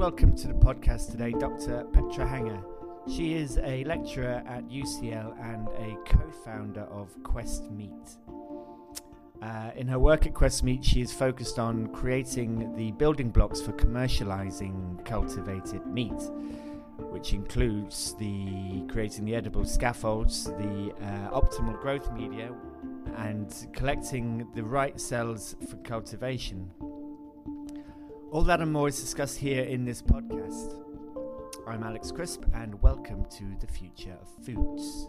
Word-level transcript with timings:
Welcome 0.00 0.34
to 0.36 0.48
the 0.48 0.54
podcast 0.54 1.10
today 1.10 1.32
Dr. 1.32 1.84
Petra 1.92 2.26
Hanga. 2.26 2.64
She 3.06 3.34
is 3.34 3.58
a 3.58 3.84
lecturer 3.84 4.42
at 4.46 4.66
UCL 4.66 5.36
and 5.44 5.68
a 5.68 5.94
co 6.10 6.30
founder 6.42 6.84
of 6.84 7.10
Quest 7.22 7.70
Meat. 7.70 8.16
Uh, 9.42 9.72
in 9.76 9.86
her 9.88 9.98
work 9.98 10.24
at 10.24 10.32
Quest 10.32 10.64
Meat, 10.64 10.82
she 10.82 11.02
is 11.02 11.12
focused 11.12 11.58
on 11.58 11.88
creating 11.88 12.74
the 12.76 12.92
building 12.92 13.28
blocks 13.28 13.60
for 13.60 13.72
commercializing 13.72 15.04
cultivated 15.04 15.84
meat, 15.84 16.22
which 17.10 17.34
includes 17.34 18.14
the 18.18 18.82
creating 18.88 19.26
the 19.26 19.34
edible 19.34 19.66
scaffolds, 19.66 20.44
the 20.44 20.94
uh, 21.02 21.38
optimal 21.38 21.78
growth 21.78 22.10
media, 22.14 22.50
and 23.18 23.66
collecting 23.74 24.48
the 24.54 24.64
right 24.64 24.98
cells 24.98 25.56
for 25.68 25.76
cultivation. 25.84 26.70
All 28.32 28.42
that 28.42 28.60
and 28.60 28.72
more 28.72 28.86
is 28.86 29.00
discussed 29.00 29.38
here 29.38 29.64
in 29.64 29.84
this 29.84 30.00
podcast. 30.00 30.76
I'm 31.66 31.82
Alex 31.82 32.12
Crisp, 32.12 32.44
and 32.54 32.80
welcome 32.80 33.24
to 33.24 33.56
the 33.58 33.66
future 33.66 34.16
of 34.22 34.28
foods. 34.44 35.08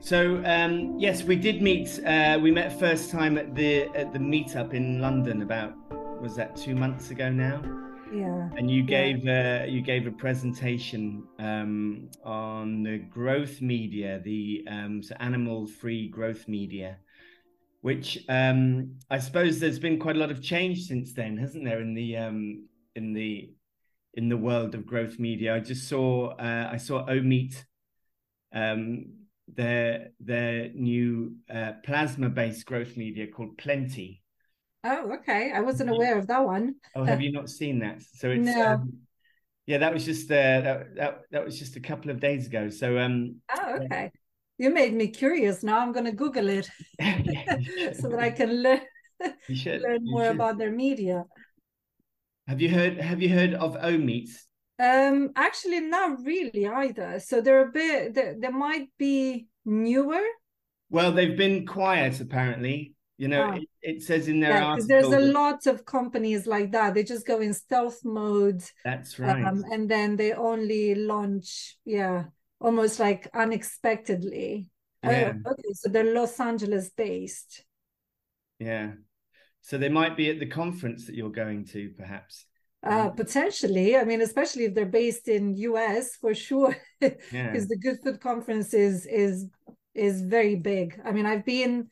So 0.00 0.42
um, 0.44 0.98
yes, 0.98 1.22
we 1.22 1.36
did 1.36 1.62
meet. 1.62 1.98
Uh, 2.04 2.38
we 2.42 2.50
met 2.50 2.78
first 2.78 3.10
time 3.10 3.38
at 3.38 3.54
the 3.54 3.84
at 3.96 4.12
the 4.12 4.18
meetup 4.18 4.74
in 4.74 5.00
London 5.00 5.40
about 5.40 5.72
was 6.20 6.36
that 6.36 6.56
two 6.56 6.74
months 6.74 7.10
ago 7.10 7.30
now? 7.30 7.83
Yeah. 8.14 8.48
And 8.56 8.70
you 8.70 8.84
gave 8.84 9.24
yeah. 9.24 9.62
uh, 9.62 9.66
you 9.66 9.80
gave 9.80 10.06
a 10.06 10.12
presentation 10.12 11.24
um, 11.40 12.10
on 12.24 12.84
the 12.84 12.98
growth 12.98 13.60
media, 13.60 14.20
the 14.24 14.64
um, 14.70 15.02
so 15.02 15.16
animal 15.18 15.66
free 15.66 16.08
growth 16.08 16.46
media, 16.46 16.98
which 17.80 18.24
um, 18.28 18.94
I 19.10 19.18
suppose 19.18 19.58
there's 19.58 19.80
been 19.80 19.98
quite 19.98 20.14
a 20.14 20.20
lot 20.20 20.30
of 20.30 20.40
change 20.40 20.84
since 20.84 21.12
then, 21.12 21.36
hasn't 21.36 21.64
there? 21.64 21.80
In 21.80 21.94
the 21.94 22.16
um, 22.16 22.68
in 22.94 23.14
the 23.14 23.50
in 24.14 24.28
the 24.28 24.36
world 24.36 24.76
of 24.76 24.86
growth 24.86 25.18
media, 25.18 25.56
I 25.56 25.58
just 25.58 25.88
saw 25.88 26.36
uh, 26.36 26.68
I 26.70 26.76
saw 26.76 27.04
Omeat 27.06 27.64
um, 28.54 29.06
their 29.48 30.10
their 30.20 30.68
new 30.72 31.34
uh, 31.52 31.72
plasma 31.84 32.28
based 32.28 32.64
growth 32.64 32.96
media 32.96 33.26
called 33.26 33.58
Plenty. 33.58 34.23
Oh, 34.84 35.12
okay. 35.14 35.50
I 35.52 35.60
wasn't 35.60 35.90
aware 35.90 36.18
of 36.18 36.26
that 36.26 36.44
one. 36.44 36.74
oh, 36.94 37.04
have 37.04 37.22
you 37.22 37.32
not 37.32 37.48
seen 37.48 37.78
that? 37.80 38.02
So 38.02 38.30
it's 38.30 38.44
no. 38.44 38.74
Um, 38.74 38.92
yeah, 39.66 39.78
that 39.78 39.94
was 39.94 40.04
just 40.04 40.30
uh, 40.30 40.60
that, 40.60 40.94
that 40.96 41.20
that 41.30 41.44
was 41.44 41.58
just 41.58 41.76
a 41.76 41.80
couple 41.80 42.10
of 42.10 42.20
days 42.20 42.46
ago. 42.46 42.68
So 42.68 42.98
um. 42.98 43.36
Oh, 43.54 43.78
okay. 43.82 44.12
You 44.58 44.70
made 44.70 44.94
me 44.94 45.08
curious. 45.08 45.62
Now 45.62 45.80
I'm 45.80 45.92
going 45.92 46.04
to 46.04 46.12
Google 46.12 46.48
it 46.48 46.68
so 47.98 48.08
that 48.08 48.20
I 48.20 48.30
can 48.30 48.62
learn 48.62 48.80
learn 49.48 50.04
more 50.04 50.28
about 50.28 50.58
their 50.58 50.70
media. 50.70 51.24
Have 52.46 52.60
you 52.60 52.68
heard 52.68 52.98
Have 52.98 53.22
you 53.22 53.30
heard 53.30 53.54
of 53.54 53.76
Omeat? 53.76 54.28
Um, 54.78 55.30
actually, 55.34 55.80
not 55.80 56.18
really 56.24 56.66
either. 56.66 57.20
So 57.20 57.40
they're 57.40 57.68
a 57.68 57.72
bit. 57.72 58.14
They, 58.14 58.34
they 58.38 58.48
might 58.48 58.88
be 58.98 59.46
newer. 59.64 60.22
Well, 60.90 61.12
they've 61.12 61.36
been 61.36 61.64
quiet 61.66 62.20
apparently. 62.20 62.93
You 63.16 63.28
know, 63.28 63.52
it, 63.52 63.68
it, 63.80 64.02
says 64.02 64.26
in 64.26 64.40
their 64.40 64.54
yeah, 64.54 64.64
article. 64.64 64.88
There's 64.88 65.06
a 65.06 65.32
lot 65.32 65.66
of 65.66 65.84
companies 65.84 66.48
like 66.48 66.72
that. 66.72 66.94
They 66.94 67.04
just 67.04 67.26
go 67.26 67.40
in 67.40 67.54
stealth 67.54 68.04
mode. 68.04 68.62
That's 68.84 69.20
right. 69.20 69.44
Um, 69.44 69.64
and 69.70 69.88
then 69.88 70.16
they 70.16 70.32
only 70.32 70.96
launch, 70.96 71.76
yeah, 71.84 72.24
almost 72.60 72.98
like 72.98 73.28
unexpectedly. 73.32 74.68
Oh, 75.04 75.10
yeah. 75.10 75.32
Oh, 75.46 75.50
okay, 75.52 75.72
so 75.74 75.90
they're 75.90 76.12
Los 76.12 76.40
Angeles 76.40 76.90
based. 76.90 77.64
Yeah. 78.58 78.92
So 79.60 79.78
they 79.78 79.88
might 79.88 80.16
be 80.16 80.28
at 80.30 80.40
the 80.40 80.46
conference 80.46 81.06
that 81.06 81.14
you're 81.14 81.30
going 81.30 81.66
to, 81.66 81.90
perhaps. 81.96 82.46
Uh, 82.82 83.08
potentially, 83.08 83.96
I 83.96 84.04
mean, 84.04 84.20
especially 84.20 84.64
if 84.64 84.74
they're 84.74 84.84
based 84.84 85.28
in 85.28 85.54
US, 85.54 86.16
for 86.16 86.34
sure, 86.34 86.76
because 87.00 87.18
yeah. 87.32 87.52
the 87.52 87.78
Good 87.80 87.98
Food 88.04 88.20
Conference 88.20 88.74
is 88.74 89.06
is 89.06 89.46
is 89.94 90.20
very 90.20 90.56
big. 90.56 91.00
I 91.02 91.12
mean, 91.12 91.24
I've 91.24 91.46
been 91.46 91.88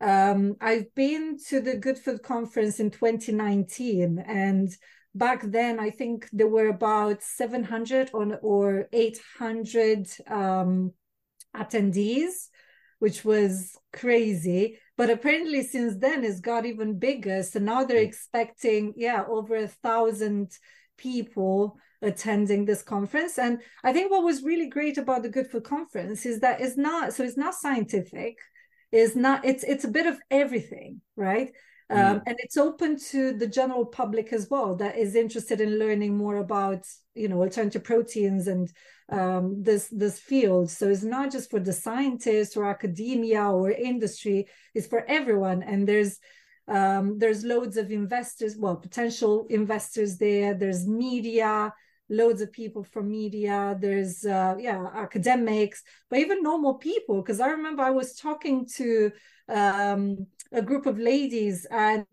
um, 0.00 0.56
I've 0.60 0.94
been 0.94 1.38
to 1.48 1.60
the 1.60 1.76
Good 1.76 1.98
Food 1.98 2.22
Conference 2.22 2.80
in 2.80 2.90
2019, 2.90 4.18
and 4.26 4.70
back 5.14 5.42
then 5.42 5.78
I 5.78 5.90
think 5.90 6.28
there 6.32 6.48
were 6.48 6.68
about 6.68 7.22
700 7.22 8.10
on, 8.14 8.38
or 8.42 8.88
800 8.92 10.08
um, 10.26 10.92
attendees, 11.54 12.48
which 12.98 13.24
was 13.24 13.76
crazy. 13.92 14.78
But 14.96 15.10
apparently, 15.10 15.62
since 15.62 15.96
then, 15.96 16.24
it's 16.24 16.40
got 16.40 16.66
even 16.66 16.98
bigger. 16.98 17.42
So 17.42 17.58
now 17.58 17.84
they're 17.84 17.98
expecting, 17.98 18.94
yeah, 18.96 19.24
over 19.26 19.56
a 19.56 19.68
thousand 19.68 20.52
people 20.96 21.78
attending 22.02 22.64
this 22.64 22.82
conference. 22.82 23.38
And 23.38 23.60
I 23.82 23.92
think 23.92 24.10
what 24.10 24.24
was 24.24 24.42
really 24.42 24.68
great 24.68 24.98
about 24.98 25.22
the 25.22 25.28
Good 25.28 25.50
Food 25.50 25.64
Conference 25.64 26.24
is 26.24 26.40
that 26.40 26.60
it's 26.60 26.76
not 26.76 27.12
so 27.12 27.24
it's 27.24 27.36
not 27.36 27.54
scientific 27.54 28.38
is 28.92 29.14
not 29.16 29.44
it's 29.44 29.64
it's 29.64 29.84
a 29.84 29.88
bit 29.88 30.06
of 30.06 30.18
everything 30.30 31.00
right? 31.16 31.52
Mm. 31.90 32.10
um, 32.10 32.22
and 32.26 32.36
it's 32.38 32.56
open 32.56 32.98
to 33.10 33.32
the 33.32 33.46
general 33.46 33.84
public 33.84 34.32
as 34.32 34.48
well 34.48 34.76
that 34.76 34.96
is 34.96 35.16
interested 35.16 35.60
in 35.60 35.78
learning 35.78 36.16
more 36.16 36.36
about 36.36 36.86
you 37.14 37.28
know 37.28 37.40
alternative 37.42 37.84
proteins 37.84 38.46
and 38.46 38.70
um, 39.10 39.62
this 39.62 39.88
this 39.88 40.18
field. 40.18 40.70
So 40.70 40.88
it's 40.88 41.02
not 41.02 41.32
just 41.32 41.50
for 41.50 41.60
the 41.60 41.72
scientists 41.72 42.56
or 42.56 42.64
academia 42.64 43.42
or 43.42 43.70
industry 43.70 44.46
it's 44.74 44.86
for 44.86 45.04
everyone. 45.08 45.62
And 45.62 45.86
there's 45.86 46.18
um, 46.68 47.18
there's 47.18 47.44
loads 47.44 47.76
of 47.76 47.90
investors 47.90 48.56
well 48.56 48.76
potential 48.76 49.46
investors 49.50 50.18
there 50.18 50.54
there's 50.54 50.86
media 50.86 51.74
loads 52.10 52.42
of 52.42 52.52
people 52.52 52.82
from 52.82 53.08
media 53.08 53.76
there's 53.80 54.26
uh, 54.26 54.54
yeah 54.58 54.84
academics 54.94 55.82
but 56.10 56.18
even 56.18 56.42
normal 56.42 56.74
people 56.74 57.22
because 57.22 57.40
i 57.40 57.48
remember 57.48 57.82
i 57.82 57.90
was 57.90 58.14
talking 58.14 58.66
to 58.66 59.10
um, 59.48 60.26
a 60.52 60.60
group 60.60 60.86
of 60.86 60.98
ladies 60.98 61.66
and 61.70 62.04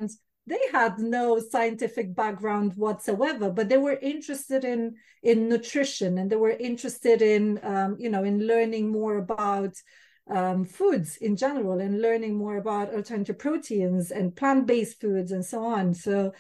they 0.46 0.62
had 0.72 0.98
no 1.00 1.40
scientific 1.40 2.16
background 2.16 2.74
whatsoever 2.76 3.50
but 3.50 3.68
they 3.68 3.78
were 3.78 3.98
interested 4.02 4.64
in 4.64 4.96
in 5.24 5.50
nutrition 5.50 6.20
and 6.20 6.30
they 6.30 6.36
were 6.36 6.52
interested 6.52 7.22
in 7.22 7.60
um, 7.64 7.96
you 8.00 8.10
know 8.10 8.24
in 8.24 8.48
learning 8.48 8.90
more 8.90 9.18
about 9.18 9.74
um, 10.30 10.66
foods 10.66 11.18
in 11.18 11.36
general 11.36 11.80
and 11.80 12.02
learning 12.02 12.36
more 12.36 12.58
about 12.58 12.94
alternative 12.94 13.40
proteins 13.40 14.12
and 14.12 14.36
plant-based 14.36 15.00
foods 15.00 15.32
and 15.32 15.46
so 15.46 15.64
on 15.64 15.94
so 15.94 16.32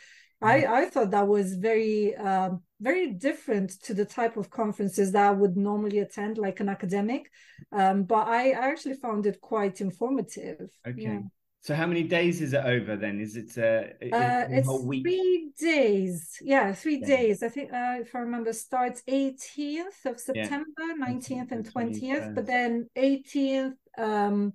I, 0.41 0.62
mm-hmm. 0.62 0.74
I 0.74 0.85
thought 0.85 1.12
that 1.12 1.28
was 1.28 1.56
very 1.56 2.16
um, 2.16 2.62
very 2.80 3.08
different 3.08 3.72
to 3.84 3.94
the 3.94 4.06
type 4.06 4.38
of 4.38 4.50
conferences 4.50 5.12
that 5.12 5.28
I 5.28 5.32
would 5.32 5.58
normally 5.58 6.00
attend, 6.00 6.38
like 6.38 6.60
an 6.60 6.70
academic. 6.70 7.32
Um, 7.72 8.04
but 8.04 8.28
I, 8.28 8.52
I 8.52 8.68
actually 8.70 8.96
found 8.96 9.26
it 9.26 9.42
quite 9.42 9.82
informative. 9.82 10.70
Okay. 10.88 11.02
Yeah. 11.02 11.20
So 11.62 11.74
how 11.74 11.88
many 11.88 12.04
days 12.04 12.40
is 12.40 12.54
it 12.54 12.64
over 12.64 12.96
then? 12.96 13.20
Is 13.20 13.36
it 13.36 13.58
uh, 13.58 14.16
uh 14.16 14.46
it's 14.50 14.70
three 14.84 15.50
days? 15.60 16.38
Yeah, 16.42 16.72
three 16.72 17.00
yeah. 17.00 17.08
days. 17.08 17.44
I 17.44 17.50
think 17.50 17.74
uh, 17.74 17.98
if 18.00 18.16
I 18.16 18.20
remember, 18.20 18.54
starts 18.54 19.02
18th 19.10 20.06
of 20.06 20.20
September, 20.20 20.66
yeah. 20.80 21.06
19th 21.08 21.52
and 21.52 21.74
20th, 21.74 22.36
but 22.36 22.46
then 22.46 22.88
18th 22.96 23.74
um 23.98 24.54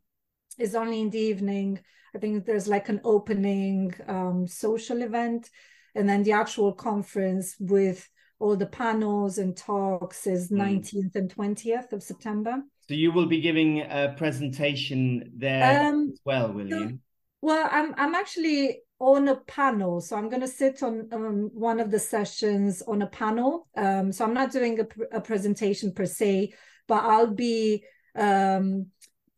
is 0.58 0.74
only 0.74 1.00
in 1.00 1.10
the 1.10 1.18
evening. 1.18 1.80
I 2.14 2.18
think 2.18 2.46
there's 2.46 2.68
like 2.68 2.88
an 2.88 3.00
opening 3.04 3.92
um 4.06 4.46
social 4.46 5.02
event 5.02 5.50
and 5.94 6.08
then 6.08 6.22
the 6.22 6.32
actual 6.32 6.72
conference 6.72 7.56
with 7.58 8.08
all 8.42 8.56
the 8.56 8.66
panels 8.66 9.38
and 9.38 9.56
talks 9.56 10.26
is 10.26 10.50
mm. 10.50 10.58
19th 10.58 11.14
and 11.14 11.32
20th 11.32 11.92
of 11.92 12.02
September. 12.02 12.60
So 12.88 12.94
you 12.94 13.12
will 13.12 13.26
be 13.26 13.40
giving 13.40 13.82
a 13.82 14.14
presentation 14.18 15.32
there 15.36 15.88
um, 15.88 16.10
as 16.12 16.20
well, 16.24 16.52
will 16.52 16.68
so, 16.68 16.78
you? 16.78 16.98
Well, 17.40 17.68
I'm 17.70 17.94
I'm 17.96 18.16
actually 18.16 18.80
on 18.98 19.28
a 19.28 19.36
panel, 19.36 20.00
so 20.00 20.16
I'm 20.16 20.28
going 20.28 20.42
to 20.42 20.48
sit 20.48 20.82
on 20.82 21.08
um, 21.12 21.50
one 21.54 21.78
of 21.78 21.92
the 21.92 22.00
sessions 22.00 22.82
on 22.82 23.02
a 23.02 23.06
panel. 23.06 23.68
Um, 23.76 24.10
so 24.10 24.24
I'm 24.24 24.34
not 24.34 24.50
doing 24.50 24.80
a, 24.80 25.18
a 25.18 25.20
presentation 25.20 25.92
per 25.92 26.06
se, 26.06 26.52
but 26.88 27.04
I'll 27.04 27.34
be 27.34 27.84
um, 28.16 28.86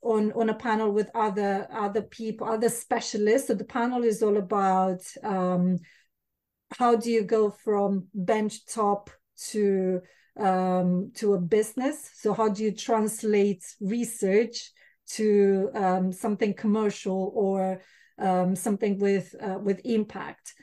on 0.00 0.32
on 0.32 0.48
a 0.48 0.54
panel 0.54 0.92
with 0.92 1.10
other 1.14 1.68
other 1.70 2.02
people, 2.02 2.46
other 2.46 2.70
specialists. 2.70 3.48
So 3.48 3.54
the 3.54 3.64
panel 3.64 4.02
is 4.02 4.22
all 4.22 4.38
about 4.38 5.02
um, 5.22 5.78
how 6.78 6.96
do 6.96 7.10
you 7.10 7.22
go 7.24 7.50
from 7.50 8.08
bench 8.14 8.66
top 8.66 9.10
to 9.50 10.00
um, 10.38 11.12
to 11.14 11.34
a 11.34 11.40
business? 11.40 12.10
So 12.14 12.32
how 12.34 12.48
do 12.48 12.62
you 12.62 12.72
translate 12.72 13.64
research 13.80 14.72
to 15.16 15.70
um, 15.74 16.12
something 16.12 16.54
commercial 16.54 17.32
or 17.34 17.80
um, 18.18 18.56
something 18.56 18.98
with 18.98 19.34
uh, 19.40 19.58
with 19.62 19.80
impact? 19.84 20.54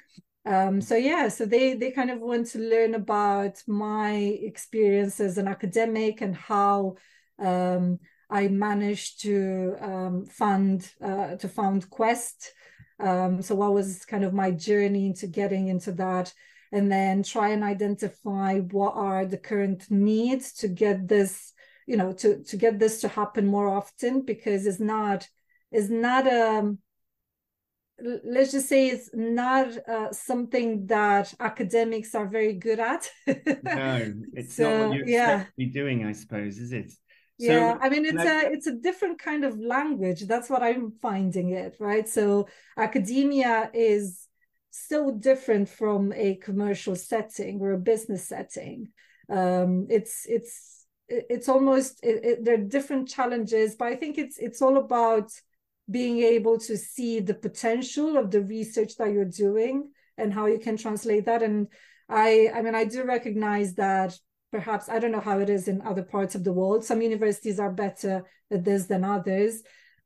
Um, 0.46 0.82
so 0.82 0.96
yeah, 0.96 1.30
so 1.30 1.46
they 1.46 1.76
they 1.76 1.92
kind 1.92 2.10
of 2.12 2.20
want 2.20 2.48
to 2.48 2.60
learn 2.60 2.96
about 2.96 3.62
my 3.68 4.14
experience 4.44 5.20
as 5.20 5.38
an 5.38 5.48
academic 5.48 6.22
and 6.22 6.36
how 6.36 6.96
Um, 7.40 8.00
I 8.30 8.48
managed 8.50 9.22
to 9.24 9.76
um, 9.82 10.26
fund 10.26 10.94
uh, 11.02 11.36
to 11.38 11.48
found 11.48 11.90
Quest. 11.90 12.54
Um, 13.02 13.42
so 13.42 13.56
what 13.56 13.74
was 13.74 14.06
kind 14.06 14.24
of 14.24 14.34
my 14.34 14.52
journey 14.52 15.08
into 15.08 15.28
getting 15.28 15.68
into 15.68 15.92
that, 15.94 16.34
and 16.72 16.92
then 16.92 17.24
try 17.24 17.50
and 17.50 17.64
identify 17.64 18.60
what 18.60 18.94
are 18.96 19.26
the 19.26 19.38
current 19.38 19.90
needs 19.90 20.54
to 20.54 20.68
get 20.68 21.08
this, 21.08 21.54
you 21.88 21.98
know, 21.98 22.14
to 22.14 22.44
to 22.44 22.58
get 22.58 22.80
this 22.80 23.02
to 23.02 23.08
happen 23.08 23.48
more 23.48 23.68
often 23.68 24.22
because 24.22 24.66
it's 24.66 24.80
not 24.80 25.28
it's 25.72 25.90
not 25.90 26.28
a 26.28 26.60
um, 26.60 26.80
let's 28.24 28.52
just 28.52 28.68
say 28.68 28.90
it's 28.90 29.10
not 29.14 29.68
uh, 29.88 30.12
something 30.12 30.86
that 30.88 31.34
academics 31.40 32.16
are 32.16 32.28
very 32.28 32.54
good 32.54 32.80
at. 32.80 33.10
no, 33.28 34.14
it's 34.34 34.56
so, 34.56 34.64
not 34.64 34.90
what 34.90 34.98
you 34.98 35.04
expect 35.04 35.10
yeah. 35.10 35.44
to 35.44 35.52
be 35.58 35.66
doing, 35.68 36.06
I 36.06 36.14
suppose, 36.14 36.58
is 36.58 36.72
it? 36.74 36.92
So, 37.42 37.54
yeah, 37.54 37.78
I 37.82 37.90
mean 37.90 38.06
it's 38.06 38.24
a 38.24 38.52
it's 38.52 38.68
a 38.68 38.76
different 38.76 39.20
kind 39.20 39.44
of 39.44 39.60
language. 39.60 40.22
That's 40.28 40.50
what 40.50 40.62
I'm 40.62 40.92
finding 41.02 41.50
it, 41.50 41.76
right? 41.80 42.08
So 42.08 42.48
academia 42.78 43.72
is 43.74 44.28
so 44.70 45.12
different 45.12 45.68
from 45.68 46.14
a 46.14 46.36
commercial 46.36 46.96
setting 46.96 47.60
or 47.60 47.72
a 47.72 47.80
business 47.80 48.28
setting. 48.28 48.90
Um, 49.30 49.88
it's 49.90 50.26
it's 50.28 50.86
it's 51.10 51.50
almost 51.50 52.00
it, 52.04 52.24
it, 52.24 52.46
there 52.46 52.56
are 52.56 52.70
different 52.78 53.10
challenges, 53.10 53.76
but 53.76 53.88
I 53.88 53.96
think 53.96 54.20
it's 54.20 54.38
it's 54.38 54.62
all 54.62 54.78
about 54.78 55.32
being 55.90 56.20
able 56.20 56.60
to 56.60 56.78
see 56.78 57.20
the 57.22 57.34
potential 57.34 58.18
of 58.18 58.30
the 58.30 58.42
research 58.42 58.98
that 58.98 59.12
you're 59.12 59.26
doing 59.26 59.90
and 60.18 60.32
how 60.32 60.46
you 60.46 60.60
can 60.60 60.78
translate 60.78 61.26
that 61.26 61.42
and 61.42 61.68
i 62.08 62.50
i 62.54 62.62
mean 62.62 62.76
i 62.76 62.86
do 62.86 63.04
recognize 63.04 63.74
that 63.74 64.18
perhaps 64.52 64.90
i 64.90 65.00
don't 65.00 65.12
know 65.12 65.20
how 65.20 65.40
it 65.40 65.50
is 65.50 65.68
in 65.68 65.82
other 65.82 66.04
parts 66.04 66.36
of 66.36 66.44
the 66.44 66.54
world. 66.54 66.84
Some 66.84 67.02
universities 67.02 67.60
are 67.60 67.72
better 67.72 68.24
at 68.52 68.64
this 68.64 68.86
than 68.86 69.04
others. 69.04 69.62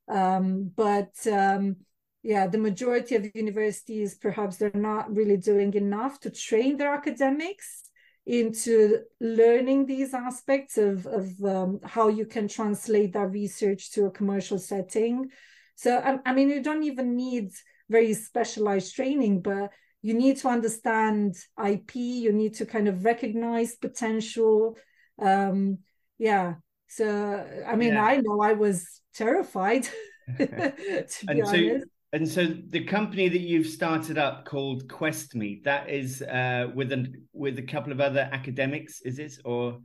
Um, 0.08 0.70
but 0.74 1.14
um, 1.26 1.76
yeah 2.22 2.46
the 2.46 2.58
majority 2.58 3.16
of 3.16 3.30
universities 3.34 4.14
perhaps 4.14 4.56
they're 4.56 4.70
not 4.74 5.14
really 5.14 5.36
doing 5.36 5.74
enough 5.74 6.20
to 6.20 6.30
train 6.30 6.76
their 6.76 6.94
academics 6.94 7.86
into 8.26 9.02
learning 9.20 9.86
these 9.86 10.12
aspects 10.12 10.76
of, 10.76 11.06
of 11.06 11.28
um, 11.44 11.80
how 11.84 12.08
you 12.08 12.26
can 12.26 12.48
translate 12.48 13.12
that 13.12 13.30
research 13.30 13.92
to 13.92 14.06
a 14.06 14.10
commercial 14.10 14.58
setting. 14.58 15.30
So, 15.76 15.98
I, 15.98 16.18
I 16.28 16.34
mean, 16.34 16.50
you 16.50 16.60
don't 16.60 16.82
even 16.82 17.14
need 17.14 17.52
very 17.88 18.12
specialized 18.14 18.96
training, 18.96 19.42
but 19.42 19.70
you 20.06 20.14
need 20.14 20.36
to 20.36 20.48
understand 20.48 21.34
IP, 21.58 21.96
you 21.96 22.32
need 22.32 22.54
to 22.54 22.64
kind 22.64 22.86
of 22.86 23.04
recognize 23.04 23.74
potential. 23.74 24.76
Um, 25.20 25.78
yeah. 26.16 26.54
So, 26.86 27.44
I 27.66 27.74
mean, 27.74 27.94
yeah. 27.94 28.04
I 28.04 28.20
know 28.20 28.40
I 28.40 28.52
was 28.52 29.00
terrified, 29.14 29.88
to 30.38 30.46
be 30.46 31.26
and 31.28 31.42
honest. 31.42 31.50
So, 31.50 31.88
and 32.12 32.28
so 32.28 32.46
the 32.68 32.84
company 32.84 33.28
that 33.28 33.40
you've 33.40 33.66
started 33.66 34.16
up 34.16 34.44
called 34.44 34.86
QuestMeat, 34.86 35.64
that 35.64 35.90
is 35.90 36.22
uh, 36.22 36.68
with 36.72 36.92
an 36.92 37.26
with 37.32 37.58
a 37.58 37.62
couple 37.62 37.90
of 37.90 38.00
other 38.00 38.28
academics, 38.30 39.00
is 39.00 39.18
it? 39.18 39.36
Or 39.44 39.80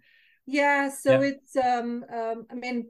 yeah, 0.45 0.89
so 0.89 1.19
yeah. 1.19 1.31
it's 1.31 1.55
um, 1.55 2.05
um 2.13 2.45
I 2.51 2.53
mean 2.53 2.89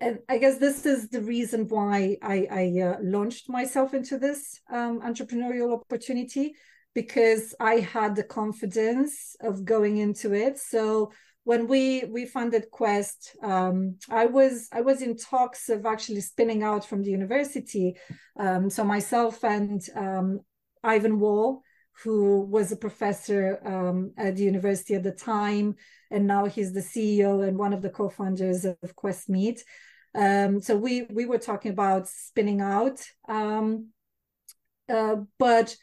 and 0.00 0.20
I 0.28 0.38
guess 0.38 0.58
this 0.58 0.86
is 0.86 1.08
the 1.08 1.20
reason 1.20 1.66
why 1.68 2.16
I, 2.22 2.46
I 2.50 2.80
uh, 2.80 2.96
launched 3.02 3.48
myself 3.48 3.94
into 3.94 4.18
this 4.18 4.60
um, 4.70 5.00
entrepreneurial 5.00 5.72
opportunity 5.72 6.54
because 6.94 7.54
I 7.58 7.76
had 7.76 8.14
the 8.14 8.22
confidence 8.22 9.34
of 9.40 9.64
going 9.64 9.98
into 9.98 10.34
it. 10.34 10.58
So 10.58 11.12
when 11.44 11.66
we 11.66 12.04
we 12.04 12.26
funded 12.26 12.70
Quest, 12.70 13.36
um, 13.42 13.96
I 14.08 14.26
was 14.26 14.68
I 14.72 14.82
was 14.82 15.02
in 15.02 15.16
talks 15.16 15.68
of 15.68 15.84
actually 15.84 16.20
spinning 16.20 16.62
out 16.62 16.84
from 16.84 17.02
the 17.02 17.10
university. 17.10 17.96
Um, 18.38 18.70
so 18.70 18.84
myself 18.84 19.42
and 19.42 19.80
um, 19.96 20.40
Ivan 20.84 21.18
Wall, 21.18 21.62
who 22.02 22.42
was 22.42 22.72
a 22.72 22.76
professor 22.76 23.60
um, 23.64 24.12
at 24.16 24.36
the 24.36 24.42
university 24.42 24.94
at 24.94 25.02
the 25.02 25.12
time, 25.12 25.76
and 26.10 26.26
now 26.26 26.46
he's 26.46 26.72
the 26.72 26.80
CEO 26.80 27.46
and 27.46 27.58
one 27.58 27.72
of 27.72 27.82
the 27.82 27.90
co-founders 27.90 28.64
of 28.64 28.76
QuestMeat. 28.96 29.60
Um, 30.14 30.60
so 30.60 30.76
we 30.76 31.02
we 31.02 31.24
were 31.24 31.38
talking 31.38 31.72
about 31.72 32.08
spinning 32.08 32.60
out, 32.60 33.00
um, 33.28 33.88
uh, 34.88 35.16
but 35.38 35.74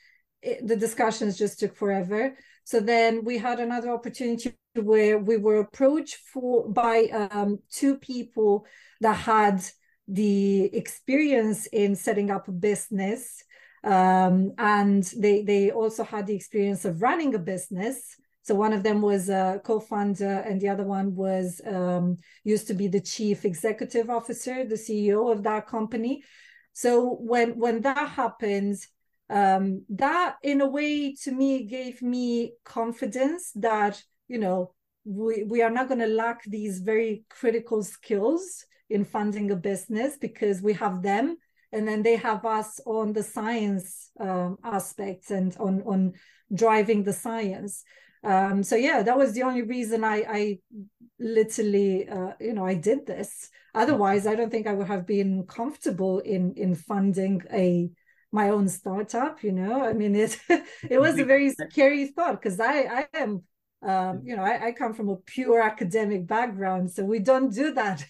it, 0.41 0.67
the 0.67 0.75
discussions 0.75 1.37
just 1.37 1.59
took 1.59 1.75
forever. 1.75 2.35
So 2.63 2.79
then 2.79 3.23
we 3.23 3.37
had 3.37 3.59
another 3.59 3.89
opportunity 3.89 4.53
where 4.75 5.17
we 5.17 5.37
were 5.37 5.59
approached 5.59 6.17
for 6.31 6.69
by 6.69 7.05
um, 7.31 7.59
two 7.71 7.97
people 7.97 8.65
that 9.01 9.15
had 9.15 9.63
the 10.07 10.65
experience 10.75 11.65
in 11.67 11.95
setting 11.95 12.29
up 12.29 12.47
a 12.47 12.51
business 12.51 13.43
um, 13.83 14.51
and 14.57 15.03
they 15.17 15.43
they 15.43 15.71
also 15.71 16.03
had 16.03 16.27
the 16.27 16.35
experience 16.35 16.85
of 16.85 17.01
running 17.01 17.33
a 17.35 17.39
business 17.39 18.17
so 18.49 18.55
one 18.55 18.73
of 18.73 18.81
them 18.81 19.03
was 19.03 19.29
a 19.29 19.61
co-founder, 19.63 20.39
and 20.39 20.59
the 20.59 20.69
other 20.69 20.83
one 20.83 21.13
was 21.13 21.61
um, 21.67 22.17
used 22.43 22.65
to 22.69 22.73
be 22.73 22.87
the 22.87 22.99
chief 22.99 23.45
executive 23.45 24.09
officer, 24.09 24.65
the 24.65 24.73
CEO 24.73 25.31
of 25.31 25.43
that 25.43 25.67
company. 25.67 26.23
So 26.73 27.17
when 27.21 27.59
when 27.59 27.81
that 27.81 28.09
happens, 28.09 28.87
um, 29.29 29.85
that 29.89 30.37
in 30.41 30.61
a 30.61 30.67
way 30.67 31.13
to 31.25 31.31
me 31.31 31.65
gave 31.65 32.01
me 32.01 32.53
confidence 32.63 33.51
that 33.57 34.01
you 34.27 34.39
know 34.39 34.73
we 35.05 35.43
we 35.43 35.61
are 35.61 35.69
not 35.69 35.87
going 35.87 35.99
to 35.99 36.07
lack 36.07 36.43
these 36.45 36.79
very 36.79 37.25
critical 37.29 37.83
skills 37.83 38.65
in 38.89 39.05
funding 39.05 39.51
a 39.51 39.55
business 39.55 40.17
because 40.17 40.59
we 40.59 40.73
have 40.73 41.03
them 41.03 41.37
and 41.71 41.87
then 41.87 42.03
they 42.03 42.15
have 42.15 42.45
us 42.45 42.79
on 42.85 43.13
the 43.13 43.23
science 43.23 44.11
um, 44.19 44.57
aspects 44.63 45.31
and 45.31 45.55
on 45.59 45.83
on 45.83 46.13
driving 46.53 47.03
the 47.03 47.13
science. 47.13 47.83
Um, 48.23 48.63
so 48.63 48.75
yeah 48.75 49.01
that 49.03 49.17
was 49.17 49.33
the 49.33 49.43
only 49.43 49.61
reason 49.61 50.03
i 50.03 50.25
i 50.27 50.59
literally 51.19 52.09
uh, 52.09 52.33
you 52.39 52.53
know 52.53 52.65
i 52.65 52.73
did 52.73 53.05
this. 53.05 53.49
Otherwise 53.73 54.27
i 54.27 54.35
don't 54.35 54.49
think 54.49 54.67
i 54.67 54.73
would 54.73 54.87
have 54.87 55.05
been 55.05 55.45
comfortable 55.47 56.19
in 56.19 56.53
in 56.55 56.75
funding 56.75 57.41
a 57.53 57.89
my 58.31 58.49
own 58.49 58.67
startup 58.67 59.43
you 59.43 59.51
know? 59.51 59.83
I 59.83 59.93
mean 59.93 60.15
it 60.15 60.37
it 60.89 60.99
was 60.99 61.17
a 61.17 61.25
very 61.25 61.51
scary 61.51 62.07
thought 62.07 62.41
because 62.41 62.59
i 62.59 62.81
i 62.99 63.07
am 63.13 63.43
um, 63.81 64.21
you 64.25 64.35
know 64.35 64.43
I, 64.43 64.67
I 64.67 64.71
come 64.73 64.93
from 64.93 65.07
a 65.09 65.15
pure 65.15 65.61
academic 65.61 66.27
background 66.27 66.91
so 66.91 67.05
we 67.05 67.19
don't 67.19 67.53
do 67.53 67.73
that. 67.75 68.05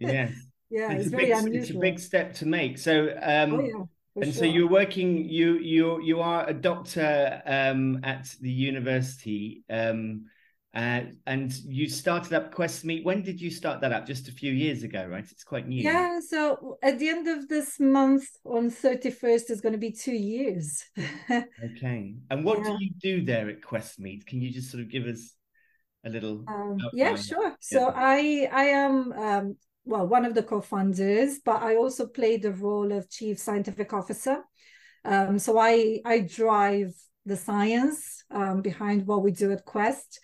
Yeah 0.00 0.30
yeah 0.70 0.92
it's, 0.92 1.02
it's 1.02 1.10
very 1.10 1.26
big, 1.26 1.36
unusual. 1.36 1.60
it's 1.60 1.70
a 1.70 1.78
big 1.78 1.98
step 1.98 2.34
to 2.34 2.46
make. 2.46 2.78
So 2.78 3.10
um 3.22 3.54
oh, 3.54 3.60
yeah 3.60 3.84
and 4.16 4.24
sure. 4.24 4.32
so 4.32 4.44
you're 4.44 4.68
working 4.68 5.28
you 5.28 5.58
you 5.58 6.00
you 6.02 6.20
are 6.20 6.48
a 6.48 6.54
doctor 6.54 7.42
um, 7.46 8.00
at 8.02 8.34
the 8.40 8.50
university 8.50 9.62
um, 9.70 10.26
uh, 10.74 11.00
and 11.26 11.52
you 11.66 11.88
started 11.88 12.32
up 12.32 12.54
questmeat 12.54 13.04
when 13.04 13.22
did 13.22 13.40
you 13.40 13.50
start 13.50 13.80
that 13.80 13.92
up? 13.92 14.06
Just 14.06 14.28
a 14.28 14.32
few 14.32 14.52
years 14.52 14.82
ago 14.82 15.06
right? 15.08 15.24
It's 15.30 15.44
quite 15.44 15.68
new. 15.68 15.82
Yeah 15.82 16.18
so 16.20 16.78
at 16.82 16.98
the 16.98 17.08
end 17.08 17.28
of 17.28 17.48
this 17.48 17.78
month 17.78 18.24
on 18.44 18.70
31st 18.70 19.50
is 19.50 19.60
going 19.60 19.72
to 19.72 19.78
be 19.78 19.92
two 19.92 20.14
years. 20.16 20.84
Okay. 21.30 22.14
And 22.30 22.44
what 22.44 22.58
yeah. 22.58 22.64
do 22.64 22.76
you 22.80 22.90
do 23.00 23.24
there 23.24 23.48
at 23.48 23.60
questmeat 23.60 24.26
can 24.26 24.40
you 24.40 24.50
just 24.50 24.70
sort 24.70 24.82
of 24.82 24.90
give 24.90 25.06
us 25.06 25.34
a 26.04 26.10
little 26.10 26.44
um, 26.48 26.78
yeah 26.92 27.14
sure. 27.14 27.48
Yeah. 27.48 27.54
so 27.60 27.92
i 27.94 28.48
i 28.52 28.64
am 28.64 29.12
um, 29.12 29.56
well, 29.84 30.06
one 30.06 30.24
of 30.24 30.34
the 30.34 30.42
co-founders, 30.42 31.40
but 31.44 31.62
I 31.62 31.76
also 31.76 32.06
play 32.06 32.36
the 32.36 32.52
role 32.52 32.92
of 32.92 33.10
chief 33.10 33.38
scientific 33.38 33.92
officer. 33.92 34.42
Um, 35.04 35.38
so 35.38 35.58
I 35.58 36.00
I 36.04 36.20
drive 36.20 36.92
the 37.24 37.36
science 37.36 38.24
um, 38.30 38.62
behind 38.62 39.06
what 39.06 39.22
we 39.22 39.30
do 39.32 39.52
at 39.52 39.64
Quest. 39.64 40.20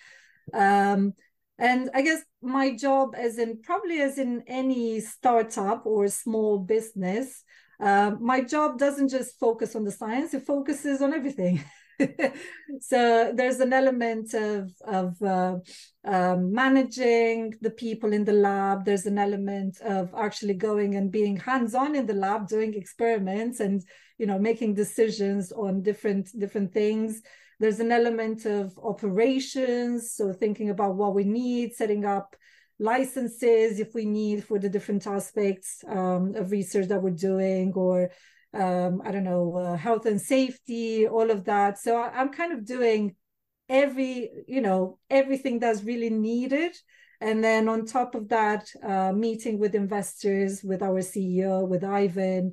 Um, 0.53 1.15
and 1.59 1.91
I 1.95 2.03
guess 2.03 2.23
my 2.43 2.77
job, 2.77 3.15
as 3.17 3.39
in 3.39 3.63
probably 3.63 4.01
as 4.01 4.19
in 4.19 4.43
any 4.47 5.01
startup 5.01 5.87
or 5.87 6.09
small 6.09 6.59
business, 6.59 7.43
uh, 7.81 8.13
my 8.21 8.43
job 8.43 8.79
doesn't 8.79 9.09
just 9.09 9.39
focus 9.39 9.75
on 9.75 9.85
the 9.85 9.93
science; 9.93 10.35
it 10.35 10.47
focuses 10.47 11.01
on 11.01 11.15
everything. 11.15 11.63
so 12.81 13.33
there's 13.35 13.61
an 13.61 13.73
element 13.73 14.35
of 14.35 14.71
of 14.87 15.21
uh, 15.23 15.57
um, 16.05 16.53
managing 16.53 17.55
the 17.61 17.71
people 17.71 18.13
in 18.13 18.25
the 18.25 18.33
lab. 18.33 18.85
There's 18.85 19.07
an 19.07 19.19
element 19.19 19.81
of 19.81 20.15
actually 20.17 20.55
going 20.55 20.95
and 20.95 21.11
being 21.11 21.37
hands-on 21.37 21.95
in 21.95 22.07
the 22.07 22.15
lab, 22.15 22.49
doing 22.49 22.75
experiments, 22.75 23.61
and 23.61 23.83
you 24.19 24.27
know 24.27 24.39
making 24.39 24.75
decisions 24.75 25.53
on 25.53 25.83
different 25.83 26.29
different 26.39 26.73
things. 26.73 27.23
There's 27.59 27.81
an 27.81 27.93
element 27.93 28.45
of 28.45 28.79
operations, 28.83 30.13
so 30.13 30.33
thinking 30.33 30.71
about 30.71 30.97
what 30.97 31.15
we 31.15 31.25
need, 31.25 31.75
setting 31.75 32.05
up 32.05 32.37
licenses 32.79 33.81
if 33.81 33.95
we 33.95 34.05
need 34.05 34.45
for 34.45 34.59
the 34.59 34.69
different 34.69 35.07
aspects 35.07 35.83
um, 35.89 36.35
of 36.35 36.51
research 36.51 36.89
that 36.89 37.03
we're 37.03 37.11
doing, 37.11 37.73
or 37.75 38.11
um, 38.57 39.03
I 39.05 39.11
don't 39.13 39.25
know, 39.25 39.57
uh, 39.57 39.77
health 39.77 40.07
and 40.07 40.21
safety, 40.21 41.07
all 41.07 41.31
of 41.31 41.45
that. 41.45 41.79
So 41.79 41.97
I, 41.97 42.21
am 42.21 42.31
kind 42.31 42.53
of 42.53 42.65
doing 42.65 43.17
every, 43.69 44.31
you 44.47 44.61
know, 44.61 44.99
everything 45.11 45.59
that's 45.59 45.83
really 45.83 46.11
needed 46.11 46.77
And 47.21 47.43
then 47.43 47.69
on 47.69 47.87
top 47.87 48.15
of 48.15 48.29
that, 48.29 48.69
uh, 48.83 49.13
meeting 49.13 49.59
with 49.59 49.75
investors, 49.75 50.63
with 50.63 50.83
our 50.83 51.01
CEO, 51.01 51.67
with 51.67 51.83
Ivan, 51.85 52.53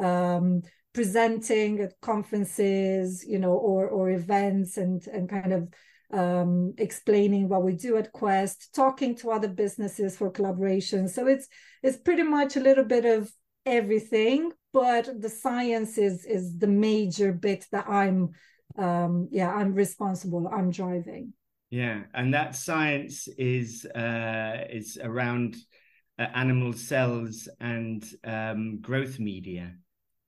um, 0.00 0.62
presenting 0.92 1.80
at 1.80 2.00
conferences, 2.00 3.24
you 3.26 3.38
know, 3.38 3.52
or 3.52 3.88
or 3.88 4.10
events, 4.10 4.76
and 4.76 5.04
and 5.08 5.28
kind 5.28 5.52
of 5.52 5.68
um, 6.12 6.74
explaining 6.78 7.48
what 7.48 7.64
we 7.64 7.74
do 7.74 7.96
at 7.96 8.12
Quest, 8.12 8.74
talking 8.74 9.16
to 9.16 9.30
other 9.30 9.48
businesses 9.48 10.16
for 10.16 10.30
collaboration. 10.30 11.08
So 11.08 11.26
it's 11.26 11.48
it's 11.82 11.96
pretty 11.98 12.22
much 12.22 12.56
a 12.56 12.60
little 12.60 12.84
bit 12.84 13.04
of 13.04 13.32
everything, 13.66 14.52
but 14.74 15.08
the 15.22 15.30
science 15.30 15.96
is 15.96 16.26
is 16.26 16.58
the 16.58 16.66
major 16.66 17.32
bit 17.32 17.64
that 17.72 17.88
I'm 17.88 18.34
um 18.76 19.28
yeah 19.30 19.50
i'm 19.54 19.72
responsible 19.72 20.48
i'm 20.48 20.70
driving. 20.70 21.32
Yeah 21.70 22.02
and 22.12 22.34
that 22.34 22.54
science 22.56 23.28
is 23.38 23.86
uh 23.86 24.66
is 24.68 24.98
around 25.02 25.56
uh, 26.18 26.26
animal 26.34 26.72
cells 26.72 27.48
and 27.60 28.04
um 28.24 28.80
growth 28.80 29.18
media 29.18 29.76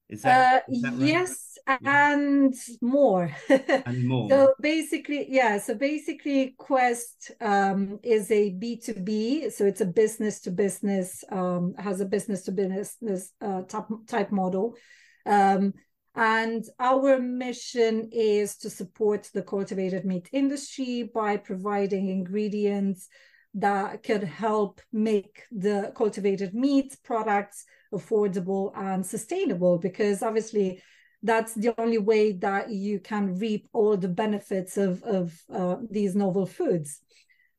is 0.08 0.22
that, 0.22 0.54
uh, 0.54 0.72
is 0.72 0.82
that 0.82 0.92
right? 0.92 1.00
yes 1.00 1.58
and 1.66 2.54
more. 2.80 3.30
And 3.86 4.06
more. 4.06 4.30
So 4.30 4.54
basically 4.60 5.26
yeah 5.28 5.58
so 5.58 5.74
basically 5.74 6.54
quest 6.58 7.32
um 7.40 7.98
is 8.02 8.30
a 8.30 8.52
b2b 8.52 9.52
so 9.52 9.66
it's 9.66 9.80
a 9.80 9.86
business 9.86 10.40
to 10.42 10.50
business 10.50 11.24
um 11.32 11.74
has 11.78 12.00
a 12.00 12.06
business 12.06 12.42
to 12.44 12.52
business 12.52 13.32
uh, 13.40 13.62
type, 13.62 13.86
type 14.06 14.30
model. 14.30 14.76
Um 15.24 15.74
and 16.14 16.64
our 16.78 17.18
mission 17.18 18.08
is 18.10 18.56
to 18.58 18.70
support 18.70 19.28
the 19.34 19.42
cultivated 19.42 20.04
meat 20.06 20.28
industry 20.32 21.10
by 21.14 21.36
providing 21.36 22.08
ingredients 22.08 23.08
that 23.54 24.02
could 24.02 24.22
help 24.22 24.80
make 24.92 25.42
the 25.50 25.92
cultivated 25.94 26.54
meat 26.54 26.96
products 27.02 27.64
affordable 27.92 28.72
and 28.76 29.04
sustainable 29.04 29.78
because 29.78 30.22
obviously 30.22 30.82
that's 31.22 31.54
the 31.54 31.74
only 31.78 31.98
way 31.98 32.32
that 32.32 32.70
you 32.70 33.00
can 33.00 33.38
reap 33.38 33.68
all 33.72 33.96
the 33.96 34.08
benefits 34.08 34.76
of, 34.76 35.02
of 35.02 35.38
uh, 35.52 35.76
these 35.90 36.14
novel 36.14 36.46
foods. 36.46 37.00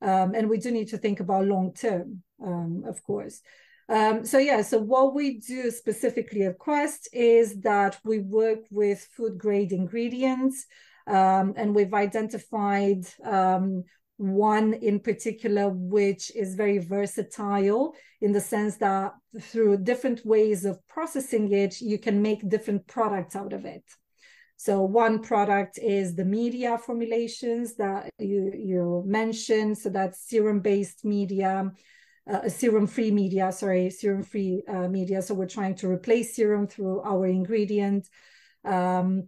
Um, 0.01 0.35
and 0.35 0.49
we 0.49 0.57
do 0.57 0.71
need 0.71 0.89
to 0.89 0.97
think 0.97 1.19
about 1.19 1.45
long 1.45 1.73
term, 1.73 2.21
um, 2.43 2.83
of 2.87 3.01
course. 3.03 3.41
Um, 3.89 4.25
so 4.25 4.37
yeah, 4.37 4.61
so 4.61 4.77
what 4.79 5.15
we 5.15 5.39
do 5.39 5.71
specifically 5.71 6.43
at 6.43 6.59
Quest 6.59 7.09
is 7.13 7.61
that 7.61 7.97
we 8.03 8.19
work 8.19 8.59
with 8.69 9.07
food 9.15 9.37
grade 9.37 9.71
ingredients, 9.71 10.65
um, 11.07 11.53
and 11.55 11.73
we've 11.73 11.93
identified 11.93 13.05
um, 13.23 13.85
one 14.17 14.73
in 14.73 14.99
particular 14.99 15.69
which 15.69 16.35
is 16.35 16.55
very 16.55 16.79
versatile 16.79 17.93
in 18.21 18.31
the 18.31 18.41
sense 18.41 18.77
that 18.77 19.13
through 19.39 19.77
different 19.77 20.25
ways 20.25 20.65
of 20.65 20.85
processing 20.87 21.51
it, 21.51 21.79
you 21.81 21.99
can 21.99 22.21
make 22.21 22.49
different 22.49 22.85
products 22.87 23.35
out 23.35 23.53
of 23.53 23.65
it. 23.65 23.83
So 24.55 24.81
one 24.81 25.21
product 25.21 25.77
is 25.77 26.15
the 26.15 26.25
media 26.25 26.79
formulations 26.79 27.75
that 27.75 28.09
you 28.17 28.51
you 28.55 29.03
mentioned. 29.05 29.77
So 29.77 29.89
that's 29.89 30.27
serum 30.27 30.61
based 30.61 31.05
media 31.05 31.71
uh, 32.29 32.49
serum 32.49 32.87
free 32.87 33.11
media, 33.11 33.51
sorry, 33.51 33.89
serum 33.89 34.23
free 34.23 34.63
uh, 34.67 34.87
media. 34.87 35.21
So 35.21 35.33
we're 35.33 35.47
trying 35.47 35.75
to 35.75 35.89
replace 35.89 36.35
serum 36.35 36.67
through 36.67 37.01
our 37.01 37.25
ingredient. 37.25 38.07
Um, 38.65 39.27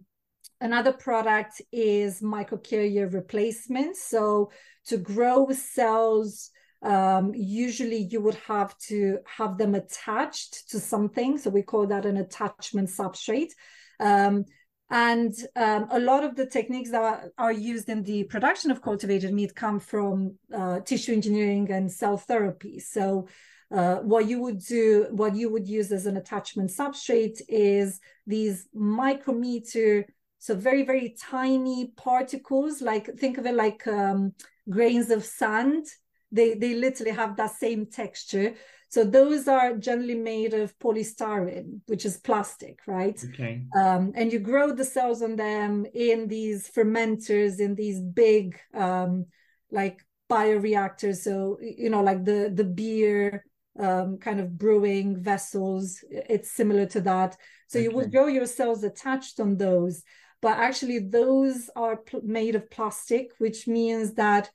another 0.60 0.92
product 0.92 1.62
is 1.72 2.20
microcarrier 2.20 3.12
replacement. 3.12 3.96
So 3.96 4.50
to 4.86 4.96
grow 4.96 5.48
cells, 5.52 6.50
um, 6.82 7.32
usually 7.34 8.08
you 8.10 8.20
would 8.20 8.36
have 8.46 8.76
to 8.88 9.18
have 9.26 9.58
them 9.58 9.74
attached 9.74 10.70
to 10.70 10.80
something. 10.80 11.38
So 11.38 11.50
we 11.50 11.62
call 11.62 11.86
that 11.88 12.06
an 12.06 12.16
attachment 12.16 12.88
substrate. 12.88 13.50
Um, 13.98 14.44
and 14.90 15.32
um, 15.54 15.86
a 15.90 16.00
lot 16.00 16.24
of 16.24 16.34
the 16.34 16.46
techniques 16.46 16.90
that 16.90 17.30
are 17.38 17.52
used 17.52 17.88
in 17.88 18.02
the 18.02 18.24
production 18.24 18.72
of 18.72 18.82
cultivated 18.82 19.32
meat 19.32 19.54
come 19.54 19.78
from 19.78 20.34
uh, 20.52 20.80
tissue 20.80 21.12
engineering 21.12 21.70
and 21.70 21.90
cell 21.90 22.16
therapy. 22.16 22.80
So, 22.80 23.28
uh, 23.72 23.96
what 23.98 24.26
you 24.26 24.40
would 24.40 24.58
do, 24.58 25.06
what 25.12 25.36
you 25.36 25.48
would 25.48 25.68
use 25.68 25.92
as 25.92 26.06
an 26.06 26.16
attachment 26.16 26.70
substrate 26.70 27.40
is 27.48 28.00
these 28.26 28.66
micrometer, 28.74 30.06
so 30.40 30.54
very, 30.56 30.84
very 30.84 31.14
tiny 31.20 31.92
particles, 31.96 32.80
like 32.80 33.14
think 33.18 33.38
of 33.38 33.46
it 33.46 33.54
like 33.54 33.86
um, 33.86 34.32
grains 34.68 35.10
of 35.10 35.24
sand. 35.24 35.86
They, 36.32 36.54
they 36.54 36.74
literally 36.74 37.12
have 37.12 37.36
that 37.36 37.54
same 37.56 37.86
texture. 37.86 38.54
So 38.88 39.04
those 39.04 39.46
are 39.46 39.76
generally 39.76 40.14
made 40.16 40.54
of 40.54 40.76
polystyrene, 40.78 41.80
which 41.86 42.04
is 42.04 42.16
plastic, 42.16 42.80
right? 42.86 43.22
Okay. 43.22 43.62
Um, 43.76 44.12
and 44.16 44.32
you 44.32 44.38
grow 44.38 44.72
the 44.72 44.84
cells 44.84 45.22
on 45.22 45.36
them 45.36 45.86
in 45.94 46.26
these 46.26 46.68
fermenters, 46.68 47.60
in 47.60 47.74
these 47.74 48.00
big, 48.00 48.58
um, 48.74 49.26
like 49.70 50.00
bioreactors. 50.28 51.16
So 51.16 51.58
you 51.60 51.90
know, 51.90 52.02
like 52.02 52.24
the 52.24 52.50
the 52.52 52.64
beer 52.64 53.44
um, 53.78 54.18
kind 54.18 54.40
of 54.40 54.58
brewing 54.58 55.22
vessels. 55.22 56.02
It's 56.10 56.50
similar 56.50 56.86
to 56.86 57.00
that. 57.02 57.36
So 57.68 57.78
okay. 57.78 57.84
you 57.84 57.94
would 57.94 58.10
grow 58.10 58.26
your 58.26 58.46
cells 58.46 58.82
attached 58.82 59.38
on 59.40 59.56
those, 59.56 60.02
but 60.42 60.58
actually 60.58 60.98
those 60.98 61.70
are 61.76 61.96
pl- 61.96 62.22
made 62.24 62.54
of 62.54 62.70
plastic, 62.70 63.32
which 63.38 63.66
means 63.66 64.14
that 64.14 64.50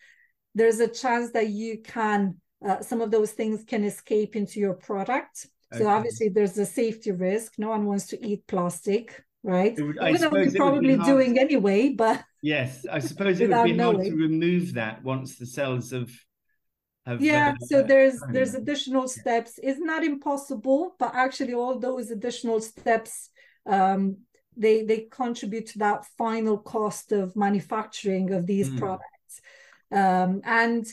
there's 0.54 0.80
a 0.80 0.88
chance 0.88 1.32
that 1.32 1.50
you 1.50 1.82
can 1.82 2.36
uh, 2.66 2.82
some 2.82 3.02
of 3.02 3.12
those 3.12 3.32
things 3.32 3.64
can 3.64 3.84
escape 3.84 4.36
into 4.36 4.60
your 4.60 4.74
product. 4.74 5.48
Okay. 5.74 5.84
So 5.84 5.90
obviously 5.90 6.30
there's 6.30 6.58
a 6.58 6.66
safety 6.66 7.12
risk. 7.12 7.54
No 7.58 7.70
one 7.70 7.86
wants 7.86 8.08
to 8.08 8.26
eat 8.26 8.48
plastic, 8.48 9.24
right? 9.44 9.80
Would, 9.80 10.00
I 10.00 10.12
we're 10.12 10.52
probably 10.52 10.98
doing 10.98 11.38
anyway, 11.38 11.90
but 11.90 12.24
yes, 12.42 12.86
I 12.92 13.00
suppose 13.00 13.40
it 13.40 13.50
would 13.50 13.64
be 13.64 13.74
knowing. 13.74 13.98
hard 13.98 14.08
to 14.08 14.16
remove 14.16 14.74
that 14.74 15.04
once 15.04 15.38
the 15.38 15.46
cells 15.46 15.92
have. 15.92 16.12
have 17.06 17.22
yeah, 17.22 17.54
uh, 17.62 17.66
so 17.66 17.84
there's 17.84 18.20
there's 18.32 18.56
additional 18.56 19.08
steps. 19.08 19.60
It's 19.62 19.80
not 19.80 20.04
impossible, 20.04 20.96
but 20.98 21.14
actually 21.14 21.54
all 21.54 21.78
those 21.78 22.10
additional 22.10 22.62
steps 22.62 23.30
um, 23.66 24.18
they 24.58 24.84
they 24.84 25.08
contribute 25.12 25.68
to 25.68 25.80
that 25.80 26.06
final 26.18 26.58
cost 26.58 27.12
of 27.12 27.36
manufacturing 27.36 28.32
of 28.32 28.46
these 28.46 28.70
mm. 28.70 28.80
products. 28.80 29.42
Um, 29.92 30.42
and 30.44 30.86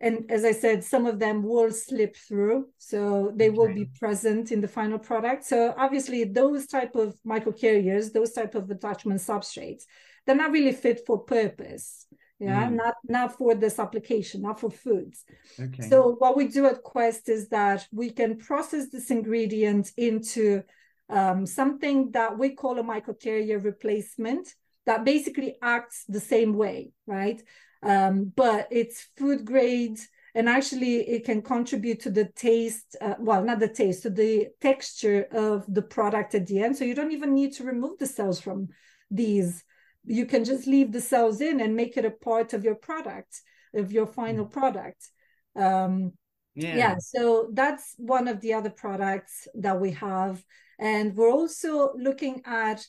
and 0.00 0.30
as 0.30 0.44
i 0.44 0.52
said 0.52 0.82
some 0.82 1.06
of 1.06 1.18
them 1.18 1.42
will 1.42 1.70
slip 1.70 2.16
through 2.16 2.66
so 2.78 3.32
they 3.36 3.48
okay. 3.48 3.56
will 3.56 3.72
be 3.72 3.84
present 3.98 4.50
in 4.50 4.60
the 4.60 4.68
final 4.68 4.98
product 4.98 5.44
so 5.44 5.74
obviously 5.76 6.24
those 6.24 6.66
type 6.66 6.94
of 6.96 7.14
microcarriers 7.26 8.12
those 8.12 8.32
type 8.32 8.54
of 8.54 8.70
attachment 8.70 9.20
substrates 9.20 9.84
they're 10.26 10.36
not 10.36 10.52
really 10.52 10.72
fit 10.72 11.00
for 11.06 11.18
purpose 11.18 12.06
yeah 12.38 12.68
mm. 12.68 12.72
not 12.72 12.94
not 13.08 13.36
for 13.36 13.54
this 13.54 13.78
application 13.78 14.42
not 14.42 14.58
for 14.58 14.70
foods 14.70 15.24
okay. 15.58 15.88
so 15.88 16.16
what 16.18 16.36
we 16.36 16.48
do 16.48 16.66
at 16.66 16.82
quest 16.82 17.28
is 17.28 17.48
that 17.48 17.86
we 17.92 18.10
can 18.10 18.36
process 18.36 18.88
this 18.90 19.10
ingredient 19.10 19.92
into 19.96 20.62
um, 21.10 21.46
something 21.46 22.10
that 22.12 22.38
we 22.38 22.50
call 22.50 22.78
a 22.78 22.82
microcarrier 22.82 23.62
replacement 23.62 24.54
that 24.86 25.04
basically 25.04 25.56
acts 25.62 26.04
the 26.08 26.20
same 26.20 26.54
way 26.54 26.92
right? 27.06 27.42
Um, 27.82 28.32
but 28.36 28.68
it's 28.70 29.08
food 29.16 29.44
grade 29.44 29.98
and 30.34 30.48
actually 30.48 30.96
it 30.96 31.24
can 31.24 31.42
contribute 31.42 32.00
to 32.00 32.10
the 32.10 32.26
taste 32.26 32.96
uh, 33.00 33.14
well 33.18 33.42
not 33.42 33.58
the 33.58 33.68
taste 33.68 34.02
to 34.02 34.10
the 34.10 34.48
texture 34.60 35.26
of 35.32 35.64
the 35.68 35.82
product 35.82 36.34
at 36.34 36.46
the 36.46 36.62
end. 36.62 36.76
So 36.76 36.84
you 36.84 36.94
don't 36.94 37.12
even 37.12 37.34
need 37.34 37.52
to 37.54 37.64
remove 37.64 37.98
the 37.98 38.06
cells 38.06 38.40
from 38.40 38.68
these. 39.10 39.64
You 40.04 40.26
can 40.26 40.44
just 40.44 40.66
leave 40.66 40.92
the 40.92 41.00
cells 41.00 41.40
in 41.40 41.60
and 41.60 41.74
make 41.74 41.96
it 41.96 42.04
a 42.04 42.10
part 42.10 42.52
of 42.52 42.64
your 42.64 42.76
product 42.76 43.40
of 43.74 43.92
your 43.92 44.06
final 44.06 44.46
mm. 44.46 44.50
product. 44.50 45.08
Um, 45.56 46.12
yeah. 46.54 46.76
yeah 46.76 46.94
so 46.98 47.48
that's 47.52 47.94
one 47.98 48.28
of 48.28 48.40
the 48.40 48.52
other 48.52 48.70
products 48.70 49.48
that 49.54 49.80
we 49.80 49.90
have 49.92 50.42
and 50.78 51.14
we're 51.16 51.30
also 51.30 51.92
looking 51.96 52.42
at 52.44 52.84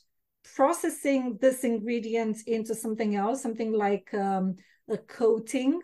processing 0.56 1.38
this 1.42 1.64
ingredient 1.64 2.38
into 2.48 2.74
something 2.74 3.16
else 3.16 3.42
something 3.42 3.74
like 3.74 4.14
um, 4.14 4.56
a 4.92 4.98
coating. 4.98 5.80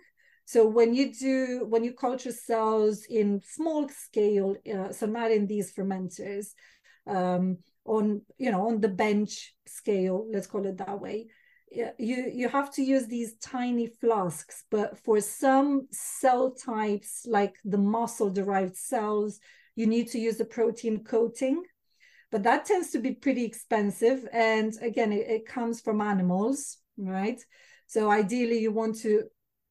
So 0.46 0.66
when 0.66 0.94
you 0.94 1.14
do, 1.14 1.66
when 1.68 1.84
you 1.84 1.94
culture 1.94 2.32
cells 2.32 3.06
in 3.10 3.42
small 3.44 3.90
scale, 3.90 4.56
uh, 4.74 4.92
so 4.92 5.06
not 5.06 5.32
in 5.32 5.48
these 5.48 5.74
fermenters, 5.74 6.48
um, 7.06 7.58
on 7.86 8.22
you 8.38 8.52
know 8.52 8.68
on 8.68 8.82
the 8.82 8.90
bench 8.90 9.56
scale, 9.66 10.28
let's 10.32 10.48
call 10.48 10.66
it 10.66 10.78
that 10.78 11.00
way, 11.00 11.28
you 11.72 12.32
you 12.34 12.50
have 12.50 12.72
to 12.74 12.82
use 12.82 13.08
these 13.08 13.36
tiny 13.38 13.88
flasks. 13.88 14.64
But 14.72 14.98
for 15.00 15.20
some 15.22 15.88
cell 15.92 16.52
types, 16.52 17.26
like 17.28 17.56
the 17.64 17.78
muscle 17.78 18.30
derived 18.30 18.76
cells, 18.76 19.40
you 19.76 19.88
need 19.88 20.08
to 20.10 20.20
use 20.20 20.40
a 20.40 20.46
protein 20.46 21.04
coating 21.04 21.64
but 22.30 22.44
that 22.44 22.66
tends 22.66 22.90
to 22.90 23.00
be 23.00 23.14
pretty 23.14 23.46
expensive 23.46 24.28
and 24.34 24.74
again 24.82 25.14
it, 25.14 25.30
it, 25.30 25.46
comes 25.46 25.80
from 25.80 26.02
animals 26.02 26.80
right 26.98 27.42
so 27.88 28.12
ideally, 28.12 28.60
you 28.60 28.72
want 28.72 28.98
to 29.00 29.24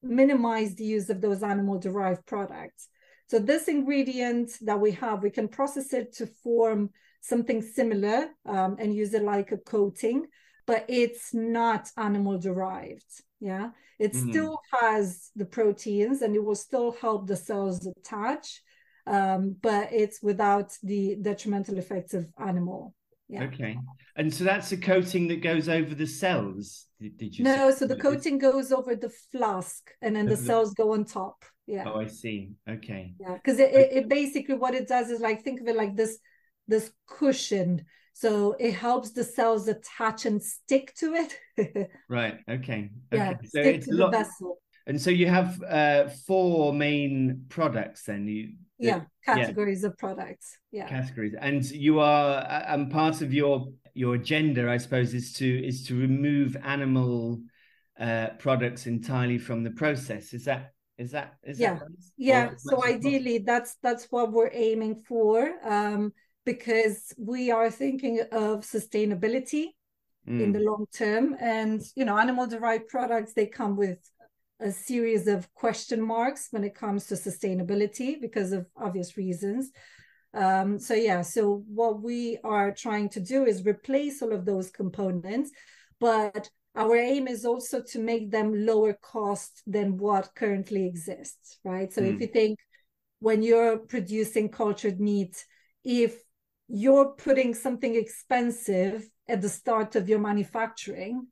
minimize 0.03 0.75
the 0.75 0.85
use 0.85 1.11
of 1.11 1.21
those 1.21 1.43
animal 1.43 1.79
derived 1.79 2.25
products. 2.26 2.88
So 3.29 3.38
this 3.38 3.69
ingredient 3.69 4.53
that 4.62 4.81
we 4.81 4.93
have, 4.93 5.23
we 5.23 5.31
can 5.31 5.49
process 5.49 5.93
it 5.93 6.15
to 6.15 6.26
form 6.26 6.91
something 7.21 7.61
similar 7.61 8.29
um, 8.47 8.76
and 8.79 8.95
use 8.95 9.12
it 9.12 9.23
like 9.23 9.53
a 9.53 9.59
coating, 9.59 10.26
but 10.67 10.85
it's 10.89 11.33
not 11.33 11.91
animal 11.97 12.39
derived. 12.39 13.05
Yeah, 13.41 13.71
it 13.99 14.13
mm-hmm. 14.13 14.31
still 14.31 14.61
has 14.73 15.31
the 15.37 15.45
proteins 15.45 16.23
and 16.23 16.35
it 16.35 16.45
will 16.45 16.55
still 16.55 16.93
help 16.93 17.27
the 17.27 17.37
cells 17.37 17.87
attach, 17.87 18.63
um, 19.07 19.57
but 19.61 19.93
it's 19.93 20.23
without 20.23 20.73
the 20.83 21.17
detrimental 21.21 21.79
effects 21.79 22.15
of 22.15 22.27
animal. 22.39 22.95
Yeah. 23.29 23.45
Okay. 23.45 23.77
And 24.15 24.33
so 24.33 24.45
that's 24.45 24.71
a 24.73 24.77
coating 24.77 25.29
that 25.29 25.43
goes 25.43 25.69
over 25.69 25.95
the 25.95 26.07
cells. 26.07 26.87
Did, 27.01 27.19
did 27.19 27.39
you? 27.39 27.45
No, 27.45 27.71
so 27.73 27.87
the 27.87 27.97
coating 27.97 28.39
goes 28.39 28.73
over 28.73 28.95
the 28.95 29.11
flask, 29.33 29.91
and 30.01 30.15
then 30.15 30.27
the 30.27 30.37
cells 30.37 30.75
go 30.75 30.93
on 30.93 31.05
top. 31.05 31.45
Yeah. 31.67 31.85
Oh, 31.87 32.01
I 32.01 32.07
see. 32.07 32.53
Okay. 32.69 33.15
Yeah, 33.21 33.35
because 33.35 33.59
it, 33.59 33.75
it, 33.75 33.93
it 33.93 34.09
basically 34.09 34.55
what 34.55 34.75
it 34.75 34.87
does 34.87 35.11
is 35.11 35.21
like 35.21 35.43
think 35.43 35.61
of 35.61 35.67
it 35.67 35.77
like 35.77 35.97
this 35.97 36.19
this 36.69 36.93
cushion. 37.07 37.85
So 38.17 38.57
it 38.59 38.73
helps 38.73 39.11
the 39.11 39.23
cells 39.23 39.69
attach 39.69 40.25
and 40.25 40.43
stick 40.43 40.95
to 41.01 41.13
it. 41.13 41.91
right. 42.09 42.39
Okay. 42.49 42.91
Yeah. 43.13 43.35
So 43.45 43.61
stick 43.61 43.83
to 43.83 43.95
the 43.95 44.09
vessel. 44.09 44.57
And 44.87 44.99
so 44.99 45.11
you 45.11 45.27
have 45.27 45.63
uh, 45.63 46.09
four 46.27 46.73
main 46.73 47.45
products. 47.51 48.05
Then 48.05 48.27
you 48.27 48.55
yeah 48.79 49.03
categories 49.25 49.83
yeah. 49.83 49.89
of 49.89 49.99
products 49.99 50.59
yeah 50.71 50.87
categories 50.87 51.35
and 51.41 51.65
you 51.71 51.99
are 51.99 52.45
and 52.69 52.91
part 52.91 53.23
of 53.23 53.33
your 53.33 53.69
your 53.95 54.17
agenda 54.17 54.71
i 54.71 54.77
suppose 54.77 55.15
is 55.15 55.33
to 55.33 55.67
is 55.67 55.87
to 55.87 55.99
remove 55.99 56.59
animal 56.63 57.41
uh 57.99 58.29
products 58.39 58.87
entirely 58.87 59.39
from 59.39 59.65
the 59.65 59.71
process 59.71 60.35
is 60.35 60.45
that 60.45 60.75
is 60.99 61.13
that 61.13 61.37
is 61.43 61.59
yeah 61.59 61.75
that 61.75 61.89
yeah 62.19 62.51
so 62.59 62.85
ideally 62.85 63.39
that's 63.39 63.77
that's 63.83 64.05
what 64.11 64.31
we're 64.31 64.51
aiming 64.53 64.95
for 65.09 65.55
um 65.65 66.13
because 66.47 67.12
we 67.19 67.50
are 67.50 67.71
thinking 67.71 68.21
of 68.33 68.61
sustainability 68.61 69.67
mm. 70.26 70.41
in 70.43 70.53
the 70.53 70.61
long 70.61 70.87
term 70.95 71.37
and 71.38 71.83
you 71.95 72.05
know 72.07 72.17
animal 72.17 72.47
derived 72.47 72.88
products 72.88 73.35
they 73.35 73.47
come 73.47 73.76
with 73.76 73.99
a 74.61 74.71
series 74.71 75.26
of 75.26 75.53
question 75.55 76.00
marks 76.00 76.49
when 76.50 76.65
it 76.65 76.75
comes 76.75 77.07
to 77.07 77.15
sustainability 77.15 78.19
because 78.19 78.53
of 78.53 78.67
obvious 78.76 79.17
reasons. 79.17 79.71
Um, 80.33 80.79
so 80.79 80.95
yeah, 80.95 81.23
so 81.23 81.62
what 81.69 82.03
we 82.03 82.38
are 82.43 82.73
trying 82.73 83.11
to 83.11 83.21
do 83.21 83.45
is 83.45 83.67
replace 83.67 84.23
all 84.23 84.33
of 84.33 84.47
those 84.47 84.71
components, 84.71 85.50
but 86.00 86.49
our 86.75 86.97
aim 86.97 87.26
is 87.26 87.45
also 87.45 87.83
to 87.83 87.99
make 87.99 88.31
them 88.31 88.67
lower 88.67 88.95
cost 88.95 89.62
than 89.67 89.97
what 89.97 90.35
currently 90.35 90.87
exists, 90.87 91.59
right? 91.65 91.93
So 91.93 92.03
mm. 92.03 92.15
if 92.15 92.21
you 92.21 92.26
think 92.26 92.59
when 93.21 93.43
you're 93.43 93.79
producing 93.79 94.49
cultured 94.50 95.00
meat, 95.00 95.45
if 95.85 96.19
you're 96.69 97.11
putting 97.13 97.55
something 97.55 97.95
expensive 97.95 99.09
at 99.29 99.41
the 99.41 99.49
start 99.49 99.97
of 99.97 100.09
your 100.09 100.19
manufacturing, 100.19 101.27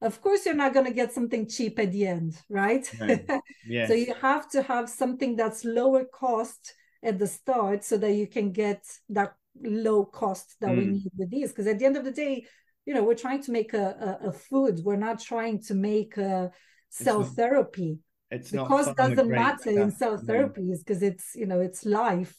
of 0.00 0.20
course 0.20 0.46
you're 0.46 0.54
not 0.54 0.74
going 0.74 0.86
to 0.86 0.92
get 0.92 1.12
something 1.12 1.48
cheap 1.48 1.78
at 1.78 1.90
the 1.90 2.06
end 2.06 2.40
right, 2.48 2.88
right. 3.00 3.28
Yes. 3.66 3.88
so 3.88 3.94
you 3.94 4.14
have 4.20 4.48
to 4.50 4.62
have 4.62 4.88
something 4.88 5.34
that's 5.34 5.64
lower 5.64 6.04
cost 6.04 6.74
at 7.02 7.18
the 7.18 7.26
start 7.26 7.84
so 7.84 7.98
that 7.98 8.12
you 8.12 8.26
can 8.26 8.52
get 8.52 8.84
that 9.08 9.34
low 9.60 10.04
cost 10.04 10.56
that 10.60 10.70
mm. 10.70 10.78
we 10.78 10.86
need 10.86 11.10
with 11.16 11.30
these. 11.30 11.50
Because 11.50 11.66
at 11.66 11.78
the 11.78 11.84
end 11.84 11.96
of 11.96 12.04
the 12.04 12.12
day 12.12 12.44
you 12.86 12.94
know 12.94 13.02
we're 13.02 13.14
trying 13.14 13.42
to 13.42 13.52
make 13.52 13.74
a, 13.74 14.18
a, 14.22 14.28
a 14.28 14.32
food. 14.32 14.80
We're 14.82 14.96
not 14.96 15.20
trying 15.20 15.60
to 15.64 15.74
make 15.74 16.16
a 16.16 16.50
cell 16.88 17.20
it's 17.20 17.34
therapy. 17.34 17.98
It's 18.30 18.50
the 18.50 18.64
cost 18.64 18.96
doesn't 18.96 19.28
matter 19.28 19.70
in 19.70 19.90
cell 19.90 20.16
therapies 20.16 20.78
because 20.78 21.02
it's 21.02 21.34
you 21.34 21.44
know 21.44 21.60
it's 21.60 21.84
life 21.84 22.34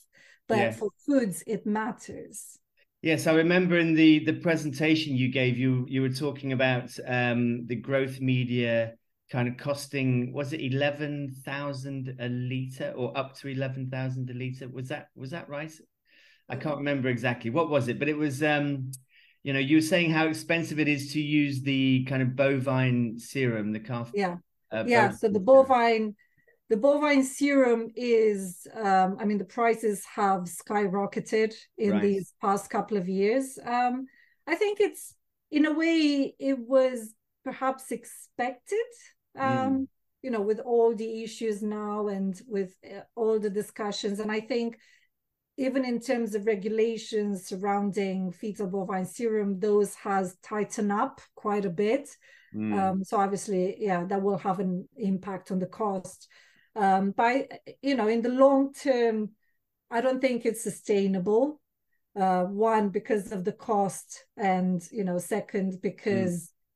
but 0.50 0.58
yes. 0.58 0.78
for 0.78 0.90
foods 1.06 1.44
it 1.48 1.66
matters 1.66 2.60
Yes, 3.02 3.28
I 3.28 3.34
remember 3.34 3.78
in 3.78 3.94
the 3.94 4.26
the 4.26 4.34
presentation 4.34 5.16
you 5.16 5.30
gave, 5.30 5.58
you 5.58 5.86
you 5.88 6.02
were 6.02 6.10
talking 6.10 6.52
about 6.52 6.92
um, 7.08 7.66
the 7.66 7.76
growth 7.76 8.20
media 8.20 8.96
kind 9.32 9.48
of 9.48 9.58
costing 9.58 10.34
was 10.34 10.52
it 10.52 10.62
eleven 10.62 11.34
thousand 11.46 12.16
a 12.20 12.28
liter 12.28 12.94
or 12.98 13.18
up 13.18 13.38
to 13.38 13.48
eleven 13.48 13.90
thousand 13.90 14.30
a 14.30 14.34
liter? 14.34 14.68
Was 14.68 14.90
that 14.90 15.08
was 15.16 15.32
that 15.32 15.48
right? 15.48 15.72
I 16.50 16.58
can't 16.58 16.78
remember 16.78 17.08
exactly 17.08 17.52
what 17.52 17.70
was 17.70 17.88
it, 17.88 18.00
but 18.00 18.10
it 18.10 18.18
was 18.18 18.44
um, 18.44 18.92
you 19.44 19.54
know 19.54 19.60
you 19.60 19.78
were 19.78 19.82
saying 19.82 20.12
how 20.12 20.28
expensive 20.28 20.78
it 20.78 20.90
is 20.90 21.14
to 21.14 21.22
use 21.22 21.62
the 21.62 22.04
kind 22.04 22.22
of 22.22 22.36
bovine 22.36 23.18
serum, 23.18 23.72
the 23.72 23.80
calf. 23.80 24.12
Yeah, 24.14 24.38
uh, 24.72 24.84
yeah. 24.86 25.12
So 25.12 25.30
the 25.30 25.40
bovine 25.40 26.18
the 26.70 26.78
bovine 26.78 27.24
serum 27.24 27.92
is 27.96 28.68
um, 28.76 29.18
i 29.20 29.26
mean 29.26 29.38
the 29.38 29.46
prices 29.46 30.06
have 30.06 30.42
skyrocketed 30.42 31.54
in 31.78 31.92
right. 31.92 32.02
these 32.02 32.34
past 32.42 32.70
couple 32.70 32.98
of 32.98 33.10
years 33.10 33.58
um, 33.66 34.06
i 34.48 34.56
think 34.56 34.80
it's 34.80 35.14
in 35.52 35.66
a 35.66 35.74
way 35.74 36.36
it 36.40 36.58
was 36.60 37.14
perhaps 37.44 37.92
expected 37.92 38.78
um, 39.38 39.80
mm. 39.80 39.88
you 40.22 40.32
know 40.32 40.42
with 40.42 40.60
all 40.60 40.96
the 40.96 41.24
issues 41.24 41.62
now 41.62 42.08
and 42.08 42.42
with 42.48 42.76
uh, 42.86 43.02
all 43.16 43.40
the 43.40 43.50
discussions 43.50 44.20
and 44.20 44.32
i 44.32 44.40
think 44.40 44.78
even 45.58 45.84
in 45.84 46.00
terms 46.00 46.36
of 46.36 46.46
regulations 46.46 47.46
surrounding 47.46 48.32
fetal 48.32 48.68
bovine 48.68 49.06
serum 49.06 49.60
those 49.60 49.96
has 49.96 50.38
tightened 50.44 50.92
up 50.92 51.20
quite 51.36 51.66
a 51.66 51.70
bit 51.70 52.10
mm. 52.54 52.78
um, 52.78 53.04
so 53.04 53.18
obviously 53.18 53.76
yeah 53.80 54.04
that 54.06 54.22
will 54.22 54.38
have 54.38 54.60
an 54.60 54.88
impact 54.98 55.52
on 55.52 55.60
the 55.60 55.66
cost 55.66 56.28
um, 56.80 57.12
by 57.12 57.48
you 57.82 57.96
know 57.96 58.08
in 58.08 58.22
the 58.22 58.30
long 58.30 58.74
term 58.74 59.30
i 59.92 60.00
don't 60.02 60.22
think 60.22 60.46
it's 60.46 60.64
sustainable 60.64 61.60
uh, 62.20 62.44
one 62.44 62.90
because 62.90 63.32
of 63.32 63.44
the 63.44 63.52
cost 63.52 64.26
and 64.38 64.88
you 64.92 65.04
know 65.04 65.18
second 65.18 65.80
because 65.82 66.34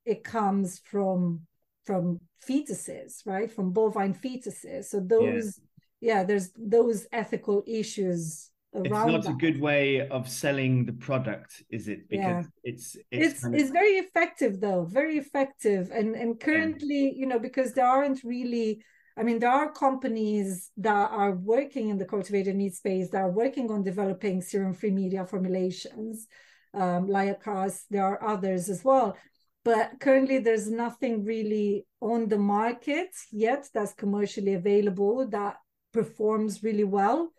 mm. 0.08 0.12
it 0.12 0.24
comes 0.24 0.80
from 0.84 1.42
from 1.86 2.20
fetuses 2.48 3.26
right 3.26 3.52
from 3.52 3.72
bovine 3.72 4.14
fetuses 4.14 4.86
so 4.86 5.00
those 5.00 5.60
yeah, 6.02 6.16
yeah 6.16 6.24
there's 6.24 6.52
those 6.58 7.08
ethical 7.12 7.64
issues 7.66 8.52
around. 8.76 8.86
it's 8.86 9.12
not 9.12 9.24
that. 9.24 9.32
a 9.32 9.34
good 9.36 9.60
way 9.60 10.08
of 10.10 10.28
selling 10.28 10.86
the 10.86 10.94
product 10.94 11.64
is 11.70 11.88
it 11.88 12.10
because 12.10 12.46
yeah. 12.46 12.72
it's 12.72 12.98
it's 13.12 13.44
it's, 13.44 13.46
it's 13.46 13.70
very 13.70 13.96
effective 13.98 14.60
though 14.60 14.84
very 14.84 15.18
effective 15.18 15.92
and 15.92 16.16
and 16.16 16.40
currently 16.40 17.06
yeah. 17.06 17.14
you 17.16 17.26
know 17.26 17.40
because 17.40 17.74
there 17.74 17.88
aren't 17.88 18.24
really 18.24 18.84
I 19.16 19.24
mean, 19.24 19.40
there 19.40 19.52
are 19.52 19.72
companies 19.72 20.72
that 20.78 21.12
are 21.12 21.34
working 21.36 21.90
in 21.90 21.98
the 21.98 22.06
cultivated 22.06 22.56
meat 22.56 22.74
space 22.74 23.10
that 23.12 23.22
are 23.22 23.32
working 23.32 23.70
on 23.70 23.84
developing 23.84 24.42
serum-free 24.42 24.92
media 24.92 25.26
formulations, 25.26 26.28
um. 26.74 27.08
There 27.08 28.04
are 28.04 28.24
others 28.24 28.70
as 28.70 28.84
well, 28.84 29.16
but 29.64 30.00
currently 30.00 30.40
there's 30.40 30.70
nothing 30.70 31.24
really 31.24 31.86
on 32.02 32.28
the 32.28 32.40
market 32.40 33.10
yet 33.32 33.70
that's 33.74 33.94
commercially 33.94 34.56
available 34.56 35.28
that 35.30 35.58
performs 35.92 36.64
really 36.64 36.84
well. 36.84 37.32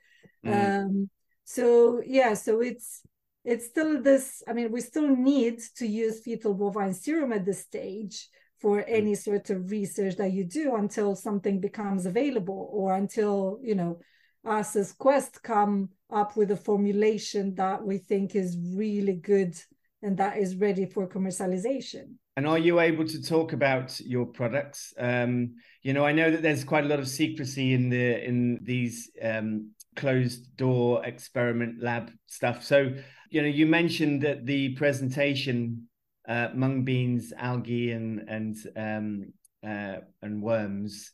Mm. 0.47 0.85
Um, 0.85 1.11
so 1.45 2.01
yeah, 2.07 2.35
so 2.35 2.61
it's 2.61 3.03
it's 3.45 3.67
still 3.67 4.01
this. 4.01 4.43
I 4.49 4.53
mean, 4.53 4.71
we 4.71 4.81
still 4.81 5.09
need 5.09 5.61
to 5.77 5.87
use 5.87 6.21
fetal 6.21 6.55
bovine 6.55 6.95
serum 6.95 7.33
at 7.33 7.45
this 7.45 7.61
stage 7.61 8.29
for 8.65 8.83
any 8.89 9.15
sort 9.15 9.51
of 9.51 9.71
research 9.71 10.17
that 10.17 10.33
you 10.33 10.43
do 10.43 10.75
until 10.77 11.15
something 11.15 11.61
becomes 11.61 12.07
available 12.07 12.71
or 12.73 12.95
until 12.95 13.59
you 13.63 13.75
know 13.75 13.99
us 14.47 14.75
as 14.75 14.91
quest 14.91 15.43
come 15.43 15.91
up 16.11 16.35
with 16.35 16.51
a 16.51 16.57
formulation 16.57 17.55
that 17.57 17.85
we 17.85 17.99
think 17.99 18.35
is 18.35 18.57
really 18.75 19.17
good 19.17 19.55
and 20.01 20.17
that 20.17 20.39
is 20.39 20.57
ready 20.57 20.87
for 20.87 21.07
commercialization. 21.07 22.15
And 22.39 22.47
are 22.47 22.57
you 22.57 22.81
able 22.81 23.07
to 23.07 23.23
talk 23.23 23.53
about 23.53 24.01
your 24.01 24.25
products? 24.25 24.95
Um, 24.99 25.57
you 25.83 25.93
know 25.93 26.07
i 26.07 26.13
know 26.13 26.31
that 26.31 26.41
there's 26.41 26.65
quite 26.65 26.85
a 26.85 26.89
lot 26.89 27.01
of 27.01 27.07
secrecy 27.07 27.75
in 27.75 27.91
the 27.91 28.27
in 28.27 28.61
these 28.63 29.11
um, 29.21 29.73
closed 29.95 30.57
door 30.57 31.05
experiment 31.05 31.83
lab 31.83 32.11
stuff. 32.29 32.65
So 32.65 32.95
you 33.29 33.43
know 33.43 33.49
you 33.61 33.67
mentioned 33.67 34.23
that 34.23 34.47
the 34.47 34.75
presentation 34.77 35.87
uh, 36.29 36.49
mung 36.55 36.85
beans, 36.85 37.33
algae, 37.37 37.93
and 37.93 38.29
and 38.29 38.57
um, 38.77 39.33
uh, 39.67 40.01
and 40.23 40.43
worms. 40.43 41.11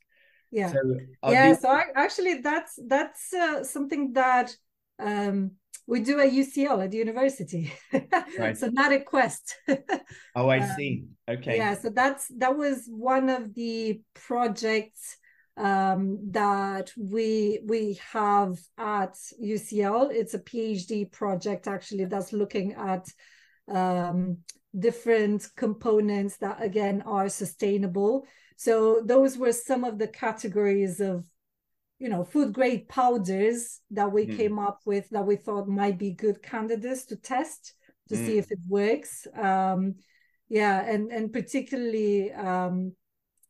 Yeah, 0.50 0.72
so 0.72 0.78
yeah. 1.28 1.54
So 1.54 1.68
I, 1.68 1.84
actually, 1.94 2.40
that's 2.40 2.78
that's 2.86 3.32
uh, 3.32 3.64
something 3.64 4.12
that 4.14 4.54
um, 4.98 5.52
we 5.86 6.00
do 6.00 6.20
at 6.20 6.32
UCL 6.32 6.84
at 6.84 6.90
the 6.90 6.98
university. 6.98 7.72
right. 8.38 8.56
so 8.56 8.68
not 8.68 8.92
a 8.92 9.00
quest. 9.00 9.56
oh, 10.36 10.48
I 10.48 10.60
um, 10.60 10.70
see. 10.76 11.04
Okay. 11.28 11.56
Yeah. 11.56 11.74
So 11.74 11.90
that's 11.90 12.28
that 12.38 12.56
was 12.56 12.84
one 12.88 13.28
of 13.28 13.54
the 13.54 14.00
projects 14.14 15.16
um, 15.56 16.18
that 16.30 16.92
we 16.96 17.60
we 17.64 18.00
have 18.12 18.58
at 18.78 19.16
UCL. 19.42 20.12
It's 20.12 20.34
a 20.34 20.38
PhD 20.38 21.10
project 21.10 21.66
actually 21.66 22.04
that's 22.06 22.32
looking 22.32 22.74
at 22.74 23.06
um, 23.68 24.38
different 24.78 25.48
components 25.56 26.36
that 26.38 26.62
again 26.62 27.02
are 27.02 27.28
sustainable 27.28 28.24
So 28.60 29.00
those 29.02 29.38
were 29.38 29.54
some 29.54 29.84
of 29.84 29.98
the 29.98 30.06
categories 30.06 31.00
of, 31.00 31.24
you 31.98 32.10
know, 32.10 32.24
food 32.24 32.52
grade 32.52 32.90
powders 32.90 33.80
that 33.92 34.12
we 34.12 34.26
mm. 34.26 34.36
came 34.36 34.58
up 34.58 34.80
with 34.84 35.08
that 35.10 35.26
we 35.26 35.36
thought 35.36 35.66
might 35.66 35.98
be 35.98 36.12
good 36.12 36.42
candidates 36.42 37.06
to 37.06 37.16
test 37.16 37.72
to 38.10 38.16
mm. 38.16 38.26
see 38.26 38.36
if 38.36 38.50
it 38.50 38.58
works. 38.68 39.26
Um, 39.34 39.94
yeah, 40.50 40.84
and 40.84 41.10
and 41.10 41.32
particularly 41.32 42.32
um, 42.32 42.92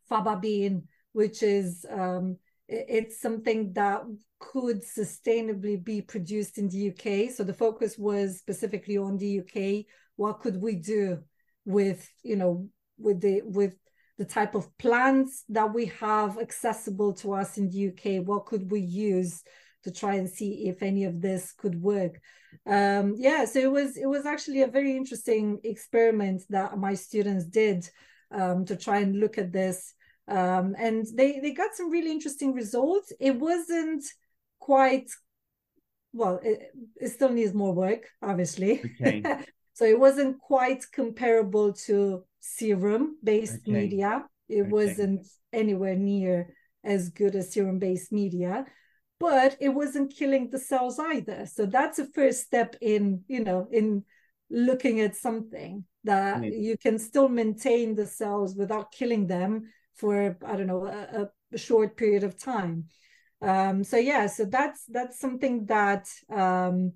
faba 0.08 0.40
bean, 0.40 0.86
which 1.10 1.42
is 1.42 1.84
um, 1.90 2.36
it's 2.68 3.20
something 3.20 3.72
that 3.72 4.02
could 4.38 4.80
sustainably 4.84 5.82
be 5.82 6.02
produced 6.02 6.56
in 6.56 6.68
the 6.68 6.90
UK. 6.90 7.30
So 7.34 7.42
the 7.42 7.52
focus 7.52 7.98
was 7.98 8.38
specifically 8.38 8.96
on 8.96 9.18
the 9.18 9.40
UK. 9.40 9.86
What 10.20 10.40
could 10.40 10.60
we 10.60 10.74
do 10.74 11.22
with 11.64 12.06
you 12.22 12.36
know 12.36 12.68
with 12.98 13.20
the 13.20 13.40
with 13.42 13.74
the 14.18 14.26
type 14.26 14.54
of 14.54 14.76
plants 14.76 15.44
that 15.48 15.72
we 15.72 15.86
have 16.00 16.36
accessible 16.38 17.14
to 17.14 17.32
us 17.32 17.56
in 17.56 17.70
the 17.70 17.88
UK? 17.88 18.22
What 18.26 18.44
could 18.44 18.70
we 18.70 18.80
use 18.80 19.42
to 19.84 19.90
try 19.90 20.16
and 20.16 20.28
see 20.28 20.68
if 20.68 20.82
any 20.82 21.04
of 21.04 21.22
this 21.22 21.52
could 21.52 21.80
work? 21.80 22.20
Um, 22.66 23.14
yeah, 23.16 23.46
so 23.46 23.60
it 23.60 23.72
was 23.72 23.96
it 23.96 24.10
was 24.16 24.26
actually 24.26 24.60
a 24.60 24.74
very 24.78 24.94
interesting 24.94 25.58
experiment 25.64 26.42
that 26.50 26.76
my 26.76 26.94
students 26.94 27.46
did 27.46 27.88
um, 28.30 28.66
to 28.66 28.76
try 28.76 28.98
and 28.98 29.20
look 29.20 29.38
at 29.38 29.52
this 29.52 29.94
um, 30.28 30.76
and 30.78 31.06
they 31.14 31.40
they 31.40 31.52
got 31.52 31.74
some 31.74 31.90
really 31.90 32.10
interesting 32.10 32.52
results. 32.52 33.10
It 33.18 33.40
wasn't 33.40 34.04
quite 34.58 35.08
well. 36.12 36.40
It, 36.42 36.72
it 37.00 37.08
still 37.08 37.30
needs 37.30 37.54
more 37.54 37.72
work, 37.72 38.02
obviously. 38.22 38.82
Okay. 39.00 39.24
so 39.80 39.86
it 39.86 39.98
wasn't 39.98 40.38
quite 40.38 40.84
comparable 40.92 41.72
to 41.72 42.22
serum 42.40 43.16
based 43.24 43.60
okay. 43.62 43.72
media. 43.72 44.24
It 44.48 44.62
okay. 44.62 44.70
wasn't 44.70 45.26
anywhere 45.52 45.96
near 45.96 46.54
as 46.84 47.08
good 47.08 47.34
as 47.34 47.52
serum 47.52 47.78
based 47.78 48.12
media 48.12 48.66
but 49.18 49.54
it 49.60 49.68
wasn't 49.68 50.16
killing 50.16 50.48
the 50.48 50.58
cells 50.58 50.98
either 50.98 51.44
so 51.44 51.66
that's 51.66 51.98
a 51.98 52.06
first 52.06 52.40
step 52.40 52.74
in 52.80 53.22
you 53.28 53.44
know 53.44 53.68
in 53.70 54.02
looking 54.50 55.00
at 55.00 55.14
something 55.14 55.84
that 56.04 56.40
mm. 56.40 56.62
you 56.62 56.76
can 56.76 56.98
still 56.98 57.28
maintain 57.28 57.94
the 57.94 58.06
cells 58.06 58.56
without 58.56 58.90
killing 58.90 59.26
them 59.26 59.70
for 59.94 60.36
I 60.44 60.56
don't 60.56 60.66
know 60.66 60.86
a, 60.86 61.28
a 61.52 61.58
short 61.58 61.96
period 61.96 62.24
of 62.24 62.38
time. 62.38 62.86
Um, 63.42 63.84
so 63.84 63.96
yeah, 63.96 64.26
so 64.26 64.44
that's 64.44 64.84
that's 64.86 65.18
something 65.18 65.66
that 65.66 66.08
um, 66.30 66.92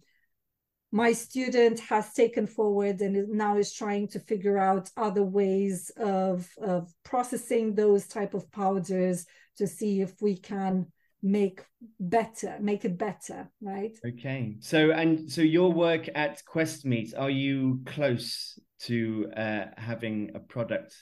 my 0.95 1.13
student 1.13 1.81
has 1.81 2.13
taken 2.13 2.47
forward 2.47 3.01
and 3.01 3.17
is 3.17 3.29
now 3.29 3.57
is 3.59 3.73
trying 3.73 4.07
to 4.09 4.21
figure 4.21 4.59
out 4.59 4.91
other 4.97 5.25
ways 5.25 5.91
of 5.97 6.49
of 6.63 6.93
processing 7.05 7.75
those 7.75 8.07
type 8.07 8.35
of 8.35 8.51
powders 8.53 9.27
to 9.57 9.67
see 9.67 10.01
if 10.01 10.13
we 10.23 10.37
can 10.37 10.87
make 11.23 11.63
better 11.99 12.57
make 12.61 12.85
it 12.85 12.97
better 12.99 13.51
right 13.61 13.99
okay 14.07 14.57
so 14.61 14.91
and 14.91 15.31
so 15.31 15.41
your 15.41 15.73
work 15.73 16.09
at 16.15 16.43
questmeat 16.45 17.13
are 17.19 17.31
you 17.31 17.81
close 17.87 18.59
to 18.85 19.27
uh, 19.37 19.65
having 19.77 20.31
a 20.35 20.41
product 20.41 20.95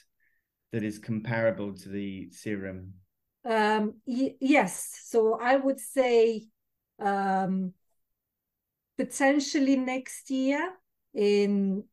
that 0.73 0.83
is 0.83 0.97
comparable 0.97 1.73
to 1.73 1.89
the 1.89 2.29
serum? 2.31 2.93
Um, 3.45 3.95
y- 4.05 4.35
yes. 4.39 5.01
So 5.05 5.37
I 5.39 5.55
would 5.55 5.79
say 5.79 6.47
um, 6.99 7.73
potentially 8.97 9.75
next 9.75 10.29
year 10.29 10.71
in 11.13 11.83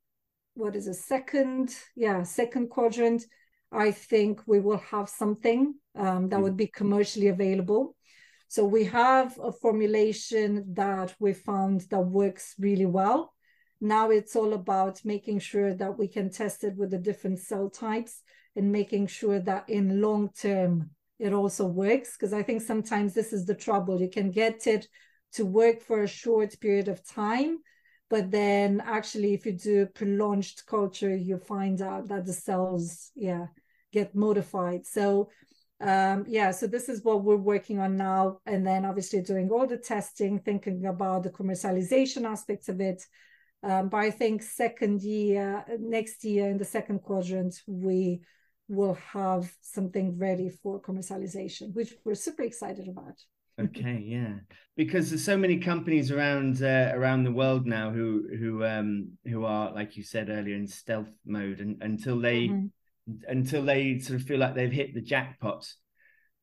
what 0.54 0.76
is 0.76 0.86
a 0.86 0.94
second, 0.94 1.74
yeah, 1.96 2.22
second 2.22 2.68
quadrant. 2.70 3.24
I 3.72 3.92
think 3.92 4.40
we 4.46 4.60
will 4.60 4.78
have 4.78 5.08
something 5.08 5.74
um, 5.96 6.28
that 6.28 6.40
mm. 6.40 6.42
would 6.42 6.56
be 6.56 6.66
commercially 6.66 7.28
available. 7.28 7.94
So 8.48 8.64
we 8.64 8.84
have 8.84 9.38
a 9.42 9.52
formulation 9.52 10.74
that 10.74 11.14
we 11.20 11.32
found 11.34 11.82
that 11.90 12.00
works 12.00 12.54
really 12.58 12.86
well. 12.86 13.32
Now 13.80 14.10
it's 14.10 14.34
all 14.34 14.52
about 14.54 15.04
making 15.04 15.38
sure 15.38 15.72
that 15.74 15.96
we 15.96 16.08
can 16.08 16.30
test 16.30 16.64
it 16.64 16.76
with 16.76 16.90
the 16.90 16.98
different 16.98 17.38
cell 17.38 17.70
types 17.70 18.22
and 18.56 18.72
making 18.72 19.06
sure 19.06 19.38
that 19.40 19.68
in 19.68 20.02
long 20.02 20.30
term 20.36 20.90
it 21.18 21.32
also 21.32 21.66
works 21.66 22.16
because 22.16 22.32
i 22.32 22.42
think 22.42 22.62
sometimes 22.62 23.14
this 23.14 23.32
is 23.32 23.44
the 23.44 23.54
trouble 23.54 24.00
you 24.00 24.08
can 24.08 24.30
get 24.30 24.66
it 24.66 24.88
to 25.32 25.44
work 25.44 25.80
for 25.80 26.02
a 26.02 26.08
short 26.08 26.58
period 26.60 26.88
of 26.88 27.06
time 27.06 27.58
but 28.10 28.30
then 28.30 28.82
actually 28.84 29.32
if 29.32 29.46
you 29.46 29.52
do 29.52 29.86
prolonged 29.86 30.52
culture 30.66 31.16
you 31.16 31.38
find 31.38 31.80
out 31.80 32.08
that 32.08 32.26
the 32.26 32.32
cells 32.32 33.12
yeah 33.14 33.46
get 33.92 34.14
modified. 34.14 34.86
So 34.86 35.30
um, 35.80 36.24
yeah 36.28 36.50
so 36.50 36.66
this 36.66 36.88
is 36.88 37.02
what 37.04 37.24
we're 37.24 37.36
working 37.36 37.78
on 37.78 37.96
now. 37.96 38.40
And 38.46 38.66
then 38.66 38.84
obviously 38.84 39.22
doing 39.22 39.48
all 39.50 39.66
the 39.66 39.78
testing 39.78 40.40
thinking 40.40 40.86
about 40.86 41.22
the 41.22 41.30
commercialization 41.30 42.24
aspects 42.24 42.68
of 42.68 42.80
it. 42.80 43.02
Um, 43.62 43.90
but 43.90 43.98
i 43.98 44.10
think 44.10 44.42
second 44.42 45.02
year 45.02 45.62
next 45.78 46.24
year 46.24 46.48
in 46.48 46.56
the 46.56 46.64
second 46.64 47.00
quadrant 47.02 47.60
we 47.66 48.22
will 48.68 48.94
have 49.12 49.52
something 49.60 50.16
ready 50.16 50.48
for 50.48 50.80
commercialization, 50.80 51.74
which 51.74 51.92
we're 52.04 52.14
super 52.14 52.42
excited 52.42 52.88
about. 52.88 53.18
Okay, 53.64 54.02
yeah, 54.04 54.34
because 54.76 55.10
there's 55.10 55.24
so 55.24 55.36
many 55.36 55.58
companies 55.58 56.10
around 56.10 56.62
uh, 56.62 56.92
around 56.94 57.24
the 57.24 57.32
world 57.32 57.66
now 57.66 57.90
who 57.90 58.26
who 58.38 58.64
um 58.64 59.12
who 59.24 59.44
are 59.44 59.72
like 59.72 59.96
you 59.96 60.02
said 60.02 60.28
earlier 60.28 60.56
in 60.56 60.66
stealth 60.66 61.10
mode, 61.24 61.60
and 61.60 61.82
until 61.82 62.20
they 62.20 62.48
mm-hmm. 62.48 62.66
until 63.28 63.64
they 63.64 63.98
sort 63.98 64.20
of 64.20 64.26
feel 64.26 64.38
like 64.38 64.54
they've 64.54 64.72
hit 64.72 64.94
the 64.94 65.00
jackpot. 65.00 65.66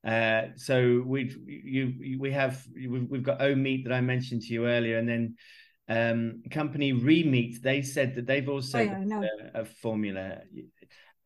Uh, 0.05 0.43
so 0.55 1.03
we've 1.05 1.37
you 1.45 2.17
we 2.19 2.31
have 2.31 2.63
we've, 2.75 3.09
we've 3.09 3.23
got 3.23 3.39
Omeat 3.39 3.85
that 3.85 3.93
I 3.93 4.01
mentioned 4.01 4.43
to 4.43 4.53
you 4.53 4.67
earlier, 4.67 4.97
and 4.97 5.09
then 5.09 5.35
um 5.89 6.43
company 6.51 6.93
Remeat. 6.93 7.61
They 7.61 7.81
said 7.81 8.15
that 8.15 8.27
they've 8.27 8.47
also 8.47 8.79
oh, 8.79 8.81
yeah, 8.81 9.21
a, 9.55 9.61
a 9.61 9.65
formula 9.65 10.41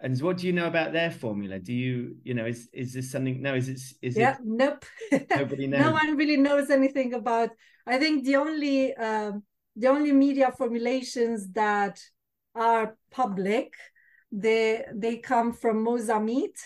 and 0.02 0.20
what 0.20 0.38
do 0.38 0.48
you 0.48 0.54
know 0.54 0.66
about 0.66 0.94
their 0.94 1.12
formula? 1.12 1.60
Do 1.60 1.74
you, 1.74 2.16
you 2.24 2.34
know, 2.34 2.46
is 2.46 2.68
is 2.74 2.94
this 2.94 3.12
something? 3.12 3.42
No, 3.42 3.54
is 3.54 3.70
it? 3.70 3.82
Is 4.02 4.18
yeah, 4.18 4.34
it? 4.34 4.40
Nope. 4.44 4.86
Nobody 5.30 5.68
knows. 5.68 5.82
no 5.82 5.92
one 5.92 6.18
really 6.18 6.38
knows 6.38 6.72
anything 6.72 7.14
about. 7.14 7.52
I 7.86 7.98
think 8.00 8.26
the 8.26 8.38
only 8.38 8.96
um, 8.96 9.44
the 9.76 9.88
only 9.88 10.12
media 10.12 10.52
formulations 10.58 11.52
that 11.52 12.02
are 12.56 12.98
public, 13.12 13.74
they 14.32 14.86
they 14.92 15.18
come 15.18 15.54
from 15.54 15.86
Mosa-Meat, 15.86 16.58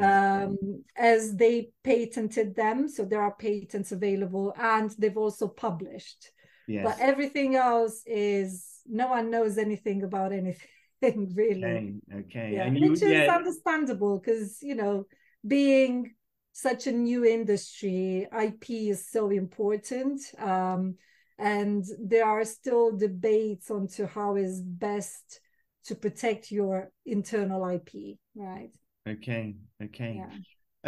um, 0.00 0.56
as 0.96 1.34
they 1.34 1.70
patented 1.82 2.54
them. 2.54 2.88
So 2.88 3.04
there 3.04 3.22
are 3.22 3.34
patents 3.34 3.90
available, 3.90 4.54
and 4.56 4.88
they've 4.98 5.16
also 5.16 5.48
published. 5.48 6.30
Yes. 6.68 6.84
But 6.84 7.00
everything 7.00 7.56
else 7.56 8.02
is 8.06 8.82
no 8.86 9.08
one 9.08 9.30
knows 9.30 9.58
anything 9.58 10.04
about 10.04 10.32
anything 10.32 10.68
thing, 11.00 11.32
really. 11.36 11.64
Okay, 11.64 11.94
okay. 12.14 12.52
Yeah. 12.54 12.70
You, 12.70 12.90
which 12.90 13.02
is 13.02 13.10
yeah. 13.10 13.34
understandable 13.34 14.18
because 14.18 14.58
you 14.62 14.74
know, 14.74 15.06
being 15.46 16.14
such 16.52 16.86
a 16.86 16.92
new 16.92 17.24
industry, 17.24 18.26
IP 18.36 18.70
is 18.70 19.08
so 19.10 19.30
important. 19.30 20.20
Um, 20.38 20.96
and 21.38 21.84
there 22.00 22.26
are 22.26 22.44
still 22.44 22.96
debates 22.96 23.70
onto 23.70 24.06
how 24.06 24.34
is 24.34 24.60
best 24.60 25.40
to 25.84 25.94
protect 25.94 26.50
your 26.50 26.90
internal 27.06 27.64
IP, 27.68 28.18
right? 28.34 28.70
Okay, 29.08 29.54
okay. 29.82 30.16
Yeah. 30.16 30.36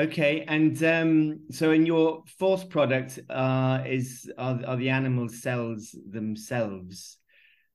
Okay, 0.04 0.44
and 0.46 0.82
um, 0.84 1.40
so 1.50 1.72
in 1.72 1.84
your 1.84 2.22
fourth 2.38 2.68
product 2.68 3.18
uh, 3.28 3.82
is 3.86 4.30
are, 4.38 4.60
are 4.66 4.76
the 4.76 4.88
animal 4.88 5.28
cells 5.28 5.94
themselves? 6.08 7.18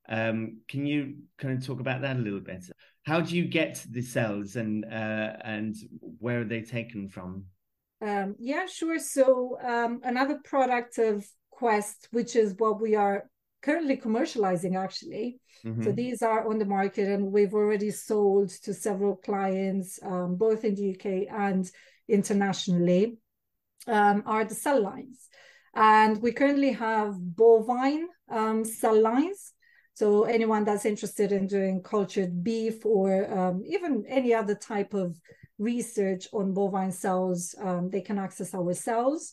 Um, 0.08 0.62
can 0.68 0.86
you 0.86 1.15
kind 1.38 1.58
of 1.58 1.65
talk 1.65 1.80
about 1.80 2.02
that 2.02 2.18
a 2.18 2.20
little 2.20 2.39
bit? 2.39 2.65
How 3.06 3.22
do 3.22 3.36
you 3.36 3.46
get 3.46 3.86
the 3.89 4.02
cells 4.02 4.56
and 4.56 4.86
uh, 4.86 5.34
and 5.44 5.76
where 6.20 6.41
are 6.41 6.46
they 6.46 6.62
taken 6.62 7.08
from? 7.08 7.46
Um, 8.02 8.36
yeah, 8.39 8.65
sure. 8.65 9.00
So 9.00 9.58
um, 9.63 10.02
another 10.04 10.39
product 10.44 10.98
of 10.98 11.26
Quest, 11.50 12.08
which 12.12 12.36
is 12.36 12.56
what 12.58 12.82
we 12.82 12.96
are 12.96 13.30
currently 13.62 13.98
commercializing, 13.98 14.76
actually. 14.76 15.39
Mm-hmm. 15.65 15.84
So 15.84 15.91
these 15.91 16.22
are 16.22 16.48
on 16.48 16.60
the 16.60 16.65
market, 16.65 17.08
and 17.08 17.32
we've 17.32 17.54
already 17.54 17.91
sold 17.91 18.50
to 18.63 18.74
several 18.74 19.15
clients, 19.15 20.00
um, 20.04 20.36
both 20.36 20.63
in 20.63 20.76
the 20.76 20.91
UK 20.91 21.34
and 21.34 21.70
internationally. 22.08 23.18
Um, 23.88 24.24
are 24.26 24.44
the 24.44 24.56
cell 24.56 24.82
lines, 24.82 25.30
and 25.76 26.20
we 26.20 26.32
currently 26.32 26.72
have 26.72 27.13
bovine 27.20 28.08
um, 28.32 28.65
cell 28.65 29.00
lines 29.00 29.54
so 29.96 30.26
anyone 30.26 30.66
that's 30.66 30.86
interested 30.86 31.32
in 31.32 31.48
doing 31.48 31.82
cultured 31.82 32.44
beef 32.44 32.86
or 32.86 33.32
um, 33.34 33.64
even 33.66 34.06
any 34.10 34.34
other 34.34 34.54
type 34.54 34.94
of 34.94 35.18
research 35.58 36.28
on 36.34 36.54
bovine 36.54 36.92
cells, 36.92 37.56
um, 37.62 37.90
they 37.90 38.02
can 38.02 38.20
access 38.20 38.54
our 38.54 38.74
cells. 38.74 39.32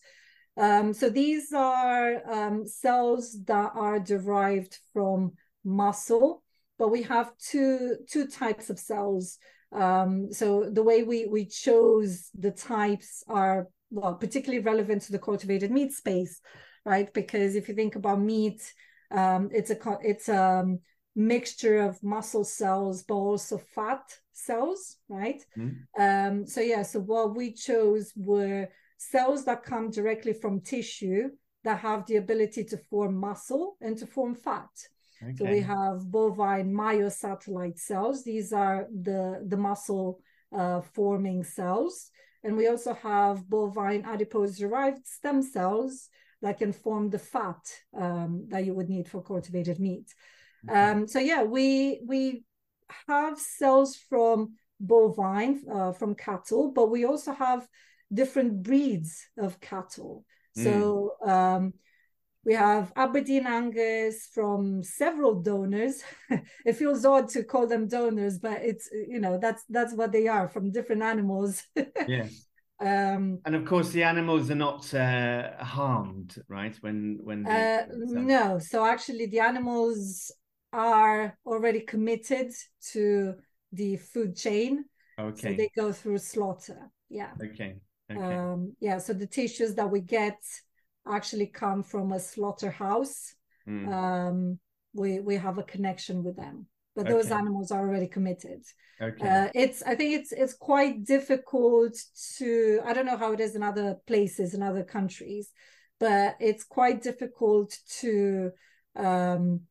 Um, 0.56 0.92
so 0.92 1.10
these 1.10 1.52
are 1.52 2.22
um, 2.30 2.64
cells 2.64 3.36
that 3.46 3.72
are 3.74 3.98
derived 3.98 4.78
from 4.92 5.32
muscle, 5.64 6.44
but 6.78 6.90
we 6.90 7.02
have 7.02 7.36
two 7.38 7.96
two 8.08 8.28
types 8.28 8.70
of 8.70 8.78
cells. 8.78 9.38
Um, 9.72 10.32
so 10.32 10.70
the 10.70 10.82
way 10.84 11.02
we 11.02 11.26
we 11.26 11.46
chose 11.46 12.30
the 12.38 12.52
types 12.52 13.24
are 13.26 13.66
well 13.90 14.14
particularly 14.14 14.62
relevant 14.62 15.02
to 15.02 15.12
the 15.12 15.18
cultivated 15.18 15.72
meat 15.72 15.92
space, 15.92 16.40
right? 16.84 17.12
Because 17.12 17.56
if 17.56 17.68
you 17.68 17.74
think 17.74 17.96
about 17.96 18.20
meat, 18.20 18.72
um, 19.12 19.50
it's 19.52 19.70
a 19.70 19.76
it's 20.02 20.28
a 20.28 20.64
mixture 21.14 21.80
of 21.80 22.02
muscle 22.02 22.44
cells, 22.44 23.02
but 23.02 23.14
also 23.14 23.58
fat 23.58 24.02
cells, 24.32 24.96
right? 25.08 25.44
Mm. 25.56 25.76
Um, 25.98 26.46
so 26.46 26.60
yeah, 26.60 26.82
so 26.82 27.00
what 27.00 27.36
we 27.36 27.52
chose 27.52 28.12
were 28.16 28.68
cells 28.96 29.44
that 29.44 29.64
come 29.64 29.90
directly 29.90 30.32
from 30.32 30.60
tissue 30.60 31.30
that 31.64 31.78
have 31.78 32.06
the 32.06 32.16
ability 32.16 32.64
to 32.64 32.76
form 32.76 33.16
muscle 33.16 33.76
and 33.80 33.96
to 33.98 34.06
form 34.06 34.34
fat. 34.34 34.70
Okay. 35.22 35.36
So 35.36 35.44
we 35.44 35.60
have 35.60 36.10
bovine 36.10 36.72
myosatellite 36.72 37.78
cells. 37.78 38.24
These 38.24 38.52
are 38.52 38.88
the, 38.90 39.44
the 39.46 39.56
muscle 39.56 40.20
uh, 40.56 40.80
forming 40.80 41.44
cells. 41.44 42.10
And 42.42 42.56
we 42.56 42.66
also 42.66 42.94
have 42.94 43.48
bovine 43.48 44.04
adipose 44.04 44.58
derived 44.58 45.06
stem 45.06 45.42
cells 45.42 46.08
that 46.42 46.58
can 46.58 46.72
form 46.72 47.08
the 47.08 47.18
fat 47.18 47.64
um, 47.96 48.46
that 48.48 48.64
you 48.64 48.74
would 48.74 48.88
need 48.88 49.08
for 49.08 49.22
cultivated 49.22 49.78
meat. 49.78 50.12
Okay. 50.68 50.78
Um, 50.78 51.08
so 51.08 51.18
yeah, 51.18 51.42
we 51.42 52.02
we 52.06 52.44
have 53.08 53.38
cells 53.38 53.96
from 53.96 54.54
bovine 54.80 55.62
uh, 55.72 55.92
from 55.92 56.14
cattle, 56.14 56.72
but 56.72 56.90
we 56.90 57.04
also 57.04 57.32
have 57.32 57.66
different 58.12 58.62
breeds 58.62 59.26
of 59.38 59.60
cattle. 59.60 60.24
Mm. 60.58 60.64
So 60.64 61.12
um, 61.24 61.72
we 62.44 62.54
have 62.54 62.92
Aberdeen 62.96 63.46
Angus 63.46 64.28
from 64.32 64.82
several 64.82 65.42
donors. 65.42 66.02
it 66.66 66.72
feels 66.74 67.04
odd 67.04 67.28
to 67.30 67.44
call 67.44 67.66
them 67.66 67.86
donors, 67.86 68.38
but 68.38 68.62
it's 68.62 68.90
you 68.92 69.20
know 69.20 69.38
that's 69.38 69.64
that's 69.68 69.94
what 69.94 70.12
they 70.12 70.26
are 70.26 70.48
from 70.48 70.72
different 70.72 71.02
animals. 71.02 71.62
yeah. 72.08 72.26
Um, 72.80 73.38
and 73.44 73.54
of 73.54 73.64
course, 73.64 73.90
the 73.90 74.02
animals 74.02 74.50
are 74.50 74.56
not 74.56 74.92
uh, 74.92 75.62
harmed, 75.62 76.36
right? 76.48 76.76
When 76.80 77.18
when 77.22 77.44
they, 77.44 77.78
uh, 77.78 77.84
no, 77.90 78.58
so 78.58 78.84
actually, 78.84 79.26
the 79.26 79.40
animals 79.40 80.32
are 80.72 81.36
already 81.46 81.80
committed 81.80 82.52
to 82.92 83.34
the 83.72 83.96
food 83.96 84.36
chain. 84.36 84.84
Okay. 85.18 85.40
So 85.40 85.54
they 85.54 85.70
go 85.76 85.92
through 85.92 86.18
slaughter. 86.18 86.90
Yeah. 87.08 87.30
Okay. 87.42 87.76
Okay. 88.10 88.20
Um, 88.20 88.74
yeah. 88.80 88.98
So 88.98 89.12
the 89.12 89.26
tissues 89.26 89.74
that 89.74 89.90
we 89.90 90.00
get 90.00 90.38
actually 91.06 91.46
come 91.46 91.82
from 91.82 92.12
a 92.12 92.20
slaughterhouse. 92.20 93.34
Mm. 93.68 93.92
Um, 93.92 94.58
we 94.94 95.20
we 95.20 95.36
have 95.36 95.58
a 95.58 95.62
connection 95.62 96.22
with 96.22 96.36
them, 96.36 96.66
but 96.94 97.06
okay. 97.06 97.12
those 97.12 97.30
animals 97.30 97.70
are 97.70 97.80
already 97.80 98.06
committed. 98.06 98.62
Okay. 99.00 99.28
Uh, 99.28 99.48
it's 99.54 99.82
I 99.82 99.94
think 99.94 100.14
it's 100.14 100.32
it's 100.32 100.54
quite 100.54 101.04
difficult 101.04 101.96
to 102.38 102.80
I 102.84 102.92
don't 102.92 103.06
know 103.06 103.16
how 103.16 103.32
it 103.32 103.40
is 103.40 103.56
in 103.56 103.62
other 103.62 103.96
places 104.06 104.54
in 104.54 104.62
other 104.62 104.84
countries, 104.84 105.50
but 105.98 106.36
it's 106.40 106.64
quite 106.64 107.02
difficult 107.02 107.76
to 108.00 108.52
um, 108.96 109.62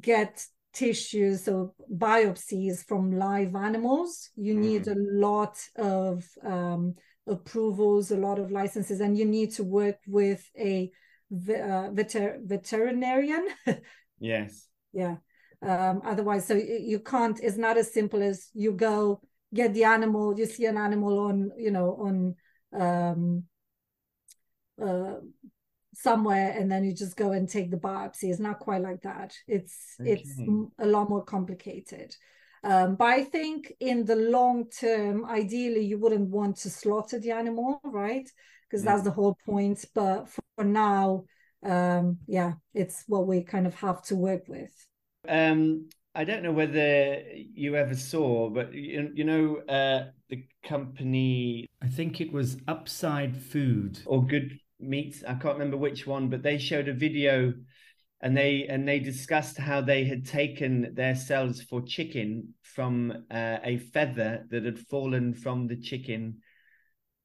get 0.00 0.44
tissues 0.72 1.44
so 1.44 1.74
biopsies 1.92 2.86
from 2.86 3.10
live 3.10 3.56
animals 3.56 4.30
you 4.36 4.54
mm. 4.54 4.58
need 4.58 4.86
a 4.86 4.94
lot 4.96 5.58
of 5.74 6.24
um, 6.44 6.94
approvals, 7.30 8.10
a 8.10 8.16
lot 8.16 8.38
of 8.38 8.50
licenses, 8.50 9.00
and 9.00 9.16
you 9.16 9.24
need 9.24 9.52
to 9.52 9.64
work 9.64 9.98
with 10.06 10.50
a 10.58 10.90
uh, 11.32 11.88
veter- 11.90 12.40
veterinarian. 12.44 13.46
yes. 14.18 14.66
Yeah. 14.92 15.16
Um, 15.62 16.00
otherwise, 16.04 16.46
so 16.46 16.54
you 16.54 17.00
can't. 17.00 17.38
It's 17.42 17.58
not 17.58 17.76
as 17.76 17.92
simple 17.92 18.22
as 18.22 18.48
you 18.54 18.72
go 18.72 19.20
get 19.52 19.74
the 19.74 19.84
animal. 19.84 20.38
You 20.38 20.46
see 20.46 20.66
an 20.66 20.78
animal 20.78 21.18
on, 21.18 21.50
you 21.58 21.70
know, 21.70 21.96
on 22.00 22.34
um, 22.80 23.44
uh, 24.82 25.20
somewhere, 25.94 26.54
and 26.58 26.70
then 26.70 26.84
you 26.84 26.94
just 26.94 27.16
go 27.16 27.32
and 27.32 27.48
take 27.48 27.70
the 27.70 27.76
biopsy. 27.76 28.24
It's 28.24 28.40
not 28.40 28.58
quite 28.58 28.82
like 28.82 29.02
that. 29.02 29.34
It's 29.46 29.96
okay. 30.00 30.12
it's 30.12 30.38
a 30.78 30.86
lot 30.86 31.10
more 31.10 31.24
complicated. 31.24 32.14
Um, 32.62 32.96
but 32.96 33.06
I 33.06 33.24
think 33.24 33.72
in 33.80 34.04
the 34.04 34.16
long 34.16 34.68
term, 34.68 35.24
ideally, 35.24 35.84
you 35.84 35.98
wouldn't 35.98 36.28
want 36.28 36.56
to 36.58 36.70
slaughter 36.70 37.18
the 37.18 37.32
animal, 37.32 37.80
right? 37.84 38.28
Because 38.68 38.84
that's 38.84 39.02
the 39.02 39.10
whole 39.10 39.36
point. 39.46 39.84
But 39.94 40.28
for 40.56 40.64
now, 40.64 41.24
um, 41.64 42.18
yeah, 42.26 42.54
it's 42.74 43.04
what 43.06 43.26
we 43.26 43.42
kind 43.42 43.66
of 43.66 43.74
have 43.74 44.02
to 44.04 44.16
work 44.16 44.42
with. 44.46 44.70
Um, 45.28 45.88
I 46.14 46.24
don't 46.24 46.42
know 46.42 46.52
whether 46.52 47.22
you 47.32 47.76
ever 47.76 47.94
saw, 47.94 48.50
but 48.50 48.72
you, 48.74 49.10
you 49.14 49.24
know, 49.24 49.56
uh, 49.68 50.10
the 50.28 50.44
company, 50.64 51.68
I 51.82 51.88
think 51.88 52.20
it 52.20 52.32
was 52.32 52.56
Upside 52.66 53.36
Food 53.36 54.00
or 54.06 54.26
Good 54.26 54.58
Meat. 54.80 55.22
I 55.26 55.34
can't 55.34 55.54
remember 55.54 55.76
which 55.76 56.06
one, 56.06 56.28
but 56.28 56.42
they 56.42 56.58
showed 56.58 56.88
a 56.88 56.94
video 56.94 57.54
and 58.20 58.36
they 58.36 58.66
and 58.68 58.86
they 58.86 58.98
discussed 58.98 59.56
how 59.56 59.80
they 59.80 60.04
had 60.04 60.26
taken 60.26 60.94
their 60.94 61.14
cells 61.14 61.62
for 61.62 61.80
chicken 61.82 62.54
from 62.62 63.24
uh, 63.30 63.58
a 63.64 63.78
feather 63.78 64.46
that 64.50 64.64
had 64.64 64.78
fallen 64.78 65.34
from 65.34 65.66
the 65.66 65.76
chicken 65.76 66.38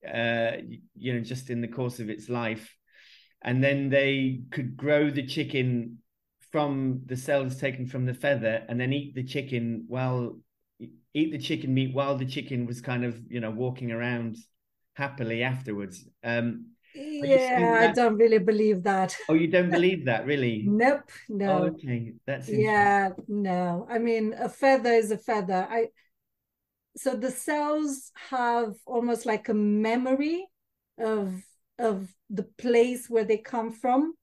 uh, 0.08 0.52
you 0.96 1.14
know 1.14 1.20
just 1.20 1.50
in 1.50 1.62
the 1.62 1.68
course 1.68 2.00
of 2.00 2.10
its 2.10 2.30
life 2.30 2.76
and 3.42 3.64
then 3.64 3.90
they 3.90 4.42
could 4.52 4.78
grow 4.78 5.10
the 5.10 5.26
chicken 5.26 5.98
from 6.56 7.02
the 7.06 7.18
cells 7.18 7.58
taken 7.58 7.86
from 7.86 8.06
the 8.06 8.13
feather 8.13 8.63
and 8.70 8.80
then 8.80 8.94
eat 8.94 9.13
the 9.13 9.22
chicken 9.26 9.84
while 9.89 10.39
eat 11.13 11.30
the 11.34 11.38
chicken 11.38 11.74
meat 11.74 11.94
while 11.94 12.15
the 12.18 12.26
chicken 12.26 12.65
was 12.65 12.80
kind 12.80 13.04
of 13.04 13.20
you 13.30 13.41
know 13.41 13.52
walking 13.52 13.91
around 13.91 14.38
happily 14.94 15.44
afterwards. 15.44 16.06
Um, 16.24 16.68
yeah 16.96 17.78
i 17.82 17.88
don't 17.88 18.15
really 18.15 18.38
believe 18.38 18.84
that. 18.84 19.13
Oh 19.28 19.34
you 19.34 19.48
don't 19.48 19.70
believe 19.70 20.06
that 20.06 20.26
really? 20.26 20.63
Nope 20.80 21.12
no. 21.28 21.50
Oh, 21.50 21.63
okay 21.76 22.13
that's 22.26 22.48
yeah 22.48 23.10
no. 23.28 23.86
I 23.89 23.98
mean 24.00 24.34
a 24.39 24.48
feather 24.48 24.94
is 24.94 25.12
a 25.12 25.18
feather. 25.18 25.68
I 25.70 25.89
so 26.96 27.18
the 27.18 27.32
cells 27.32 28.13
have 28.30 28.76
almost 28.86 29.26
like 29.26 29.50
a 29.50 29.54
memory 29.54 30.48
of 30.98 31.44
of 31.78 32.08
the 32.30 32.44
place 32.44 33.10
where 33.10 33.26
they 33.26 33.39
come 33.39 33.74
from 33.74 34.13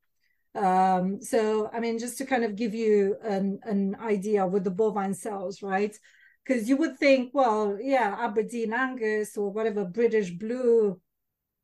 um 0.55 1.21
so 1.21 1.71
i 1.73 1.81
mean 1.81 1.99
just 1.99 2.19
to 2.19 2.27
kind 2.27 2.45
of 2.45 2.57
give 2.57 2.75
you 2.75 3.17
an 3.23 3.59
an 3.65 3.97
idea 4.03 4.47
with 4.47 4.65
the 4.65 4.71
bovine 4.71 5.15
cells 5.15 5.62
right 5.62 5.97
because 6.45 6.69
you 6.69 6.77
would 6.77 6.99
think 6.99 7.31
well 7.33 7.79
yeah 7.81 8.17
aberdeen 8.19 8.73
angus 8.73 9.37
or 9.37 9.51
whatever 9.51 9.85
british 9.85 10.31
blue 10.31 11.01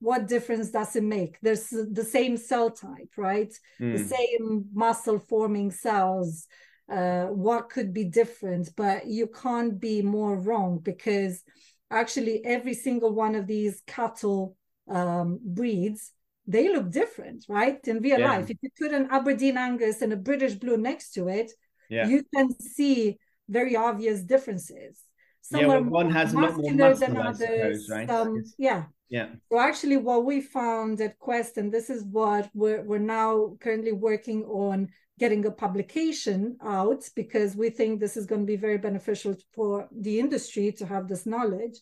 what 0.00 0.28
difference 0.28 0.70
does 0.70 0.94
it 0.96 1.02
make? 1.02 1.38
There's 1.40 1.68
the 1.70 2.04
same 2.04 2.36
cell 2.36 2.70
type, 2.70 3.12
right? 3.16 3.52
Mm. 3.80 3.92
The 3.96 3.98
hmm. 3.98 4.08
same 4.08 4.64
muscle 4.72 5.18
forming 5.18 5.70
cells. 5.70 6.46
Uh, 6.90 7.26
what 7.26 7.68
could 7.68 7.92
be 7.92 8.04
different? 8.04 8.70
But 8.76 9.06
you 9.06 9.26
can't 9.26 9.78
be 9.78 10.02
more 10.02 10.38
wrong 10.38 10.78
because 10.78 11.42
actually 11.90 12.44
every 12.44 12.74
single 12.74 13.12
one 13.12 13.34
of 13.34 13.46
these 13.46 13.82
cattle 13.86 14.56
um, 14.88 15.40
breeds 15.42 16.12
they 16.48 16.72
look 16.72 16.90
different, 16.90 17.44
right? 17.48 17.78
In 17.86 18.00
real 18.00 18.18
yeah. 18.18 18.30
life, 18.32 18.50
if 18.50 18.56
you 18.62 18.70
put 18.80 18.92
an 18.92 19.08
Aberdeen 19.10 19.58
Angus 19.58 20.00
and 20.02 20.12
a 20.12 20.16
British 20.16 20.54
Blue 20.54 20.78
next 20.78 21.12
to 21.12 21.28
it, 21.28 21.52
yeah. 21.90 22.08
you 22.08 22.24
can 22.34 22.58
see 22.58 23.18
very 23.48 23.76
obvious 23.76 24.22
differences. 24.22 24.98
Some 25.42 25.60
yeah, 25.60 25.66
well, 25.66 25.84
one 25.84 26.10
has 26.10 26.32
a 26.32 26.40
lot 26.40 26.56
more 26.56 26.72
muscle, 26.72 27.06
than 27.06 27.16
others. 27.16 27.38
Suppose, 27.38 27.88
right? 27.90 28.08
Some, 28.08 28.42
yeah, 28.58 28.84
yeah. 29.10 29.28
So 29.52 29.58
actually, 29.58 29.98
what 29.98 30.24
we 30.24 30.40
found 30.40 31.00
at 31.00 31.18
Quest, 31.18 31.58
and 31.58 31.70
this 31.72 31.90
is 31.90 32.02
what 32.04 32.50
we're 32.54 32.82
we're 32.82 32.98
now 32.98 33.56
currently 33.60 33.92
working 33.92 34.44
on 34.44 34.88
getting 35.18 35.44
a 35.46 35.50
publication 35.50 36.56
out 36.62 37.02
because 37.14 37.56
we 37.56 37.70
think 37.70 37.98
this 37.98 38.16
is 38.16 38.24
going 38.24 38.42
to 38.42 38.46
be 38.46 38.56
very 38.56 38.78
beneficial 38.78 39.34
for 39.52 39.88
the 39.90 40.18
industry 40.18 40.72
to 40.72 40.86
have 40.86 41.08
this 41.08 41.26
knowledge. 41.26 41.78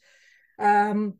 Um, 0.59 1.15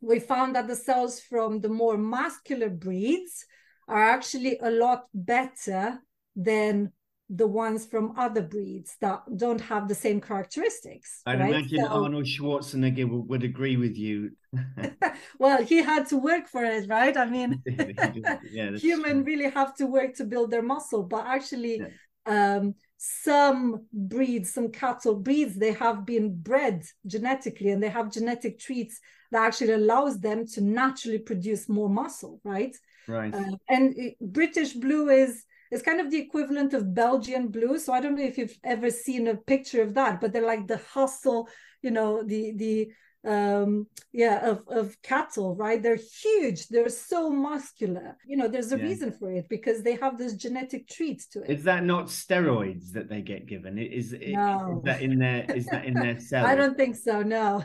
we 0.00 0.18
found 0.20 0.56
that 0.56 0.68
the 0.68 0.76
cells 0.76 1.20
from 1.20 1.60
the 1.60 1.68
more 1.68 1.96
muscular 1.96 2.68
breeds 2.68 3.44
are 3.88 4.02
actually 4.02 4.58
a 4.62 4.70
lot 4.70 5.04
better 5.14 6.00
than 6.36 6.92
the 7.32 7.46
ones 7.46 7.86
from 7.86 8.12
other 8.18 8.42
breeds 8.42 8.96
that 9.00 9.22
don't 9.36 9.60
have 9.60 9.86
the 9.86 9.94
same 9.94 10.20
characteristics. 10.20 11.22
I'd 11.26 11.38
right? 11.38 11.50
imagine 11.50 11.84
so, 11.84 12.02
Arnold 12.02 12.24
Schwarzenegger 12.24 13.08
would, 13.08 13.28
would 13.28 13.44
agree 13.44 13.76
with 13.76 13.96
you. 13.96 14.32
well, 15.38 15.62
he 15.62 15.80
had 15.80 16.08
to 16.08 16.16
work 16.16 16.48
for 16.48 16.64
it, 16.64 16.88
right? 16.88 17.16
I 17.16 17.26
mean, 17.26 17.62
yeah, 18.50 18.76
human 18.76 19.22
really 19.22 19.48
have 19.50 19.76
to 19.76 19.86
work 19.86 20.16
to 20.16 20.24
build 20.24 20.50
their 20.50 20.62
muscle, 20.62 21.04
but 21.04 21.24
actually, 21.26 21.82
yeah. 22.26 22.56
um, 22.56 22.74
some 23.02 23.86
breeds, 23.94 24.52
some 24.52 24.70
cattle 24.70 25.14
breeds, 25.14 25.56
they 25.56 25.72
have 25.72 26.04
been 26.04 26.36
bred 26.36 26.84
genetically, 27.06 27.70
and 27.70 27.82
they 27.82 27.88
have 27.88 28.12
genetic 28.12 28.58
traits 28.58 29.00
that 29.32 29.46
actually 29.46 29.72
allows 29.72 30.20
them 30.20 30.46
to 30.46 30.60
naturally 30.60 31.18
produce 31.18 31.66
more 31.66 31.88
muscle, 31.88 32.40
right? 32.44 32.76
Right. 33.08 33.34
Uh, 33.34 33.56
and 33.70 33.96
it, 33.96 34.16
British 34.20 34.74
Blue 34.74 35.08
is 35.08 35.44
is 35.72 35.82
kind 35.82 36.00
of 36.00 36.10
the 36.10 36.18
equivalent 36.18 36.74
of 36.74 36.94
Belgian 36.94 37.48
blue. 37.48 37.78
So 37.78 37.92
I 37.94 38.00
don't 38.00 38.16
know 38.16 38.24
if 38.24 38.36
you've 38.36 38.58
ever 38.64 38.90
seen 38.90 39.28
a 39.28 39.36
picture 39.36 39.80
of 39.82 39.94
that, 39.94 40.20
but 40.20 40.32
they're 40.32 40.44
like 40.44 40.66
the 40.66 40.82
hustle 40.92 41.48
you 41.82 41.90
know 41.90 42.22
the 42.22 42.52
the 42.56 42.90
um 43.26 43.86
yeah 44.12 44.48
of 44.48 44.62
of 44.68 44.96
cattle 45.02 45.54
right? 45.54 45.82
They're 45.82 45.98
huge. 46.22 46.68
They're 46.68 46.88
so 46.88 47.30
muscular. 47.30 48.16
You 48.26 48.36
know 48.38 48.48
there's 48.48 48.72
a 48.72 48.78
yeah. 48.78 48.84
reason 48.84 49.12
for 49.12 49.30
it 49.30 49.46
because 49.48 49.82
they 49.82 49.96
have 49.96 50.16
this 50.16 50.34
genetic 50.34 50.88
trait 50.88 51.22
to 51.32 51.42
it. 51.42 51.50
Is 51.50 51.64
that 51.64 51.84
not 51.84 52.06
steroids 52.06 52.92
that 52.92 53.08
they 53.10 53.20
get 53.20 53.46
given? 53.46 53.78
Is, 53.78 54.12
no. 54.12 54.76
is 54.78 54.82
that 54.84 55.02
in 55.02 55.18
their 55.18 55.44
is 55.54 55.66
that 55.66 55.84
in 55.84 55.94
their 55.94 56.18
cells? 56.28 56.46
i 56.46 56.54
don't 56.54 56.76
think 56.76 56.96
so 56.96 57.22
no. 57.22 57.64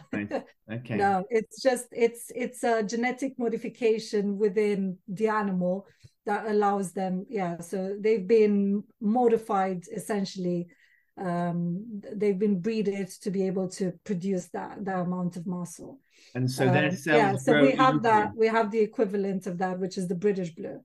Okay. 0.72 0.96
No 0.96 1.24
it's 1.30 1.62
just 1.62 1.88
it's 1.92 2.32
it's 2.36 2.64
a 2.64 2.84
genetic 2.84 3.38
modification 3.38 4.38
within 4.38 4.98
the 5.08 5.28
animal 5.28 5.86
that 6.26 6.48
allows 6.48 6.92
them 6.92 7.26
yeah 7.30 7.60
so 7.60 7.96
they've 8.00 8.28
been 8.28 8.84
modified 9.00 9.84
essentially 9.96 10.68
um, 11.18 12.02
they've 12.14 12.38
been 12.38 12.60
breeded 12.60 13.08
to 13.22 13.32
be 13.32 13.48
able 13.48 13.70
to 13.70 13.94
produce 14.04 14.48
that 14.50 14.84
that 14.84 15.00
amount 15.00 15.38
of 15.38 15.48
muscle. 15.48 16.00
And 16.34 16.50
so 16.50 16.66
their 16.66 16.90
um, 16.90 16.96
cells 16.96 17.18
yeah, 17.18 17.36
so 17.36 17.62
we 17.62 17.72
have 17.72 18.04
that 18.04 18.32
we 18.36 18.48
have 18.48 18.72
the 18.72 18.80
equivalent 18.80 19.48
of 19.48 19.58
that, 19.60 19.80
which 19.80 19.98
is 19.98 20.08
the 20.08 20.16
British 20.16 20.54
blue. 20.54 20.82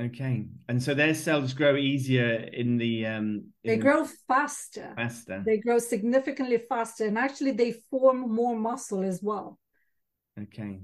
Okay, 0.00 0.46
and 0.68 0.82
so 0.82 0.92
their 0.92 1.14
cells 1.14 1.54
grow 1.54 1.74
easier 1.74 2.48
in 2.52 2.76
the. 2.76 3.06
Um, 3.06 3.46
in 3.64 3.70
they 3.70 3.76
grow 3.78 4.06
faster. 4.28 4.92
Faster. 4.94 5.42
They 5.44 5.56
grow 5.56 5.78
significantly 5.78 6.58
faster, 6.68 7.06
and 7.06 7.16
actually, 7.16 7.52
they 7.52 7.72
form 7.90 8.34
more 8.34 8.54
muscle 8.54 9.02
as 9.02 9.22
well. 9.22 9.58
Okay. 10.38 10.80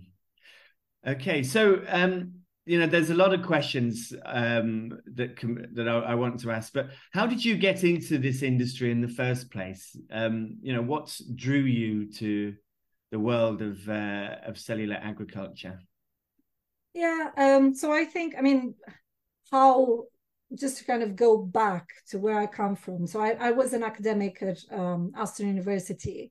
Okay, 1.07 1.42
so 1.42 1.83
um, 1.88 2.41
you 2.64 2.79
know 2.79 2.87
there's 2.87 3.11
a 3.11 3.14
lot 3.14 3.35
of 3.35 3.42
questions 3.42 4.12
um, 4.25 4.92
that 5.07 5.37
com- 5.37 5.66
that 5.75 5.88
I, 5.88 5.98
I, 5.98 6.14
want 6.14 6.38
to 6.40 6.51
ask 6.51 6.72
but 6.72 6.90
how 7.12 7.27
did 7.27 7.44
you 7.44 7.57
get 7.57 7.83
into 7.83 8.18
this 8.18 8.42
industry 8.42 8.90
in 8.90 9.01
the 9.01 9.09
first 9.09 9.51
place? 9.51 9.96
Um, 10.11 10.59
you 10.62 10.72
know 10.72 10.83
what 10.83 11.18
drew 11.35 11.61
you 11.61 12.12
to 12.12 12.55
the 13.11 13.18
world 13.18 13.62
of 13.62 13.88
uh, 13.88 14.37
of 14.46 14.59
cellular 14.59 14.96
agriculture? 14.96 15.81
Yeah 16.94 17.31
um, 17.37 17.75
so 17.75 17.92
i 17.92 18.05
think 18.05 18.35
i 18.38 18.42
mean 18.42 18.75
how 19.51 20.05
just 20.55 20.79
to 20.79 20.85
kind 20.85 21.03
of 21.03 21.16
go 21.16 21.38
back 21.38 21.88
to 22.11 22.18
where 22.18 22.38
i 22.38 22.46
come 22.46 22.77
from 22.77 23.07
so 23.07 23.20
i, 23.20 23.31
I 23.40 23.51
was 23.53 23.72
an 23.72 23.83
academic 23.83 24.42
at 24.42 24.59
um, 24.70 25.12
aston 25.16 25.48
university 25.48 26.31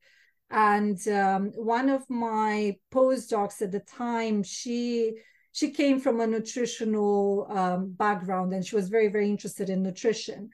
and 0.51 0.99
um, 1.07 1.51
one 1.55 1.89
of 1.89 2.07
my 2.09 2.75
postdocs 2.93 3.61
at 3.61 3.71
the 3.71 3.79
time 3.79 4.43
she 4.43 5.15
she 5.53 5.71
came 5.71 5.99
from 5.99 6.19
a 6.19 6.27
nutritional 6.27 7.47
um, 7.49 7.91
background 7.91 8.53
and 8.53 8.65
she 8.65 8.75
was 8.75 8.89
very 8.89 9.07
very 9.09 9.29
interested 9.29 9.69
in 9.69 9.83
nutrition 9.83 10.49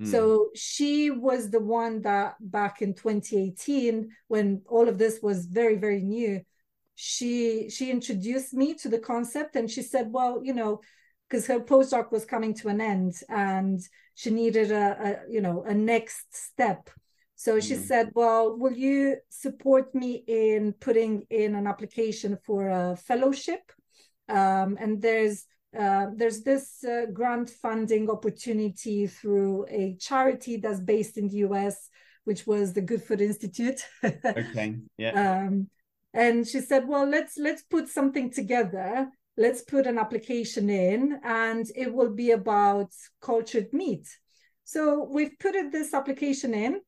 mm. 0.00 0.06
so 0.06 0.48
she 0.54 1.10
was 1.10 1.50
the 1.50 1.60
one 1.60 2.02
that 2.02 2.34
back 2.40 2.82
in 2.82 2.94
2018 2.94 4.08
when 4.28 4.62
all 4.68 4.88
of 4.88 4.98
this 4.98 5.20
was 5.22 5.46
very 5.46 5.76
very 5.76 6.02
new 6.02 6.40
she 6.94 7.70
she 7.70 7.90
introduced 7.90 8.52
me 8.52 8.74
to 8.74 8.88
the 8.88 8.98
concept 8.98 9.56
and 9.56 9.70
she 9.70 9.82
said 9.82 10.12
well 10.12 10.40
you 10.42 10.52
know 10.52 10.80
because 11.28 11.46
her 11.46 11.60
postdoc 11.60 12.10
was 12.10 12.24
coming 12.24 12.52
to 12.52 12.68
an 12.68 12.80
end 12.80 13.14
and 13.28 13.80
she 14.14 14.30
needed 14.30 14.70
a, 14.72 14.98
a 15.26 15.32
you 15.32 15.40
know 15.40 15.62
a 15.62 15.72
next 15.72 16.26
step 16.34 16.90
so 17.36 17.58
she 17.58 17.74
mm. 17.74 17.82
said 17.82 18.10
well 18.14 18.58
will 18.58 18.72
you 18.72 19.16
support 19.30 19.94
me 19.94 20.24
in 20.26 20.74
putting 20.74 21.22
in 21.30 21.54
an 21.54 21.66
application 21.66 22.36
for 22.44 22.68
a 22.68 22.96
fellowship 22.96 23.72
um, 24.30 24.78
and 24.80 25.02
there's 25.02 25.44
uh, 25.78 26.06
there's 26.16 26.42
this 26.42 26.82
uh, 26.84 27.06
grant 27.12 27.48
funding 27.48 28.10
opportunity 28.10 29.06
through 29.06 29.66
a 29.68 29.96
charity 30.00 30.56
that's 30.56 30.80
based 30.80 31.16
in 31.16 31.28
the 31.28 31.38
US, 31.48 31.88
which 32.24 32.46
was 32.46 32.72
the 32.72 32.80
Good 32.80 33.02
Food 33.02 33.20
Institute. 33.20 33.80
okay. 34.04 34.76
Yeah. 34.98 35.44
Um, 35.44 35.68
and 36.12 36.46
she 36.46 36.60
said, 36.60 36.88
"Well, 36.88 37.08
let's 37.08 37.38
let's 37.38 37.62
put 37.62 37.88
something 37.88 38.32
together. 38.32 39.08
Let's 39.36 39.62
put 39.62 39.86
an 39.86 39.98
application 39.98 40.68
in, 40.68 41.20
and 41.22 41.66
it 41.76 41.94
will 41.94 42.10
be 42.10 42.32
about 42.32 42.90
cultured 43.20 43.72
meat." 43.72 44.08
So 44.64 45.08
we've 45.10 45.38
put 45.38 45.54
this 45.72 45.94
application 45.94 46.52
in, 46.52 46.80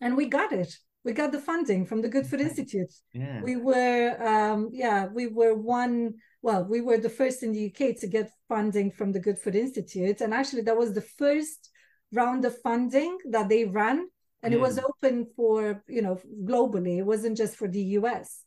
and 0.00 0.16
we 0.16 0.26
got 0.26 0.52
it. 0.52 0.76
We 1.04 1.12
got 1.12 1.32
the 1.32 1.40
funding 1.40 1.86
from 1.86 2.02
the 2.02 2.08
Good 2.08 2.26
Food 2.26 2.40
Institute. 2.40 2.92
Yeah. 3.12 3.40
We 3.42 3.56
were, 3.56 4.16
um, 4.22 4.70
yeah, 4.72 5.06
we 5.06 5.28
were 5.28 5.54
one 5.54 6.14
well, 6.42 6.64
we 6.64 6.80
were 6.80 6.98
the 6.98 7.08
first 7.08 7.42
in 7.42 7.52
the 7.52 7.66
UK 7.66 7.96
to 7.98 8.06
get 8.06 8.30
funding 8.48 8.90
from 8.90 9.12
the 9.12 9.20
Good 9.20 9.38
Food 9.38 9.56
Institute. 9.56 10.20
And 10.20 10.32
actually, 10.32 10.62
that 10.62 10.76
was 10.76 10.92
the 10.92 11.00
first 11.00 11.70
round 12.12 12.44
of 12.44 12.60
funding 12.60 13.18
that 13.30 13.48
they 13.48 13.64
ran. 13.64 14.08
And 14.42 14.54
it 14.54 14.60
was 14.60 14.78
open 14.78 15.26
for, 15.34 15.82
you 15.88 16.00
know, 16.00 16.20
globally. 16.44 16.98
It 16.98 17.02
wasn't 17.02 17.36
just 17.36 17.56
for 17.56 17.66
the 17.66 17.82
US. 17.98 18.44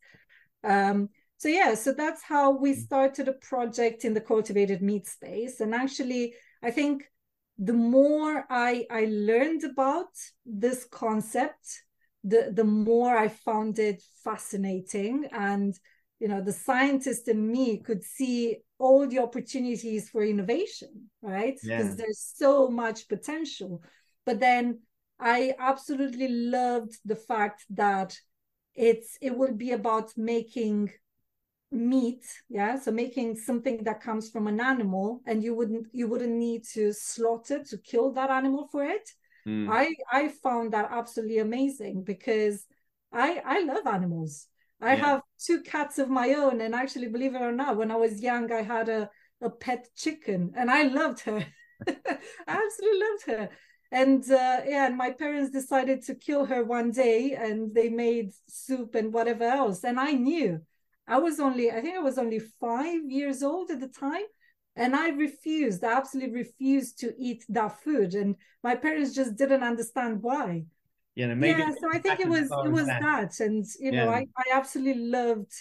Um, 0.64 1.10
so, 1.38 1.50
yeah, 1.50 1.76
so 1.76 1.92
that's 1.92 2.24
how 2.24 2.52
we 2.58 2.74
started 2.76 3.28
a 3.28 3.34
project 3.34 4.06
in 4.06 4.14
the 4.14 4.22
cultivated 4.22 4.82
meat 4.82 5.06
space. 5.08 5.60
And 5.60 5.76
actually, 5.76 6.34
I 6.64 6.72
think 6.72 7.04
the 7.58 7.74
more 7.74 8.46
I, 8.50 8.86
I 8.90 9.08
learned 9.10 9.66
about 9.66 10.14
this 10.46 10.86
concept, 10.90 11.84
the, 12.24 12.52
the 12.54 12.64
more 12.64 13.18
I 13.18 13.28
found 13.28 13.80
it 13.80 14.02
fascinating. 14.24 15.28
And 15.32 15.78
you 16.20 16.28
know 16.28 16.40
the 16.40 16.54
scientist 16.54 17.28
in 17.28 17.52
me 17.52 17.80
could 17.80 18.04
see 18.04 18.58
all 18.78 19.08
the 19.08 19.18
opportunities 19.20 20.10
for 20.10 20.24
innovation 20.24 21.10
right? 21.22 21.58
Because 21.62 21.90
yeah. 21.90 21.96
there's 21.98 22.34
so 22.36 22.70
much 22.70 23.08
potential. 23.08 23.82
But 24.26 24.40
then 24.40 24.82
i 25.22 25.54
absolutely 25.60 26.28
loved 26.28 26.98
the 27.06 27.16
fact 27.16 27.64
that 27.70 28.18
it's 28.74 29.18
it 29.22 29.38
will 29.38 29.54
be 29.54 29.72
about 29.72 30.12
making 30.18 30.90
meat 31.72 32.26
yeah? 32.50 32.78
So 32.78 32.92
making 32.92 33.38
something 33.38 33.84
that 33.84 34.02
comes 34.02 34.30
from 34.30 34.48
an 34.48 34.60
animal 34.60 35.22
and 35.26 35.44
you 35.44 35.56
wouldn't 35.56 35.88
you 35.94 36.08
wouldn't 36.08 36.34
need 36.34 36.64
to 36.74 36.92
slaughter 36.92 37.64
to 37.64 37.78
kill 37.78 38.12
that 38.14 38.30
animal 38.30 38.68
for 38.72 38.84
it 38.84 39.10
mm. 39.48 39.68
i 39.70 39.94
i 40.12 40.28
found 40.28 40.74
that 40.74 40.90
absolutely 40.92 41.40
amazing 41.40 42.04
because 42.04 42.66
i 43.12 43.42
i 43.46 43.64
love 43.64 43.86
animals 43.88 44.48
I 44.82 44.96
yeah. 44.96 45.06
have 45.06 45.22
two 45.40 45.62
cats 45.62 46.00
of 46.00 46.10
my 46.10 46.34
own, 46.34 46.60
and 46.62 46.74
actually, 46.74 47.08
believe 47.08 47.36
it 47.36 47.42
or 47.42 47.52
not, 47.52 47.78
when 47.78 47.92
I 47.92 47.96
was 47.98 48.22
young, 48.22 48.52
I 48.52 48.64
had 48.64 48.90
a, 48.90 49.10
a 49.42 49.50
pet 49.50 49.88
chicken, 49.96 50.54
and 50.56 50.72
I 50.72 50.84
loved 50.84 51.20
her. 51.22 51.46
I 51.88 52.18
absolutely 52.48 53.00
loved 53.00 53.26
her. 53.28 53.50
And 53.92 54.24
uh, 54.24 54.62
yeah, 54.66 54.88
and 54.88 54.98
my 54.98 55.12
parents 55.12 55.52
decided 55.52 56.02
to 56.04 56.16
kill 56.16 56.46
her 56.46 56.64
one 56.64 56.92
day, 56.92 57.34
and 57.34 57.76
they 57.76 57.90
made 57.90 58.32
soup 58.48 58.96
and 58.96 59.14
whatever 59.14 59.44
else. 59.44 59.84
And 59.84 60.00
I 60.00 60.14
knew, 60.14 60.62
I 61.08 61.20
was 61.20 61.40
only, 61.40 61.70
I 61.70 61.82
think 61.82 61.96
I 61.96 62.02
was 62.02 62.18
only 62.18 62.40
five 62.40 63.02
years 63.08 63.44
old 63.44 63.70
at 63.70 63.82
the 63.82 63.88
time, 63.88 64.26
and 64.76 64.96
I 64.96 65.10
refused. 65.10 65.84
I 65.84 65.94
absolutely 65.94 66.36
refused 66.36 67.00
to 67.00 67.14
eat 67.20 67.44
that 67.50 67.82
food, 67.82 68.14
and 68.14 68.36
my 68.64 68.76
parents 68.76 69.14
just 69.14 69.36
didn't 69.36 69.64
understand 69.64 70.22
why 70.22 70.66
you 71.16 71.28
know 71.28 71.36
maybe 71.36 71.60
yeah 71.60 71.72
so 71.72 71.90
i 71.92 72.00
think 72.00 72.20
it 72.20 72.28
was 72.28 72.50
it 72.66 72.72
was 72.72 72.88
that. 72.88 73.02
that. 73.02 73.40
and 73.40 73.66
you 73.80 73.92
know 73.92 74.10
i 74.10 74.26
i 74.38 74.44
absolutely 74.54 75.10
loved 75.10 75.52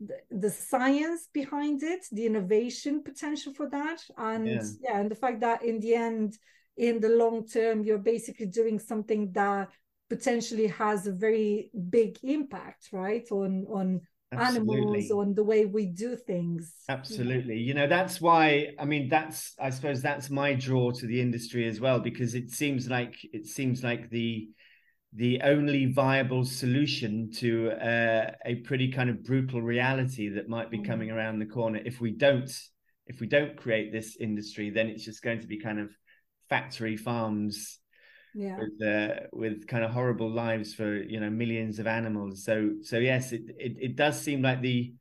the, 0.00 0.16
the, 0.30 0.50
science 0.50 1.28
behind 1.32 1.82
it 1.82 2.04
the 2.12 2.26
innovation 2.26 3.02
potential 3.02 3.52
for 3.54 3.68
that 3.70 4.00
and 4.18 4.46
yeah. 4.46 4.62
yeah 4.82 5.00
and 5.00 5.10
the 5.10 5.14
fact 5.14 5.40
that 5.40 5.64
in 5.64 5.80
the 5.80 5.94
end 5.94 6.36
in 6.76 7.00
the 7.00 7.08
long 7.08 7.46
term 7.46 7.82
you're 7.82 7.98
basically 7.98 8.46
doing 8.46 8.78
something 8.78 9.30
that 9.32 9.68
potentially 10.10 10.66
has 10.66 11.06
a 11.06 11.12
very 11.12 11.70
big 11.90 12.18
impact 12.22 12.88
right 12.92 13.26
on 13.30 13.64
on 13.68 14.00
Absolutely. 14.32 14.76
animals 14.76 15.10
on 15.10 15.34
the 15.34 15.44
way 15.44 15.64
we 15.64 15.86
do 15.86 16.16
things 16.16 16.74
absolutely 16.88 17.56
you 17.56 17.72
know 17.72 17.86
that's 17.86 18.20
why 18.20 18.68
i 18.80 18.84
mean 18.84 19.08
that's 19.08 19.54
i 19.60 19.70
suppose 19.70 20.02
that's 20.02 20.28
my 20.28 20.54
draw 20.54 20.90
to 20.90 21.06
the 21.06 21.20
industry 21.20 21.68
as 21.68 21.80
well 21.80 22.00
because 22.00 22.34
it 22.34 22.50
seems 22.50 22.88
like 22.88 23.14
it 23.32 23.46
seems 23.46 23.84
like 23.84 24.10
the 24.10 24.48
the 25.14 25.40
only 25.42 25.86
viable 25.86 26.44
solution 26.44 27.30
to 27.30 27.70
uh, 27.70 28.32
a 28.44 28.56
pretty 28.56 28.90
kind 28.90 29.08
of 29.08 29.22
brutal 29.22 29.62
reality 29.62 30.28
that 30.28 30.48
might 30.48 30.70
be 30.70 30.82
coming 30.82 31.10
mm. 31.10 31.14
around 31.14 31.38
the 31.38 31.46
corner 31.46 31.80
if 31.84 32.00
we 32.00 32.10
don't 32.10 32.50
if 33.06 33.20
we 33.20 33.26
don't 33.26 33.56
create 33.56 33.92
this 33.92 34.16
industry 34.18 34.70
then 34.70 34.88
it's 34.88 35.04
just 35.04 35.22
going 35.22 35.40
to 35.40 35.46
be 35.46 35.60
kind 35.60 35.78
of 35.78 35.90
factory 36.48 36.96
farms 36.96 37.78
yeah. 38.34 38.56
with 38.58 38.82
uh, 38.82 39.20
with 39.32 39.66
kind 39.66 39.84
of 39.84 39.90
horrible 39.90 40.30
lives 40.30 40.74
for 40.74 40.96
you 40.96 41.20
know 41.20 41.30
millions 41.30 41.78
of 41.78 41.86
animals 41.86 42.44
so 42.44 42.70
so 42.82 42.98
yes 42.98 43.32
it, 43.32 43.42
it 43.58 43.76
it 43.80 43.96
does 43.96 44.20
seem 44.20 44.42
like 44.42 44.60
the 44.60 44.92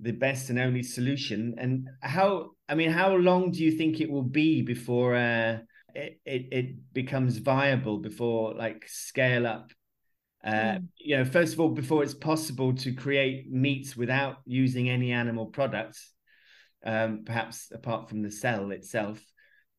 the 0.00 0.12
best 0.12 0.50
and 0.50 0.58
only 0.58 0.82
solution 0.82 1.54
and 1.56 1.88
how 2.00 2.50
i 2.68 2.74
mean 2.74 2.90
how 2.90 3.14
long 3.14 3.50
do 3.50 3.64
you 3.64 3.72
think 3.72 4.00
it 4.00 4.10
will 4.10 4.22
be 4.22 4.60
before 4.60 5.14
uh 5.14 5.58
it, 5.94 6.20
it, 6.26 6.48
it 6.50 6.92
becomes 6.92 7.38
viable 7.38 7.98
before 7.98 8.52
like 8.54 8.84
scale 8.88 9.46
up 9.46 9.70
uh, 10.44 10.50
mm. 10.50 10.88
you 10.98 11.16
know 11.16 11.24
first 11.24 11.54
of 11.54 11.60
all 11.60 11.68
before 11.68 12.02
it's 12.02 12.14
possible 12.14 12.74
to 12.74 12.92
create 12.92 13.50
meats 13.50 13.96
without 13.96 14.38
using 14.44 14.90
any 14.90 15.12
animal 15.12 15.46
products 15.46 16.12
um, 16.84 17.22
perhaps 17.24 17.70
apart 17.72 18.08
from 18.08 18.22
the 18.22 18.30
cell 18.30 18.72
itself 18.72 19.22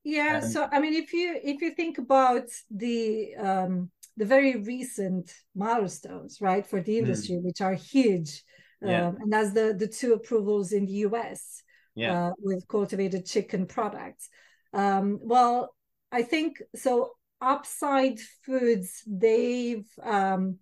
yeah 0.05 0.39
um, 0.41 0.49
so 0.49 0.69
i 0.71 0.79
mean 0.79 0.93
if 0.93 1.11
you 1.11 1.37
if 1.43 1.61
you 1.61 1.71
think 1.71 1.97
about 1.97 2.47
the 2.71 3.35
um, 3.35 3.91
the 4.17 4.25
very 4.25 4.55
recent 4.57 5.33
milestones, 5.55 6.39
right, 6.39 6.65
for 6.65 6.81
the 6.81 6.93
hmm. 6.93 7.05
industry, 7.05 7.35
mm. 7.35 7.43
which 7.43 7.61
are 7.61 7.73
huge. 7.73 8.43
Yeah. 8.81 9.07
Um, 9.07 9.17
and 9.21 9.33
that's 9.33 9.51
the 9.51 9.75
the 9.77 9.87
two 9.87 10.13
approvals 10.13 10.71
in 10.71 10.85
the 10.85 10.93
US 11.07 11.63
yeah. 11.95 12.27
uh, 12.27 12.31
with 12.39 12.67
cultivated 12.67 13.25
chicken 13.25 13.65
products. 13.65 14.29
Um, 14.73 15.19
well, 15.21 15.75
I 16.11 16.23
think 16.23 16.61
so. 16.75 17.11
Upside 17.41 18.19
Foods, 18.45 19.03
they've 19.05 19.87
um, 20.01 20.57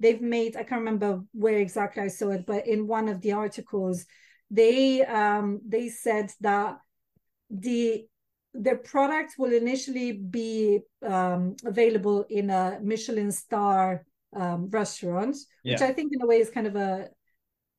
they've 0.00 0.20
made. 0.20 0.56
I 0.56 0.64
can't 0.64 0.80
remember 0.80 1.22
where 1.32 1.58
exactly 1.58 2.02
I 2.02 2.08
saw 2.08 2.30
it, 2.30 2.46
but 2.46 2.66
in 2.66 2.86
one 2.86 3.08
of 3.08 3.20
the 3.20 3.32
articles, 3.32 4.04
they 4.50 5.04
um, 5.04 5.60
they 5.66 5.88
said 5.88 6.32
that 6.40 6.78
the 7.50 8.06
their 8.58 8.76
product 8.76 9.34
will 9.38 9.52
initially 9.52 10.12
be 10.12 10.80
um, 11.02 11.56
available 11.64 12.24
in 12.28 12.50
a 12.50 12.78
Michelin 12.82 13.32
star 13.32 14.04
um, 14.34 14.68
restaurant, 14.70 15.36
yeah. 15.64 15.74
which 15.74 15.82
I 15.82 15.92
think 15.92 16.12
in 16.12 16.22
a 16.22 16.26
way 16.26 16.36
is 16.40 16.50
kind 16.50 16.66
of 16.66 16.76
a 16.76 17.08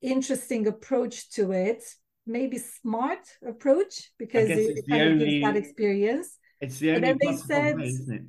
interesting 0.02 0.68
approach 0.68 1.30
to 1.32 1.52
it. 1.52 1.84
Maybe 2.26 2.58
smart 2.58 3.20
approach 3.48 4.12
because 4.18 4.50
it, 4.50 4.84
kind 4.90 5.14
of 5.14 5.20
gives 5.20 5.44
that 5.44 5.56
experience. 5.56 6.38
It's 6.60 6.80
the 6.80 6.96
only 6.96 7.14
possible 7.14 7.48
said, 7.48 7.78
way, 7.78 7.84
isn't 7.84 8.14
it? 8.14 8.22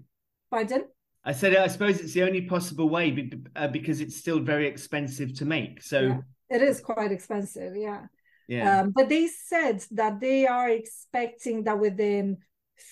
Pardon? 0.51 0.85
I 1.25 1.33
said 1.33 1.57
I 1.57 1.67
suppose 1.67 2.01
it's 2.01 2.13
the 2.13 2.23
only 2.23 2.43
possible 2.43 2.89
way 2.89 3.31
uh, 3.57 3.69
because 3.69 4.01
it's 4.01 4.17
still 4.17 4.39
very 4.41 4.67
expensive 4.67 5.35
to 5.39 5.45
make. 5.45 5.83
So 5.83 6.01
yeah, 6.01 6.19
it 6.49 6.63
is 6.63 6.81
quite 6.81 7.11
expensive, 7.11 7.75
yeah. 7.77 8.07
Yeah. 8.49 8.81
Um, 8.81 8.91
but 8.91 9.09
they 9.09 9.29
said 9.29 9.85
that 9.93 10.21
they 10.21 10.47
are 10.47 10.71
expecting 10.71 11.65
that 11.65 11.79
within 11.79 12.39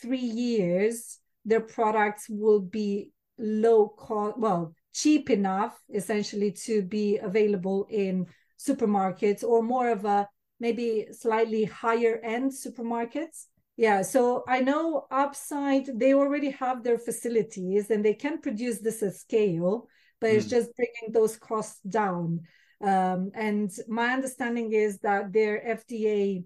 three 0.02 0.18
years, 0.18 1.18
their 1.44 1.60
products 1.60 2.26
will 2.28 2.60
be 2.60 3.10
low 3.38 3.88
cost, 3.88 4.38
well, 4.38 4.74
cheap 4.92 5.30
enough 5.30 5.78
essentially 5.92 6.52
to 6.52 6.82
be 6.82 7.18
available 7.18 7.86
in 7.90 8.26
supermarkets 8.58 9.42
or 9.42 9.62
more 9.62 9.90
of 9.90 10.04
a 10.04 10.28
maybe 10.60 11.06
slightly 11.12 11.64
higher 11.64 12.20
end 12.22 12.50
supermarkets. 12.50 13.46
Yeah, 13.76 14.00
so 14.02 14.42
I 14.48 14.60
know 14.60 15.06
Upside, 15.10 15.98
they 15.98 16.14
already 16.14 16.50
have 16.50 16.82
their 16.82 16.98
facilities 16.98 17.90
and 17.90 18.02
they 18.02 18.14
can 18.14 18.40
produce 18.40 18.80
this 18.80 19.02
at 19.02 19.14
scale, 19.14 19.86
but 20.18 20.30
mm. 20.30 20.34
it's 20.34 20.46
hmm. 20.46 20.50
just 20.50 20.70
bringing 20.76 21.12
those 21.12 21.36
costs 21.36 21.80
down. 21.82 22.40
Um, 22.80 23.30
and 23.34 23.70
my 23.88 24.08
understanding 24.08 24.72
is 24.72 24.98
that 24.98 25.32
their 25.32 25.60
FDA 25.60 26.44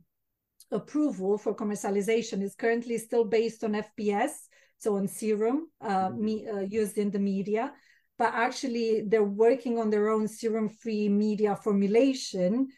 approval 0.71 1.37
for 1.37 1.55
commercialization 1.55 2.43
is 2.43 2.55
currently 2.55 2.99
still 2.99 3.25
based 3.25 3.65
on 3.65 3.73
FBS, 3.73 4.31
so 4.79 4.97
on 4.97 5.09
serum 5.09 5.69
uh, 5.81 6.09
mm-hmm. 6.09 6.25
me, 6.25 6.49
uh, 6.49 6.61
used 6.61 6.99
in 6.99 7.11
the 7.11 7.19
media. 7.19 7.73
But 8.19 8.35
actually, 8.35 9.03
they're 9.07 9.25
working 9.25 9.79
on 9.79 9.91
their 9.91 10.11
own 10.11 10.29
serum 10.29 10.69
free 10.69 11.09
media 11.09 11.57
formulation 11.57 12.69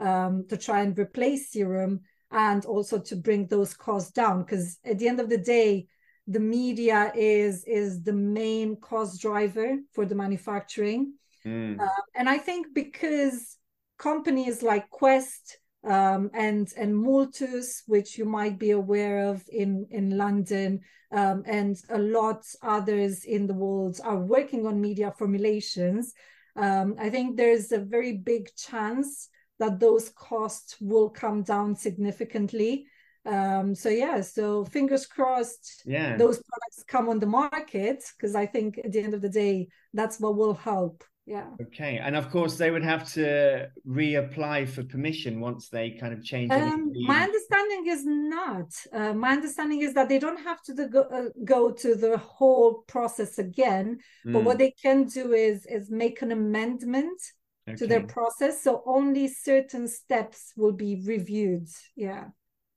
um, 0.00 0.46
to 0.48 0.56
try 0.56 0.80
and 0.80 0.98
replace 0.98 1.52
serum 1.52 2.00
and 2.30 2.64
also 2.64 2.98
to 2.98 3.16
bring 3.16 3.46
those 3.46 3.74
costs 3.74 4.10
down. 4.10 4.42
Because 4.42 4.78
at 4.84 4.98
the 4.98 5.06
end 5.06 5.20
of 5.20 5.28
the 5.28 5.38
day, 5.38 5.86
the 6.26 6.40
media 6.40 7.12
is 7.14 7.64
is 7.64 8.02
the 8.02 8.12
main 8.12 8.76
cost 8.80 9.20
driver 9.20 9.76
for 9.92 10.06
the 10.06 10.14
manufacturing 10.14 11.12
Mm. 11.46 11.80
Uh, 11.80 12.02
and 12.16 12.28
I 12.28 12.38
think 12.38 12.74
because 12.74 13.56
companies 13.98 14.62
like 14.62 14.90
Quest 14.90 15.58
um, 15.84 16.30
and 16.34 16.68
and 16.76 16.94
Multus, 16.94 17.82
which 17.86 18.18
you 18.18 18.24
might 18.24 18.58
be 18.58 18.72
aware 18.72 19.28
of 19.28 19.44
in 19.48 19.86
in 19.90 20.18
London, 20.18 20.80
um, 21.12 21.44
and 21.46 21.76
a 21.90 21.98
lot 21.98 22.44
others 22.62 23.24
in 23.24 23.46
the 23.46 23.54
world 23.54 24.00
are 24.02 24.18
working 24.18 24.66
on 24.66 24.80
media 24.80 25.12
formulations. 25.16 26.12
Um, 26.56 26.96
I 26.98 27.10
think 27.10 27.36
there's 27.36 27.70
a 27.70 27.78
very 27.78 28.16
big 28.16 28.48
chance 28.56 29.28
that 29.58 29.78
those 29.78 30.08
costs 30.10 30.76
will 30.80 31.08
come 31.10 31.42
down 31.42 31.76
significantly. 31.76 32.86
Um, 33.24 33.74
so 33.74 33.88
yeah, 33.88 34.20
so 34.20 34.64
fingers 34.64 35.06
crossed. 35.06 35.82
Yeah, 35.86 36.16
those 36.16 36.42
products 36.42 36.84
come 36.88 37.08
on 37.08 37.20
the 37.20 37.26
market 37.26 38.02
because 38.16 38.34
I 38.34 38.46
think 38.46 38.78
at 38.78 38.90
the 38.90 39.00
end 39.00 39.14
of 39.14 39.22
the 39.22 39.28
day, 39.28 39.68
that's 39.92 40.18
what 40.18 40.36
will 40.36 40.54
help 40.54 41.04
yeah 41.26 41.46
okay 41.60 41.98
and 41.98 42.14
of 42.14 42.30
course 42.30 42.56
they 42.56 42.70
would 42.70 42.84
have 42.84 43.10
to 43.12 43.68
reapply 43.86 44.68
for 44.68 44.84
permission 44.84 45.40
once 45.40 45.68
they 45.68 45.90
kind 45.90 46.12
of 46.12 46.22
change 46.22 46.52
um, 46.52 46.92
my 47.04 47.22
understanding 47.22 47.86
is 47.88 48.04
not 48.04 48.72
uh, 48.92 49.12
my 49.12 49.32
understanding 49.32 49.82
is 49.82 49.92
that 49.92 50.08
they 50.08 50.20
don't 50.20 50.40
have 50.40 50.62
to 50.62 50.72
the, 50.72 50.86
go, 50.86 51.00
uh, 51.02 51.28
go 51.44 51.72
to 51.72 51.96
the 51.96 52.16
whole 52.18 52.84
process 52.86 53.38
again 53.38 53.98
mm. 54.24 54.32
but 54.32 54.44
what 54.44 54.54
hmm. 54.54 54.58
they 54.58 54.70
can 54.70 55.04
do 55.04 55.32
is 55.32 55.66
is 55.66 55.90
make 55.90 56.22
an 56.22 56.30
amendment 56.30 57.20
okay. 57.68 57.76
to 57.76 57.86
their 57.88 58.04
process 58.04 58.62
so 58.62 58.84
only 58.86 59.26
certain 59.26 59.88
steps 59.88 60.52
will 60.56 60.72
be 60.72 61.02
reviewed 61.04 61.68
yeah 61.96 62.26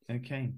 okay 0.10 0.52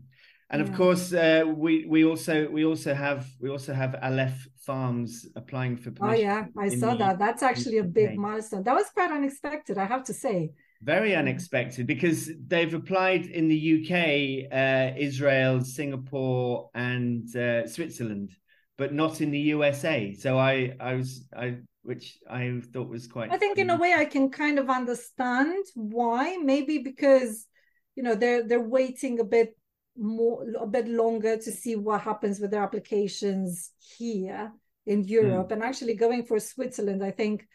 and 0.52 0.62
of 0.62 0.74
course, 0.74 1.14
uh, 1.14 1.44
we 1.48 1.86
we 1.86 2.04
also 2.04 2.50
we 2.50 2.66
also 2.66 2.94
have 2.94 3.26
we 3.40 3.50
also 3.50 3.74
have 3.74 3.96
Aleph 4.04 4.50
Farms 4.66 5.28
applying 5.36 5.76
for 5.76 5.92
permission. 5.92 6.28
Oh 6.28 6.30
yeah, 6.30 6.46
I 6.58 6.70
saw 6.70 6.92
the, 6.92 6.98
that. 6.98 7.20
That's 7.20 7.42
actually 7.42 7.80
a 7.80 7.84
big 7.84 8.16
milestone. 8.18 8.64
That 8.64 8.76
was 8.76 8.86
quite 8.94 9.12
unexpected, 9.12 9.78
I 9.78 9.86
have 9.86 10.04
to 10.06 10.14
say. 10.14 10.52
Very 10.84 11.16
unexpected 11.16 11.88
because 11.88 12.30
they've 12.48 12.74
applied 12.74 13.26
in 13.26 13.48
the 13.48 13.60
UK, 13.78 14.52
uh, 14.52 14.96
Israel, 14.98 15.64
Singapore, 15.64 16.70
and 16.76 17.36
uh, 17.36 17.68
Switzerland, 17.68 18.36
but 18.78 18.94
not 18.94 19.22
in 19.22 19.32
the 19.32 19.40
USA. 19.40 20.14
So 20.14 20.38
I 20.38 20.76
I 20.80 20.94
was 20.94 21.28
I 21.36 21.58
which 21.84 22.20
I 22.30 22.62
thought 22.72 22.90
was 22.90 23.08
quite. 23.08 23.32
I 23.32 23.38
think 23.38 23.58
in 23.58 23.70
a 23.70 23.78
way 23.78 23.94
I 23.94 24.06
can 24.06 24.30
kind 24.30 24.60
of 24.60 24.70
understand 24.70 25.66
why. 25.76 26.38
Maybe 26.38 26.80
because 26.80 27.48
you 27.96 28.04
know 28.04 28.16
they're 28.16 28.48
they're 28.48 28.60
waiting 28.60 29.20
a 29.20 29.24
bit 29.24 29.58
more 29.98 30.46
a 30.60 30.68
bit 30.68 30.88
longer 30.88 31.38
to 31.38 31.52
see 31.52 31.76
what 31.76 32.02
happens 32.02 32.40
with 32.40 32.52
their 32.52 32.64
applications 32.64 33.72
here 33.98 34.52
in 34.86 35.04
Europe. 35.04 35.50
Mm. 35.50 35.54
And 35.54 35.64
actually 35.64 35.96
going 35.96 36.24
for 36.24 36.40
Switzerland, 36.40 37.04
I 37.04 37.12
think 37.12 37.48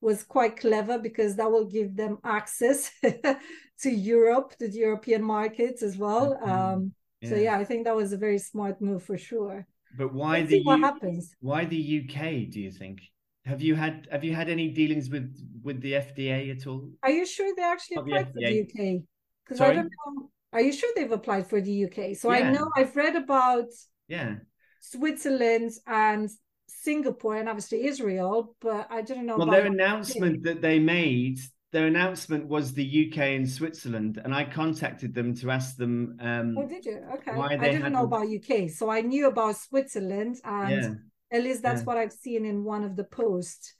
was 0.00 0.24
quite 0.24 0.58
clever 0.58 0.98
because 0.98 1.36
that 1.36 1.50
will 1.50 1.66
give 1.66 1.96
them 1.96 2.18
access 2.24 2.90
to 3.80 3.90
Europe, 3.90 4.56
to 4.58 4.68
the 4.68 4.78
European 4.78 5.22
markets 5.22 5.82
as 5.82 5.96
well. 5.96 6.34
Mm-hmm. 6.34 6.50
Um, 6.50 6.92
yeah. 7.20 7.28
So 7.28 7.36
yeah, 7.36 7.56
I 7.56 7.64
think 7.64 7.84
that 7.84 7.94
was 7.94 8.12
a 8.12 8.16
very 8.16 8.38
smart 8.38 8.80
move 8.80 9.04
for 9.04 9.16
sure. 9.16 9.66
But 9.96 10.12
why 10.12 10.38
Let's 10.38 10.50
the 10.50 10.58
U- 10.58 10.64
what 10.64 10.80
happens? 10.80 11.36
Why 11.40 11.64
the 11.64 12.02
UK? 12.02 12.50
Do 12.50 12.60
you 12.60 12.72
think? 12.72 13.00
Have 13.44 13.60
you 13.60 13.74
had 13.74 14.08
Have 14.10 14.24
you 14.24 14.34
had 14.34 14.48
any 14.48 14.68
dealings 14.68 15.10
with 15.10 15.36
with 15.62 15.80
the 15.80 15.92
FDA 15.92 16.50
at 16.56 16.66
all? 16.66 16.90
Are 17.02 17.10
you 17.10 17.26
sure 17.26 17.52
they 17.56 17.62
actually 17.62 17.96
applied 17.96 18.28
the 18.28 18.32
for 18.32 18.40
the 18.40 18.60
UK? 18.62 19.02
Because 19.44 19.60
I 19.60 19.72
don't 19.74 19.84
know. 19.84 20.30
Are 20.52 20.60
you 20.60 20.72
sure 20.72 20.90
they've 20.94 21.10
applied 21.10 21.48
for 21.48 21.60
the 21.60 21.84
UK? 21.86 22.16
So 22.16 22.30
yeah. 22.30 22.38
I 22.38 22.50
know 22.50 22.68
I've 22.76 22.94
read 22.94 23.16
about 23.16 23.68
yeah 24.08 24.36
Switzerland 24.80 25.72
and 25.86 26.30
Singapore 26.66 27.36
and 27.36 27.48
obviously 27.48 27.86
Israel, 27.86 28.56
but 28.60 28.86
I 28.90 29.02
didn't 29.02 29.26
know. 29.26 29.36
Well, 29.36 29.50
their 29.50 29.66
announcement 29.66 30.42
that 30.44 30.60
they 30.60 30.78
made, 30.78 31.38
their 31.70 31.86
announcement 31.86 32.46
was 32.46 32.72
the 32.72 33.08
UK 33.08 33.18
and 33.18 33.48
Switzerland, 33.48 34.20
and 34.22 34.34
I 34.34 34.44
contacted 34.44 35.14
them 35.14 35.34
to 35.36 35.50
ask 35.50 35.76
them. 35.76 36.16
Um, 36.20 36.56
oh, 36.58 36.66
did 36.66 36.84
you? 36.84 37.00
Okay. 37.14 37.30
I 37.30 37.56
didn't 37.56 37.92
know 37.92 38.04
about 38.04 38.26
UK, 38.26 38.70
so 38.70 38.90
I 38.90 39.00
knew 39.00 39.26
about 39.28 39.56
Switzerland, 39.56 40.36
and 40.44 40.70
yeah. 40.70 41.38
at 41.38 41.44
least 41.44 41.62
that's 41.62 41.80
yeah. 41.80 41.86
what 41.86 41.96
I've 41.96 42.12
seen 42.12 42.44
in 42.44 42.64
one 42.64 42.84
of 42.84 42.96
the 42.96 43.04
posts. 43.04 43.74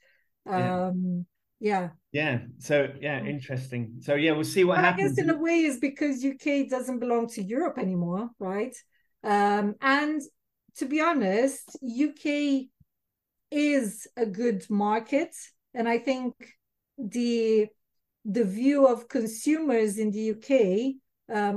Um, 0.45 1.25
yeah. 1.63 1.89
Yeah 2.11 2.39
so 2.59 2.89
yeah 2.99 3.23
interesting. 3.23 4.01
So 4.01 4.15
yeah 4.15 4.33
we'll 4.33 4.43
see 4.43 4.65
what 4.65 4.75
but 4.75 4.83
happens 4.83 5.13
i 5.13 5.15
guess 5.15 5.23
in 5.23 5.29
a 5.29 5.37
way 5.37 5.61
is 5.61 5.79
because 5.79 6.23
uk 6.23 6.69
doesn't 6.69 6.99
belong 6.99 7.27
to 7.29 7.41
europe 7.41 7.77
anymore 7.79 8.29
right? 8.37 8.75
Um 9.23 9.75
and 9.81 10.21
to 10.77 10.85
be 10.85 10.99
honest 11.01 11.77
uk 11.81 12.25
is 13.49 14.07
a 14.17 14.25
good 14.25 14.69
market 14.69 15.33
and 15.73 15.87
i 15.87 15.97
think 15.97 16.33
the 16.97 17.67
the 18.25 18.43
view 18.43 18.87
of 18.87 19.07
consumers 19.07 19.97
in 19.97 20.11
the 20.11 20.31
uk 20.31 20.49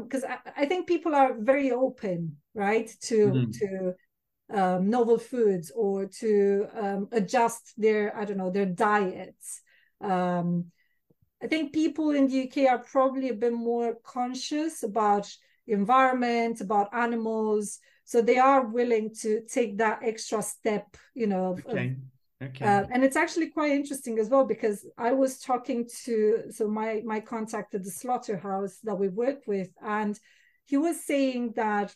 because 0.03 0.25
um, 0.25 0.31
I, 0.31 0.63
I, 0.63 0.67
think 0.67 0.87
people 0.87 1.15
are 1.15 1.35
very 1.39 1.71
open 1.73 2.37
right 2.55 2.89
to 3.03 3.17
mm-hmm. 3.17 3.51
to 3.59 3.95
um, 4.59 4.91
novel 4.91 5.19
foods 5.19 5.73
or 5.75 6.07
to 6.21 6.67
um, 6.75 7.09
adjust 7.13 7.73
their 7.77 8.17
i 8.17 8.25
don't 8.25 8.37
know 8.37 8.51
their 8.51 8.67
diets 8.67 9.63
um, 10.01 10.67
I 11.43 11.47
think 11.47 11.73
people 11.73 12.11
in 12.11 12.29
the 12.29 12.49
UK 12.49 12.67
are 12.67 12.79
probably 12.79 13.29
a 13.29 13.35
bit 13.35 13.53
more 13.53 13.97
conscious 14.05 14.83
about 14.83 15.31
environment, 15.67 16.61
about 16.61 16.95
animals, 16.95 17.79
so 18.05 18.23
they 18.23 18.39
are 18.39 18.67
willing 18.67 19.15
to 19.23 19.43
take 19.43 19.79
that 19.79 20.01
extra 20.03 20.41
step, 20.41 20.97
you 21.15 21.27
know. 21.27 21.57
Okay. 21.67 21.97
Okay. 22.43 22.67
Uh, 22.67 22.85
and 22.93 23.03
it's 23.03 23.17
actually 23.17 23.49
quite 23.49 23.73
interesting 23.73 24.19
as 24.19 24.29
well 24.29 24.45
because 24.45 24.87
I 24.99 25.13
was 25.13 25.41
talking 25.41 25.89
to 26.05 26.45
so 26.51 26.69
my 26.69 27.03
my 27.05 27.21
contact 27.21 27.75
at 27.75 27.83
the 27.83 27.91
slaughterhouse 27.91 28.79
that 28.85 28.99
we 28.99 29.09
work 29.09 29.41
with, 29.47 29.71
and 29.83 30.19
he 30.67 30.77
was 30.77 31.05
saying 31.05 31.55
that 31.57 31.95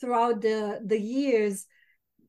throughout 0.00 0.40
the 0.40 0.80
the 0.84 1.00
years 1.00 1.66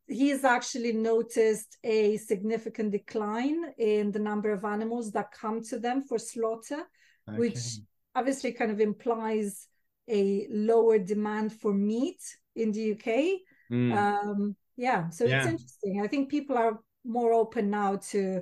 he's 0.07 0.43
actually 0.43 0.93
noticed 0.93 1.77
a 1.83 2.17
significant 2.17 2.91
decline 2.91 3.73
in 3.77 4.11
the 4.11 4.19
number 4.19 4.51
of 4.51 4.65
animals 4.65 5.11
that 5.11 5.31
come 5.31 5.61
to 5.63 5.79
them 5.79 6.03
for 6.03 6.19
slaughter, 6.19 6.83
okay. 7.27 7.37
which 7.37 7.79
obviously 8.13 8.51
kind 8.51 8.71
of 8.71 8.79
implies 8.79 9.67
a 10.09 10.47
lower 10.49 10.99
demand 10.99 11.53
for 11.53 11.73
meat 11.73 12.21
in 12.55 12.71
the 12.71 12.93
UK. 12.93 13.41
Mm. 13.71 13.95
Um, 13.95 14.55
yeah, 14.77 15.09
so 15.09 15.25
yeah. 15.25 15.37
it's 15.37 15.47
interesting. 15.47 16.01
I 16.03 16.07
think 16.07 16.29
people 16.29 16.57
are 16.57 16.79
more 17.03 17.33
open 17.33 17.69
now 17.69 17.97
to 18.11 18.41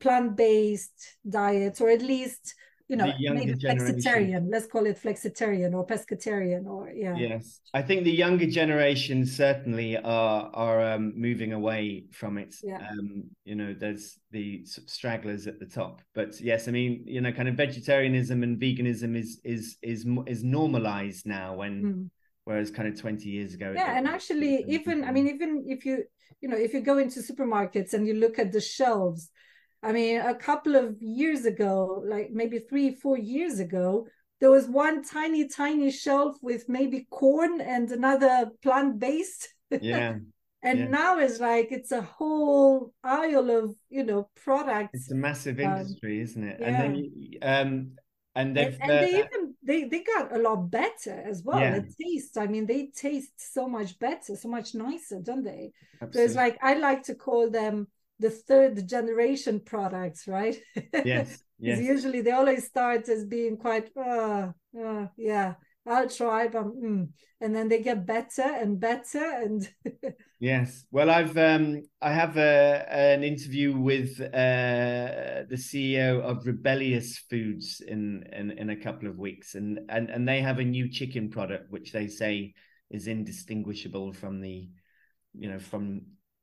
plant-based 0.00 1.18
diets, 1.28 1.80
or 1.80 1.90
at 1.90 2.02
least 2.02 2.54
you 2.88 2.96
know 2.96 3.12
maybe 3.20 3.54
flexitarian 3.54 4.48
let's 4.50 4.66
call 4.66 4.86
it 4.86 5.00
flexitarian 5.02 5.74
or 5.74 5.84
pescatarian 5.84 6.66
or 6.66 6.88
yeah. 6.94 7.16
Yes. 7.16 7.60
I 7.74 7.82
think 7.82 8.04
the 8.04 8.12
younger 8.12 8.46
generation 8.46 9.26
certainly 9.26 9.96
are 9.96 10.50
are 10.54 10.92
um, 10.92 11.12
moving 11.16 11.52
away 11.52 12.04
from 12.12 12.38
it. 12.38 12.54
Yeah. 12.62 12.86
um 12.90 13.24
you 13.44 13.56
know 13.56 13.74
there's 13.78 14.18
the 14.30 14.64
stragglers 14.64 15.46
at 15.46 15.58
the 15.58 15.66
top. 15.66 16.02
But 16.14 16.40
yes 16.40 16.68
i 16.68 16.70
mean 16.70 17.02
you 17.06 17.20
know 17.20 17.32
kind 17.32 17.48
of 17.48 17.56
vegetarianism 17.56 18.42
and 18.42 18.60
veganism 18.60 19.16
is 19.16 19.40
is 19.44 19.76
is 19.82 20.06
is 20.26 20.44
normalized 20.44 21.26
now 21.26 21.54
when 21.56 21.82
mm. 21.82 22.10
whereas 22.44 22.70
kind 22.70 22.88
of 22.88 23.00
20 23.00 23.28
years 23.28 23.54
ago 23.54 23.72
yeah 23.74 23.96
and 23.96 24.06
actually 24.06 24.64
even 24.68 25.04
i 25.04 25.10
mean 25.12 25.28
even 25.28 25.64
if 25.66 25.84
you 25.84 26.04
you 26.40 26.48
know 26.48 26.56
if 26.56 26.72
you 26.72 26.80
go 26.80 26.98
into 26.98 27.20
supermarkets 27.20 27.94
and 27.94 28.06
you 28.06 28.14
look 28.14 28.38
at 28.38 28.52
the 28.52 28.60
shelves 28.60 29.30
I 29.86 29.92
mean, 29.92 30.20
a 30.20 30.34
couple 30.34 30.74
of 30.74 31.00
years 31.00 31.44
ago, 31.44 32.02
like 32.04 32.32
maybe 32.32 32.58
three, 32.58 32.92
four 32.92 33.16
years 33.16 33.60
ago, 33.60 34.08
there 34.40 34.50
was 34.50 34.66
one 34.66 35.04
tiny, 35.04 35.46
tiny 35.46 35.92
shelf 35.92 36.36
with 36.42 36.68
maybe 36.68 37.06
corn 37.08 37.60
and 37.60 37.88
another 37.92 38.50
plant 38.64 38.98
based. 38.98 39.48
Yeah. 39.70 40.16
and 40.62 40.78
yeah. 40.80 40.88
now 40.88 41.20
it's 41.20 41.38
like 41.38 41.68
it's 41.70 41.92
a 41.92 42.02
whole 42.02 42.92
aisle 43.04 43.48
of 43.48 43.76
you 43.88 44.02
know 44.02 44.28
products. 44.34 44.90
It's 44.94 45.12
a 45.12 45.14
massive 45.14 45.60
um, 45.60 45.66
industry, 45.66 46.16
um, 46.16 46.22
isn't 46.24 46.44
it? 46.44 46.56
Yeah. 46.60 46.66
And 46.66 46.76
then 46.76 47.30
um 47.42 47.90
and 48.34 48.56
they've 48.56 48.76
and, 48.80 48.90
and 48.90 48.90
uh, 48.90 49.00
they 49.02 49.18
even 49.20 49.54
they 49.62 49.84
they 49.84 50.02
got 50.02 50.34
a 50.34 50.38
lot 50.40 50.68
better 50.68 51.22
as 51.24 51.44
well. 51.44 51.60
Yeah. 51.60 51.78
The 51.78 51.94
taste, 52.02 52.36
I 52.36 52.48
mean, 52.48 52.66
they 52.66 52.88
taste 52.88 53.54
so 53.54 53.68
much 53.68 54.00
better, 54.00 54.34
so 54.34 54.48
much 54.48 54.74
nicer, 54.74 55.20
don't 55.22 55.44
they? 55.44 55.70
Absolutely. 56.02 56.18
So 56.18 56.24
it's 56.24 56.34
like 56.34 56.58
I 56.60 56.74
like 56.74 57.04
to 57.04 57.14
call 57.14 57.50
them 57.50 57.86
the 58.18 58.30
third 58.30 58.88
generation 58.88 59.60
products, 59.60 60.26
right? 60.26 60.56
Yes. 61.04 61.42
yes. 61.58 61.80
usually 61.80 62.22
they 62.22 62.30
always 62.30 62.66
start 62.66 63.08
as 63.08 63.24
being 63.24 63.56
quite, 63.56 63.90
uh, 63.96 64.52
uh 64.78 65.06
yeah, 65.16 65.54
I'll 65.86 66.08
try, 66.08 66.48
but 66.48 66.64
mm. 66.64 67.08
and 67.40 67.54
then 67.54 67.68
they 67.68 67.80
get 67.80 68.06
better 68.06 68.42
and 68.42 68.80
better 68.80 69.24
and. 69.24 69.68
yes, 70.40 70.84
well, 70.90 71.10
I've 71.10 71.36
um, 71.36 71.82
I 72.02 72.12
have 72.12 72.36
a 72.36 72.86
an 72.90 73.22
interview 73.22 73.78
with 73.78 74.20
uh, 74.20 75.46
the 75.48 75.56
CEO 75.56 76.20
of 76.22 76.44
Rebellyous 76.44 77.18
Foods 77.30 77.80
in, 77.86 78.24
in 78.32 78.50
in 78.50 78.70
a 78.70 78.76
couple 78.76 79.08
of 79.08 79.18
weeks, 79.18 79.54
and 79.54 79.78
and 79.88 80.10
and 80.10 80.28
they 80.28 80.40
have 80.40 80.58
a 80.58 80.64
new 80.64 80.88
chicken 80.88 81.30
product 81.30 81.70
which 81.70 81.92
they 81.92 82.08
say 82.08 82.54
is 82.90 83.06
indistinguishable 83.06 84.12
from 84.12 84.40
the, 84.40 84.68
you 85.34 85.50
know, 85.50 85.58
from 85.58 86.02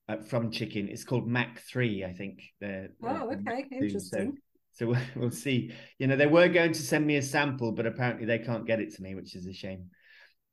uh, 0.10 0.18
from 0.18 0.52
chicken. 0.52 0.88
It's 0.90 1.04
called 1.04 1.28
Mock 1.28 1.60
Three, 1.60 2.04
I 2.04 2.14
think. 2.14 2.42
The, 2.60 2.90
oh, 3.04 3.32
okay, 3.32 3.66
interesting. 3.72 4.38
So, 4.74 4.94
so 4.94 5.02
we'll 5.16 5.32
see. 5.32 5.72
You 6.00 6.08
know, 6.08 6.16
they 6.16 6.28
were 6.28 6.48
going 6.48 6.74
to 6.74 6.82
send 6.82 7.06
me 7.06 7.18
a 7.18 7.22
sample, 7.22 7.72
but 7.72 7.86
apparently 7.86 8.26
they 8.26 8.40
can't 8.40 8.66
get 8.66 8.80
it 8.80 8.94
to 8.96 9.02
me, 9.02 9.16
which 9.16 9.36
is 9.36 9.48
a 9.48 9.54
shame. 9.54 9.90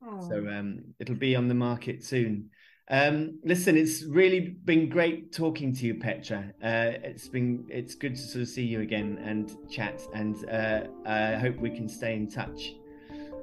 Oh. 0.04 0.28
So 0.28 0.46
um, 0.48 0.94
it'll 0.98 1.16
be 1.16 1.36
on 1.36 1.48
the 1.48 1.54
market 1.54 2.02
soon. 2.04 2.50
Um, 2.90 3.38
listen, 3.44 3.76
it's 3.76 4.02
really 4.04 4.56
been 4.64 4.88
great 4.88 5.32
talking 5.32 5.72
to 5.76 5.86
you, 5.86 5.94
Petra. 5.94 6.52
Uh, 6.62 6.98
it's 7.04 7.28
been 7.28 7.66
it's 7.68 7.94
good 7.94 8.16
to 8.16 8.20
sort 8.20 8.42
of 8.42 8.48
see 8.48 8.64
you 8.64 8.80
again 8.80 9.20
and 9.22 9.56
chat, 9.70 10.02
and 10.12 10.36
uh, 10.50 10.88
I 11.06 11.36
hope 11.36 11.56
we 11.58 11.70
can 11.70 11.88
stay 11.88 12.16
in 12.16 12.28
touch. 12.28 12.72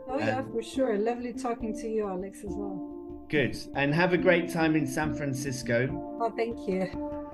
Oh 0.10 0.20
yeah, 0.20 0.40
um, 0.40 0.52
for 0.52 0.62
sure. 0.62 0.98
Lovely 0.98 1.32
talking 1.32 1.74
to 1.80 1.88
you, 1.88 2.10
Alex, 2.10 2.40
as 2.40 2.52
well. 2.54 2.97
Good. 3.30 3.58
And 3.76 3.94
have 3.94 4.14
a 4.14 4.18
great 4.18 4.50
time 4.50 4.76
in 4.76 4.88
San 4.88 5.14
Francisco. 5.14 5.90
Oh, 6.22 6.32
thank 6.36 6.68
you. 6.68 7.27